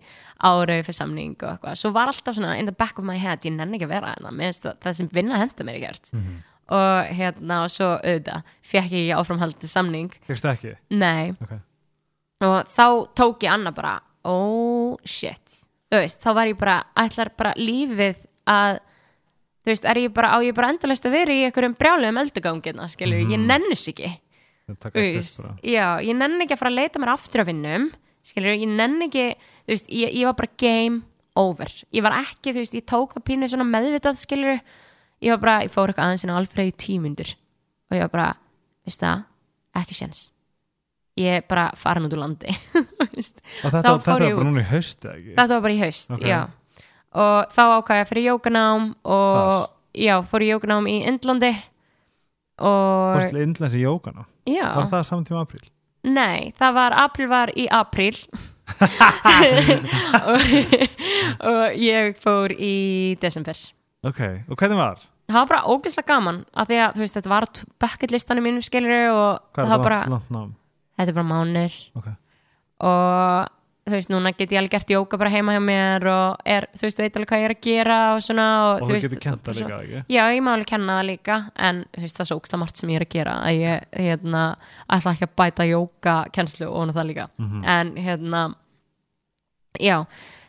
[0.45, 3.45] árau fyrir samning og eitthvað, svo var alltaf svona in the back of my head,
[3.45, 6.10] ég nenni ekki að vera hérna með það sem vinna henda mér í gert.
[6.74, 10.10] Og hérna, og svo auðvitað fekk ég áframhaldið samning.
[10.26, 10.74] Fyrst ekki?
[10.89, 11.53] nei, Ok.
[12.49, 12.86] og þá
[13.16, 13.93] tók ég annað bara
[14.26, 15.62] oh shit
[16.01, 16.75] veist, þá var ég bara,
[17.05, 18.21] ætlar bara lífið
[18.51, 18.79] að
[19.65, 22.87] þú veist, er ég bara, á ég bara endalist að vera í einhverjum brjálegum eldugangina,
[22.91, 24.11] skilur, ég nennis ekki.
[24.65, 27.91] Þú veist, já, ég nenni ekki að fara að leita mér aftur af vinnum
[28.25, 31.01] skilur, ég nenni ekki þú veist, ég, ég var bara game
[31.37, 31.71] over.
[31.93, 34.61] Ég var ekki, þú veist, ég tók það pínu svona meðvitað, skilur
[35.23, 37.35] ég var bara, ég fór eitthvað aðeins inn á Alfreð í tímundur
[37.89, 38.29] og ég var bara,
[38.87, 39.27] veist það?
[39.75, 40.29] Ekki séns
[41.18, 42.51] ég er bara farin út úr landi.
[42.76, 46.26] Og þetta, þetta var ég bara núna í haust þetta var bara í haust, Ok.
[46.28, 46.41] já
[47.16, 51.53] og þá ákvæði ég fyrir jókanám og já, fór í jókanám í Indlandi
[52.59, 54.26] og Fórstu innlens í jókana?
[54.47, 55.63] já, Var það saman tíma apríl?
[56.05, 58.13] Nei, það var, april var í april
[60.28, 60.43] og,
[61.49, 63.57] og ég fór í desember
[64.05, 64.20] Ok,
[64.51, 64.99] og hvernig var?
[65.26, 67.49] Það var bara ógeðslega gaman af því að þú veist, þetta var á
[67.82, 70.01] bucket listanum mínum skilur og Hvað það var bara?
[70.95, 72.09] Þetta er bara mánir Ok,
[72.85, 73.53] og
[73.85, 76.87] þú veist, núna get ég alveg gert jóka bara heima hjá mér og er, þú
[76.87, 79.21] veist, veit alveg hvað ég er að gera og svona og, og þú veist, getur
[79.21, 80.01] kent það líka ekki?
[80.15, 81.37] Já, ég má alveg kenna það líka
[81.67, 83.85] en þú veist, það er svo óksla margt sem ég er að gera að ég,
[84.07, 84.43] hérna,
[84.97, 87.27] ætla ekki að bæta jóka kennslu og það líka.
[87.37, 87.63] Mhm.
[87.75, 88.43] en, hérna
[89.77, 89.97] já,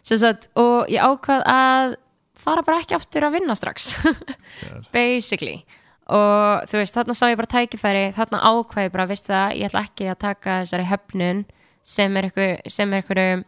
[0.03, 1.97] sem sagt og ég ákvað að
[2.37, 3.93] fara bara ekki aftur að vinna strax.
[4.97, 5.61] Basically
[6.07, 9.71] og þú veist, þarna sá ég bara tækifæri þarna ákvað ég bara, veist það, ég
[9.71, 11.45] ætla ekki að taka þessari höfnun
[11.87, 13.45] sem er eitthvað,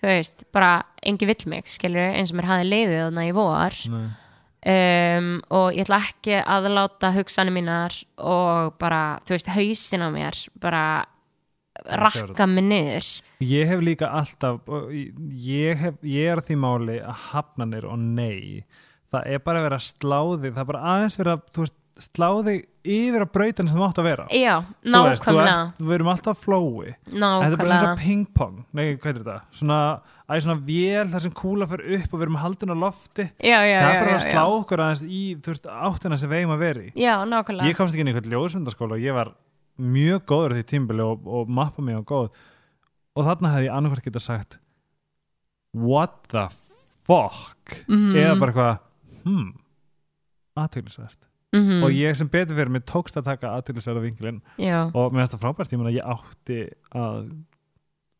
[0.00, 0.72] þú veist, bara
[1.04, 3.78] engi vill mig skilur, eins og mér hafi leiðið þarna í vor.
[4.60, 10.08] Um, og ég ætla ekki að láta hugsanir mínar og bara, þú veist, hausin á
[10.12, 10.84] mér bara
[11.88, 13.08] rakka mig niður.
[13.44, 14.68] Ég hef líka alltaf
[15.32, 18.64] ég, hef, ég er því máli að hafnanir og nei.
[19.10, 23.22] Það er bara að vera sláði það er bara aðeins vera þú veist, sláði yfir
[23.26, 24.54] að brautan sem átt að vera já,
[24.88, 25.64] nákvæmlega.
[25.76, 26.94] við erum alltaf flói.
[27.04, 27.90] Þetta er bara eins nákvæmlega.
[27.90, 28.56] og ping-pong.
[28.72, 29.36] Nei, hvað er þetta?
[29.58, 29.80] Svona,
[30.24, 33.26] æ, svona vél þar sem kúla fyrir upp og við erum haldin á lofti.
[33.36, 36.40] Já, já, Það er bara að slá okkur aðeins í þú veist, áttina sem við
[36.40, 36.90] eigum að vera í.
[36.96, 37.68] Já, nákvæmlega.
[37.68, 39.34] Ég komst ekki inn í eitthvað ljósmyndaskóla og ég var
[39.80, 42.32] mjög góður því tímbili og, og mappa mig á góð.
[43.16, 44.58] Og þarna hefði ég annarkvært getað sagt
[45.76, 46.48] What the
[47.06, 47.84] fuck?
[47.86, 48.16] Mhm.
[48.16, 48.78] eða bara eitthvað
[49.24, 49.50] hmm,
[51.52, 55.12] aðtölusvert Mhm, og ég sem betur fyrir mig tókst að taka aðtölusverða vinkilinn já, og
[55.12, 57.30] mér finnst það frábært, ég meina ég átti að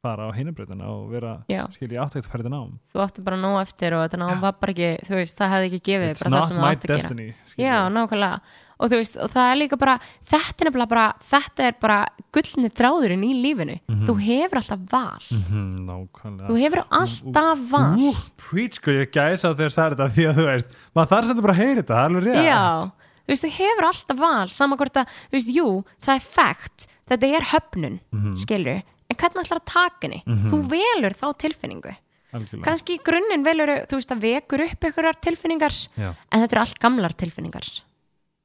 [0.01, 1.67] fara á hinubreytina og vera, já.
[1.71, 2.71] skil ég átti ekkert að fara þetta nám.
[2.91, 5.69] Þú átti bara nóg eftir og þetta nám var bara ekki þú veist, það hefði
[5.69, 7.27] ekki gefið It's bara það not þú my destiny
[7.61, 8.41] Já, nákvæmlega.
[8.81, 11.99] Og þú veist, og það er líka bara þetta er bara, þetta er bara
[12.33, 13.77] gullni þráðurinn í lífinu.
[14.09, 15.27] Þú hefur alltaf val.
[15.37, 16.49] Mhm, nákvæmlega.
[16.49, 18.15] Þú hefur alltaf val.
[18.41, 20.67] preach, sko, ég gæsa þegar sagði þetta því að þú veist,
[20.97, 22.49] maður þarf sem bara að heyra þetta, það er alveg rétt.
[22.49, 22.91] Já,
[23.31, 25.67] þú veist, þú hefur alltaf val saman hvort að, þú veist, jú,
[26.03, 28.35] það er fakt þetta er höfnun, Mhm.
[28.43, 30.23] skilur en hvernig ætlar að taka henni?
[30.27, 31.95] Þú velur þá tilfinningu
[32.33, 36.15] algjörlega kannski í grunninn velur, þú veist, að vekur upp einhverjar tilfinningar, Já.
[36.31, 37.67] en þetta eru allt gamlar tilfinningar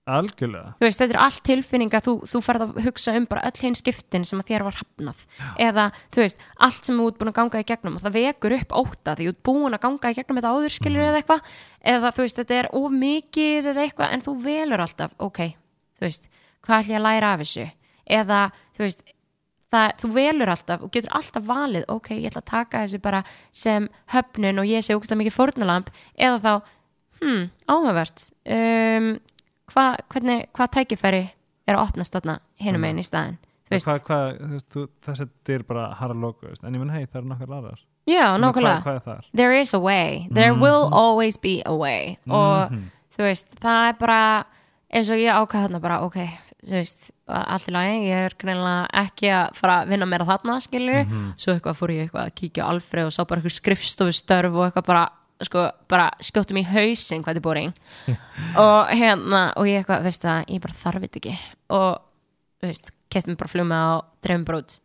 [0.05, 3.61] algjörlega, þú veist, þetta eru allt tilfinningar þú, þú ferð að hugsa um bara öll
[3.63, 5.23] hinn skiptin sem að þér var hafnað.
[5.65, 8.57] Eða, þú veist, allt sem þú ert búin að ganga í gegnum og það vekur
[8.59, 11.51] upp óta því þú ert búin að ganga í gegnum þetta áður skilur eða eitthvað.
[11.95, 15.41] Eða þú veist, þetta er of mikið eða eitthvað, en þú velur alltaf ok,
[15.97, 16.31] þú veist,
[16.65, 17.67] hvað ætlum ég að læra af þessu?
[18.05, 18.41] Eða,
[18.77, 19.05] þú veist
[19.73, 23.21] það, þú velur alltaf og getur alltaf valið ok, ég ætla að taka þessu bara
[23.49, 26.51] sem höfnun og ég sé ógst mikið fórnalamb eða þá,
[27.21, 28.27] hmm, áhugavert.
[28.45, 29.15] Um,
[29.71, 31.23] hvað, hvernig, hvað tækifæri
[31.67, 33.37] er að opnast þarna hinum einn í staðin
[34.05, 37.29] hvað, þú veist, þú, þessi er bara harra logo, en ég menn hei, það eru
[37.31, 37.79] nokkar aðrar.
[38.05, 38.37] Já,
[39.05, 39.25] þar?
[39.33, 42.17] there is a way, there will always be a way.
[42.29, 42.91] Og Mhm.
[43.17, 44.45] þú veist, það er bara
[44.93, 46.15] eins og ég ákvað þarna bara, ok
[46.65, 50.61] þú veist, allt í lagi, ég er greinilega ekki að fara að vinna meira þarna
[50.61, 51.05] skilur,
[51.37, 54.65] svo eitthvað fór ég eitthvað að kíkja á Alfreð og sá bara eitthvað skrifstofustörf og
[54.71, 55.09] eitthvað bara,
[55.43, 57.75] sko, bara skjóttum í hausinn hvað þetta er boring.
[58.63, 61.35] Og hérna, og ég eitthvað, veist það ég bara þarf þetta ekki.
[61.75, 61.91] Og,
[62.63, 64.79] veist, kefti mig bara flug með á dreifum brót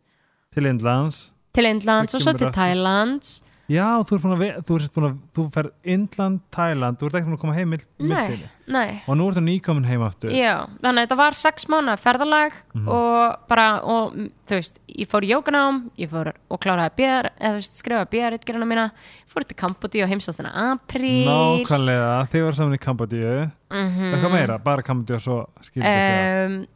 [0.51, 1.29] til Indlands.
[1.55, 3.41] Til Indlands og svo til aftur.
[3.71, 7.15] Já, þú ert búin að, þú ert búin að þú ferð Indland, Thailand, þú ert
[7.19, 10.65] ekki búin að koma heim mitt nei, nei og nú ertu nýkomin heim aftur Já,
[10.81, 12.87] þannig að þetta var sex mánuða ferðalag Mhm.
[12.87, 17.31] og bara, og mm, þú veist, ég fór í jóganám, ég fór og kláraði BR,
[17.39, 18.85] eða þú veist, skrifaði BR-ritgerina mína,
[19.31, 21.25] fór til Kambodí og heimsóttina apríl.
[21.29, 24.13] nákvæmlega, þið var saman í Kambodíu Mhm.
[24.13, 26.67] eitthvað meira, bara Kambodíu og svo skildist það Um,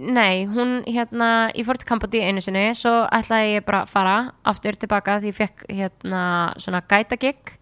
[0.00, 4.16] nei, hún hérna, ég fór til Kambodí einu sinni, svo ætlaði ég bara að fara
[4.44, 6.22] aftur tilbaka því ég fekk hérna
[6.60, 7.54] svona gætagigg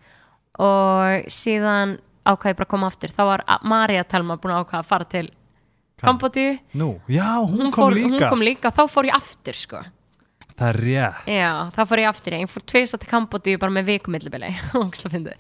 [0.63, 3.13] og síðan ákvaði ég bara að koma aftur.
[3.15, 5.27] Þá var Marja Telma búin að ákvaða að fara til
[6.05, 6.59] Kambodíu.
[6.75, 8.09] nú, já, hún, Hún, kom fór, líka.
[8.11, 9.83] hún kom líka, þá fór ég aftur sko.
[10.59, 11.25] það er rétt.
[11.27, 12.33] Já, þá fór ég aftur.
[12.39, 14.51] Ég fór tveist til Kambodíu bara með vikumillibili.
[14.83, 15.37] Ógst að fyndi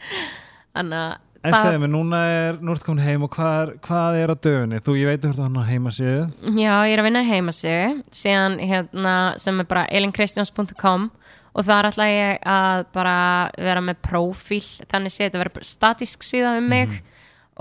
[0.74, 3.72] þannig að En Það- segðu mér, núna er, nú ertu komin heim og hvað er,
[3.84, 4.78] hvað er á dögunni?
[4.80, 6.22] Þú, ég veit þú ert að á heimasíðu
[6.56, 11.10] Já, ég er að vinna í heimasögu síðan hérna sem er bara elinkristjáns.com
[11.54, 13.16] og þar ætla ég að bara
[13.60, 16.96] vera með prófíl þannig sé þetta vera bara statísk síða um mig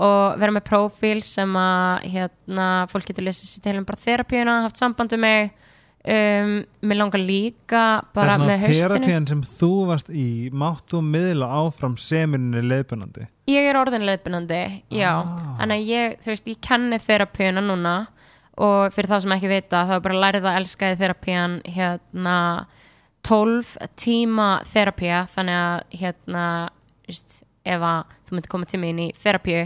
[0.00, 4.62] og vera með prófíl sem að hérna fólk getur lesið sér til um bara þerapíuna,
[4.64, 5.52] haft samband um mig
[6.04, 6.50] um,
[6.84, 7.82] mér langar líka
[8.14, 8.88] bara Það með er svona haustinu.
[8.88, 14.60] terapían sem þú varst í Máttu miðla áfram seminni leiðbunandi Ég er orðin leiðbunandi,
[14.96, 15.10] já.
[15.20, 15.58] Ah.
[15.60, 17.94] Að ég, þú veist, ég kenni þerapíuna núna
[18.56, 22.36] og fyrir þá sem ekki vita þá er bara lærið að elska í þerapían hérna
[23.24, 25.22] 12 tíma þerapía.
[25.32, 26.44] Þannig að hérna,
[27.04, 29.62] þú veist, ef að þú myndir koma til mín í þerapíu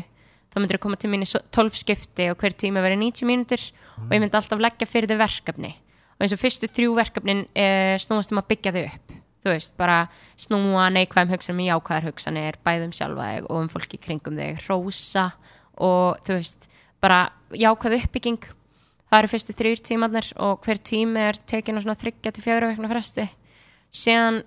[0.49, 3.27] þá myndir þú koma til mín í svo- 12 skipti og hver tíma verið 90
[3.29, 3.65] mínútur
[3.99, 5.73] og ég myndi alltaf leggja fyrir þið verkefni
[6.19, 9.17] og eins og fyrstu þrjú verkefnin e, snúast um að byggja þau upp.
[9.39, 9.99] Þú veist, bara
[10.41, 15.29] snúa neikvæðum hugsanum í jákvæðar hugsanir, bæðum sjálfa þig og um fólki kringum þig, rósa
[15.79, 16.67] og þú veist,
[16.99, 17.21] bara
[17.55, 18.49] jákvæð uppbygging.
[19.09, 22.73] Það eru fyrstu þrýr tímarnir og hver tími er tekin á svona þryggja til fjögra
[22.73, 23.29] vekna fresti.
[23.95, 24.43] Síðan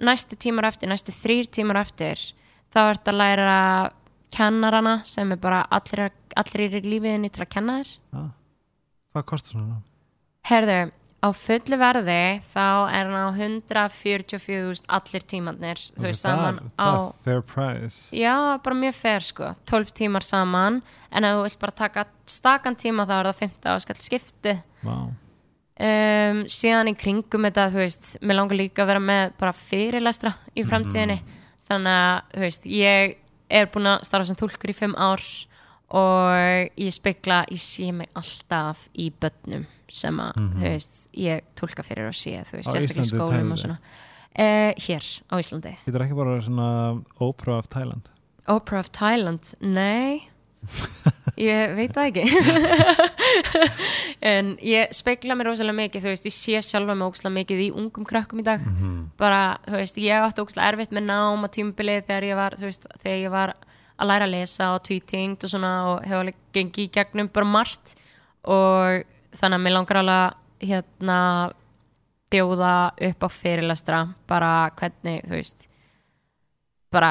[0.00, 2.22] næstu tímar eftir, næstu þrýr tímar eftir
[2.72, 3.58] þá ert að læra
[4.32, 7.92] kennarana sem er bara allir, allir í lífiðinni til að kenna þér.
[8.16, 8.30] Ah.
[9.16, 9.78] Hvað kostar svona?
[10.46, 10.78] Herðu,
[11.24, 12.20] á fullu verði
[12.52, 18.00] þá er hann á 144.000 allir tímarnir þú veist saman á það er fair price.
[18.14, 20.80] Já, bara mjög fer sko 12 tímar saman.
[21.10, 24.56] En ef þú vilt bara taka stakan tíma þá er það 15 áskall skipti.
[24.86, 25.10] Wow.
[25.88, 30.36] um, síðan í kringum þetta þú veist, mér langar líka að vera með bara fyrirlestra
[30.54, 31.20] í framtíðinni.
[31.66, 33.16] Þannig að, þú veist, ég
[33.56, 35.24] er búin að starfa sem túlkur í 5 ár
[35.96, 41.84] og ég spekla ég sé mig alltaf í börnum sem að, þú veist, ég túlka
[41.86, 43.78] fyrir og sé, þú veist, sérstaklega í skólum og svona.
[44.36, 45.74] Uh, hér á Íslandi.
[45.86, 46.70] Þetta er ekki bara svona
[47.24, 48.10] Oprah of Thailand?
[48.46, 50.28] Opera of Thailand, nei.
[51.36, 52.24] Ég veit það ekki.
[54.26, 57.66] En ég spekla mér rosalega mikið, þú veist, ég sé sjálfa mig ógslag mikið í
[57.76, 58.62] ungum krökkum í dag.
[59.20, 62.68] Bara, þú veist, ég átti ógslag erfitt með nám á tímabilið þegar ég var, þú
[62.70, 63.52] veist, þegar ég var
[63.96, 67.50] að læra að lesa og tweeting og svona og hefur alveg gengið í gegnum bara
[67.52, 67.94] margt.
[68.46, 69.04] Og
[69.40, 71.18] þannig að mér langar alveg hérna
[72.32, 72.74] bjóða
[73.10, 73.98] upp á fyrirlestra
[74.28, 75.66] bara hvernig, þú veist
[76.96, 77.10] bara,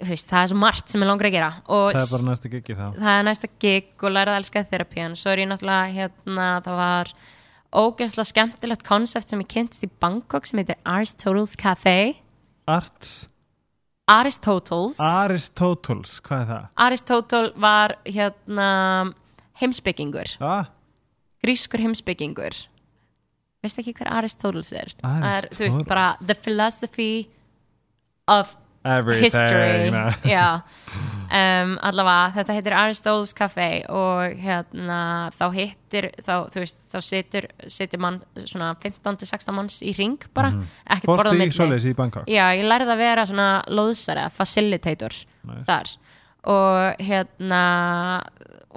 [0.00, 2.26] þú veist, það er svo margt sem ég langar að gera og Það er bara
[2.30, 2.84] næstu gigi þá.
[2.96, 6.78] það er næsta gig og lærið að elska þerapían svo er ég náttúrulega hérna það
[6.80, 7.12] var
[7.76, 11.96] ógeðslega skemmtilegt konsept sem ég kynntist í Bangkok sem heitir Aristotle's Café
[12.70, 13.26] Arts?
[14.06, 15.00] Aristotle's.
[15.02, 16.66] Aristotles, hvað er það?
[16.86, 18.68] Aristotle var hérna
[19.60, 20.68] heimsbyggingur Ah,
[21.44, 22.56] grískur heimsbyggingur
[23.64, 25.74] veist ekki hver Aristotles er Það er, þú Aristoteles.
[25.74, 27.10] veist, bara the philosophy
[28.30, 28.56] of
[28.86, 30.14] everything history Nei.
[30.36, 34.98] já um, allavega þetta heitir Aristotle's Café og hérna
[35.34, 40.52] þá hittir þá, þú veist, þá situr, situr mann svona 15-16 manns í ring bara,
[40.86, 42.30] ekkert borða á Fórstu í milli svoleiðis í Bangkok?
[42.30, 45.64] já, ég lærði að vera svona lóðsari facilitator Nice.
[45.66, 45.96] þar
[46.46, 47.64] og hérna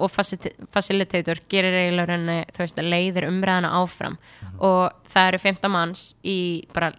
[0.00, 4.16] og facilita- facilitator gerir eiginlega rauninni, þú veist, leiðir umræðana áfram.
[4.58, 6.36] Og það eru 15 manns í
[6.74, 6.92] bara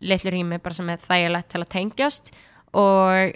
[0.00, 2.32] litlu rými bara sem er þægilegt til að tengjast
[2.76, 3.32] og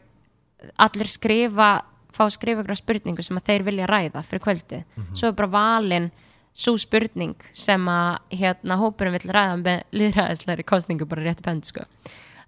[0.79, 1.71] allir skrifa
[2.13, 4.83] fá að skrifa ykkur spurningu sem að þeir vilja ræða fyrir kvöldið,
[5.17, 6.11] svo er bara valin
[6.53, 11.71] svo spurning sem að hérna hópurinn vill ræða með líðræðisleiri kostningu bara rétt upp hendur
[11.71, 11.85] sko.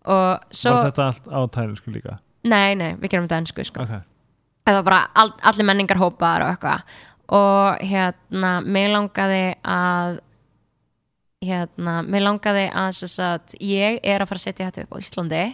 [0.05, 2.19] Og svo, Var þetta allt á tælisku líka?
[2.45, 3.83] nei nei, við gerum þetta ennsku sko.
[3.87, 4.03] Ok,
[4.67, 6.99] það var bara all, allir menningar hópar og eitthvað.
[7.33, 10.19] Og hérna, mig langaði að
[11.43, 15.47] hérna, mig langaði að að ég er að fara að setja þetta upp á Íslandi.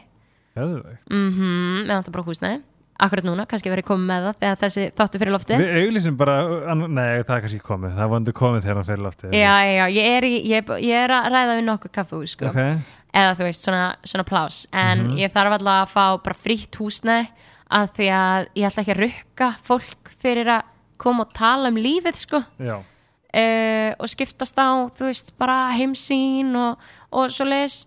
[0.58, 1.06] Geðveikt.
[1.12, 2.60] Mhm, með þetta bara húsnæði.
[2.98, 6.34] Akkurat núna, kannski verið komið með það þegar þessi þáttu fyrir lofti Við auglýsum bara,
[6.74, 7.92] nei það er kannski komið.
[7.94, 9.36] Það vonandi komið þegar hann fyrir loftið.
[9.38, 12.48] Já, já, ég er, í, ég, ég er að ræða við nokkuð kaffehús sko.
[12.50, 12.58] Ok,
[13.14, 17.28] eða þú veist, svona, svona plás en ég þarf alltaf að fá bara frítt húsnæði
[17.70, 21.76] að því að ég ætla ekki að rukka fólk fyrir að koma og tala um
[21.78, 22.40] lífið sko.
[23.28, 26.78] Uh, og skiptast á, þú veist, bara heimsýn og,
[27.12, 27.82] og svo leis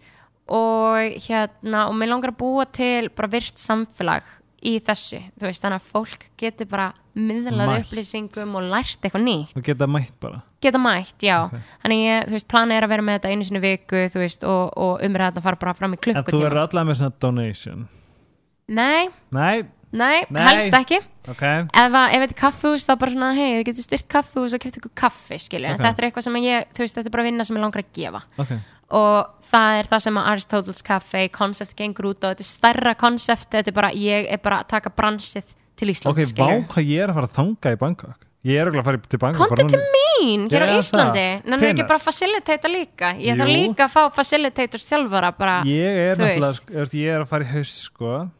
[0.51, 4.27] og hérna og mér langar að búa til bara virt samfélag
[4.61, 7.87] í þessu, þú veist, þannig að fólk geti bara miðlað Mætt.
[7.87, 10.43] upplýsingum og lært eitthvað nýtt, Þú geta mætt bara.
[10.61, 11.39] Geta mætt, já.
[11.47, 11.55] Ok.
[11.81, 14.21] þannig ég, þú veist, planið er að vera með þetta einu sinni í viku, þú
[14.21, 16.43] veist, og, og umræða að fara bara fram í En þú klukkutíma.
[16.45, 17.87] verður allavega með svona donation
[18.71, 20.43] Nei, Nei, nei, Nei.
[20.47, 20.99] helst ekki.
[21.29, 21.41] Ok.
[21.43, 24.77] Ef, að- þetta er kaffihús þá bara svona hei, þið getur styrt kaffihús og kæft
[24.79, 25.81] ykkur kaffi skilju, Ok.
[25.83, 27.91] þetta er eitthvað sem ég, þú veist, þetta er bara vinna sem ég langar að
[27.93, 28.21] gefa.
[28.39, 28.53] Ok,
[28.91, 32.95] og það er það sem að Aristotle's Café koncept gengur út og þetta er stærra
[32.95, 35.43] koncept þetta er bara, ég er bara að taka bransið
[35.77, 38.19] til Ísland ok, vá hvað ég er að fara að þanga í Bangkok.
[38.43, 41.25] Ég er örugglega að fara til Bangkok bara til mín hér á Íslandi.
[41.43, 41.45] Það.
[41.45, 41.87] Nenni ekki Hvenær?
[41.87, 43.07] bara að facilitata líka.
[43.21, 47.43] Ég þarf líka að fá facilitators þjálfara bara ég er sko, ég er að fara
[47.43, 48.31] í haust sko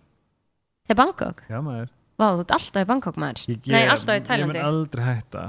[0.91, 1.41] til Bangkok?
[1.49, 1.89] Já maður.
[2.21, 3.47] Vá, þú ert alltaf í Bangkok maður.
[3.49, 5.47] Ég, Nei, ég- alltaf í ég Tælandi mun aldrei hætta.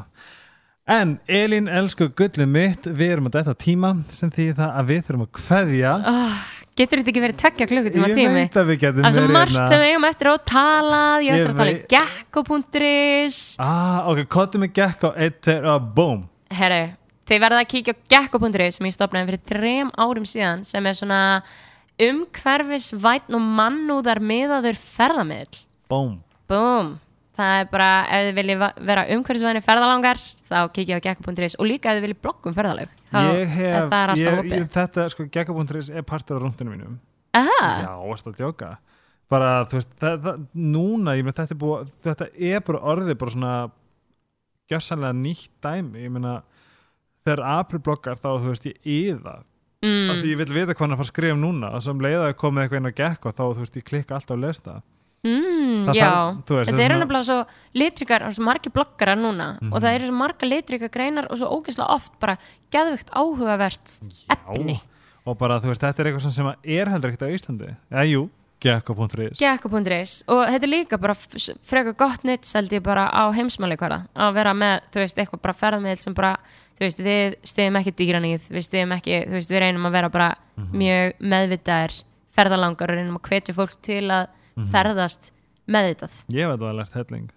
[0.93, 5.27] En Elín elsku gullið mitt við erum á tíma sem því það að við þurfum
[5.29, 5.93] að kveðja.
[6.11, 6.41] Oh,
[6.73, 8.33] Getur þetta ekki verið tveggja klukkutíma ég tími?
[8.33, 10.33] veit að við getum Það er svo verið margt hérna- sem við eigum eftir á
[10.33, 15.11] að tala Ég Ég eftir að tala í gekko.is ah, ok, kottum við gekk á
[15.13, 16.81] 1, 2 og boom Herru,
[17.29, 20.97] þið verða að kíkja á gekko.is sem ég stopnaði fyrir þrem árum síðan sem er
[20.97, 21.21] svona
[22.09, 26.21] umhverfis vætn og mannúðar miðaður ferðamiðl boom
[26.51, 26.97] Búm
[27.33, 31.89] Það er bara, ef þið viljið vera umhverfisvæðinni ferðalangar þá kíkja á gekko.is og líka
[31.89, 35.89] ef þið viljið bloggum ferðalag þá ég hef, það er alltaf ég, þetta sko gekk.is
[35.89, 36.99] er partur af rúndunum mínum.
[37.33, 38.69] Aha, Já, varst að djóka?
[39.33, 40.43] Bara, þú veist, það, það,
[40.75, 43.55] núna ég meina, þetta, er búið, þetta er bara orðið bara svona
[44.69, 46.35] gjörsanlega nýtt dæmi, ég meina
[47.25, 49.39] þegar aprilblokkar þá, þú veist, ég yða
[49.83, 50.09] mm.
[50.11, 51.71] af því ég vil vita hvað hann er að fara að skrifa um núna.
[51.77, 54.17] Og sem leiða að koma eitthvað inn á gekk og þá, þú veist, ég klikka
[54.19, 54.81] alltaf að lesa það
[55.23, 56.11] mm, Það já.
[56.11, 57.39] veist, Þetta það er nefnilega svo
[57.83, 59.49] litrikar, svo margir bloggarar núna.
[59.71, 62.39] Og það eru svo marga litrikar greinar og svo ógeðslega oft bara
[62.75, 63.97] geðvögt áhugavert
[64.35, 64.79] efni.
[65.23, 67.69] Og bara, þú veist, þetta er eitthvað sem er heldur ekkert á Íslandi.
[67.95, 68.23] Eða jú,
[68.63, 73.31] gekk.is Gekko.is og þetta er líka bara f- s- frekar gott nýtt seldi bara á
[73.35, 76.33] heimsmáleikvara að vera með, þú veist, eitthvað bara ferðamiðl sem bara,
[76.79, 80.09] þú veist, við stiðum ekki dýranýð, við stiðum ekki, þú veist, við reynum að vera
[80.11, 80.73] bara Mhm.
[80.77, 82.03] mjög meðvitaðir
[82.37, 84.27] ferðalangar og reynum að hvetja fólk til að
[84.57, 84.71] Mhm.
[84.73, 85.31] ferðast
[85.69, 86.13] meðvitað.
[86.31, 87.31] ég veit að það er lært helling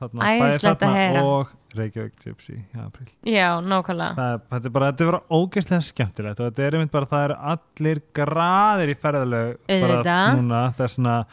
[0.00, 1.22] Æðislegt að heyra.
[1.24, 4.14] og Reykjavík Gypsy í april Já, nákvæmlega.
[4.16, 7.06] það, er- þetta er bara, þetta er bara ógeðslega skemmtilegt og þetta er einmitt bara,
[7.06, 11.26] það eru allir graðir í ferðalög bara núna, það er svona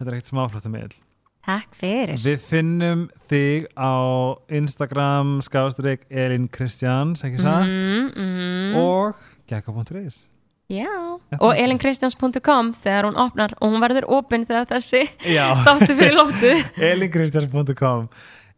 [0.00, 0.88] þetta er ekkert smáflóttum meil
[1.46, 2.18] Takk fyrir.
[2.20, 3.96] við finnum þig á
[4.52, 7.70] Instagram skástrík Elin Kristjáns ekki satt?
[7.70, 9.16] Mm, mm, og
[9.48, 10.26] gekka.is
[10.70, 10.86] Já,
[11.40, 15.00] og elinkristjans.com þegar hún opnar og hún verður opinn þegar þessi
[15.66, 16.52] þáttu fyrir lóttu.
[16.92, 18.06] elinkristjáns.com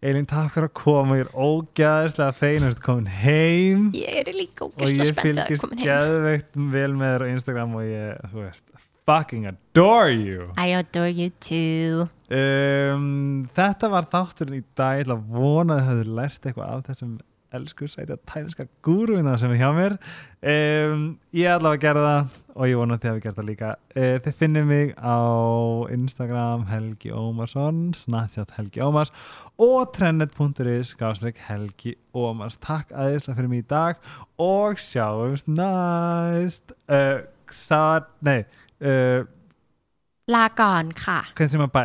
[0.02, 3.84] Elin, takk fyrir að koma, ég er ógæðislega feinast komin heim.
[3.94, 5.84] Ég er líka og ógeðslega ég spennt að fylgist koma heim.
[5.86, 8.64] geðveikt vel með þér á Instagram og ég, þú veist,
[9.06, 10.50] fucking adore you.
[10.56, 12.08] I adore you too.
[12.30, 15.00] um, Þetta var þátturinn í dag.
[15.00, 17.20] Ég ætla að vona að þið hefðu lært eitthvað af þessum
[17.52, 19.96] elsku sæti að tælinska gúruina sem er hjá mér.
[20.40, 21.02] Um,
[21.36, 23.72] Ég ætla að gera það og ég vona að þið hafi gert það líka.
[23.92, 25.18] Uh, Þið finnum mig á
[25.96, 29.12] Instagram Helgi Ómarsson Snapchat Helgi Ómars
[29.60, 30.94] og trennet.is
[31.50, 32.56] Helgi Ómars.
[32.64, 34.00] Takk aðeinslega fyrir mig í dag
[34.40, 36.72] og sjáumst næst.
[36.88, 37.20] Uh,
[37.52, 38.46] Sá, nei
[38.90, 39.18] uh,
[40.34, 41.84] ลาก่อนค่ะ hvernig sem að bæ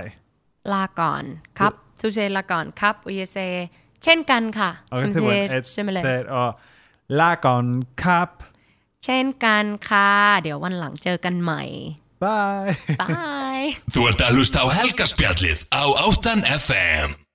[0.73, 1.23] ลาก่อน
[1.59, 3.51] ครับ þú segir ลาก่อนครับ og ég segi
[4.03, 5.33] เช่นกันค่ะ Ok, sem tilbúin.
[5.33, 6.49] þýðir Einn, sömulegis tveir og
[7.19, 7.67] Lagon
[8.03, 8.31] Cup
[9.05, 10.09] เช่นกันค่ะ
[10.41, 11.63] เดี๋ยววันหลังเจอกันใหม่
[12.23, 12.71] Bye
[13.01, 17.26] bye Þú ert að hlusta á helgaspjallið á 8 FM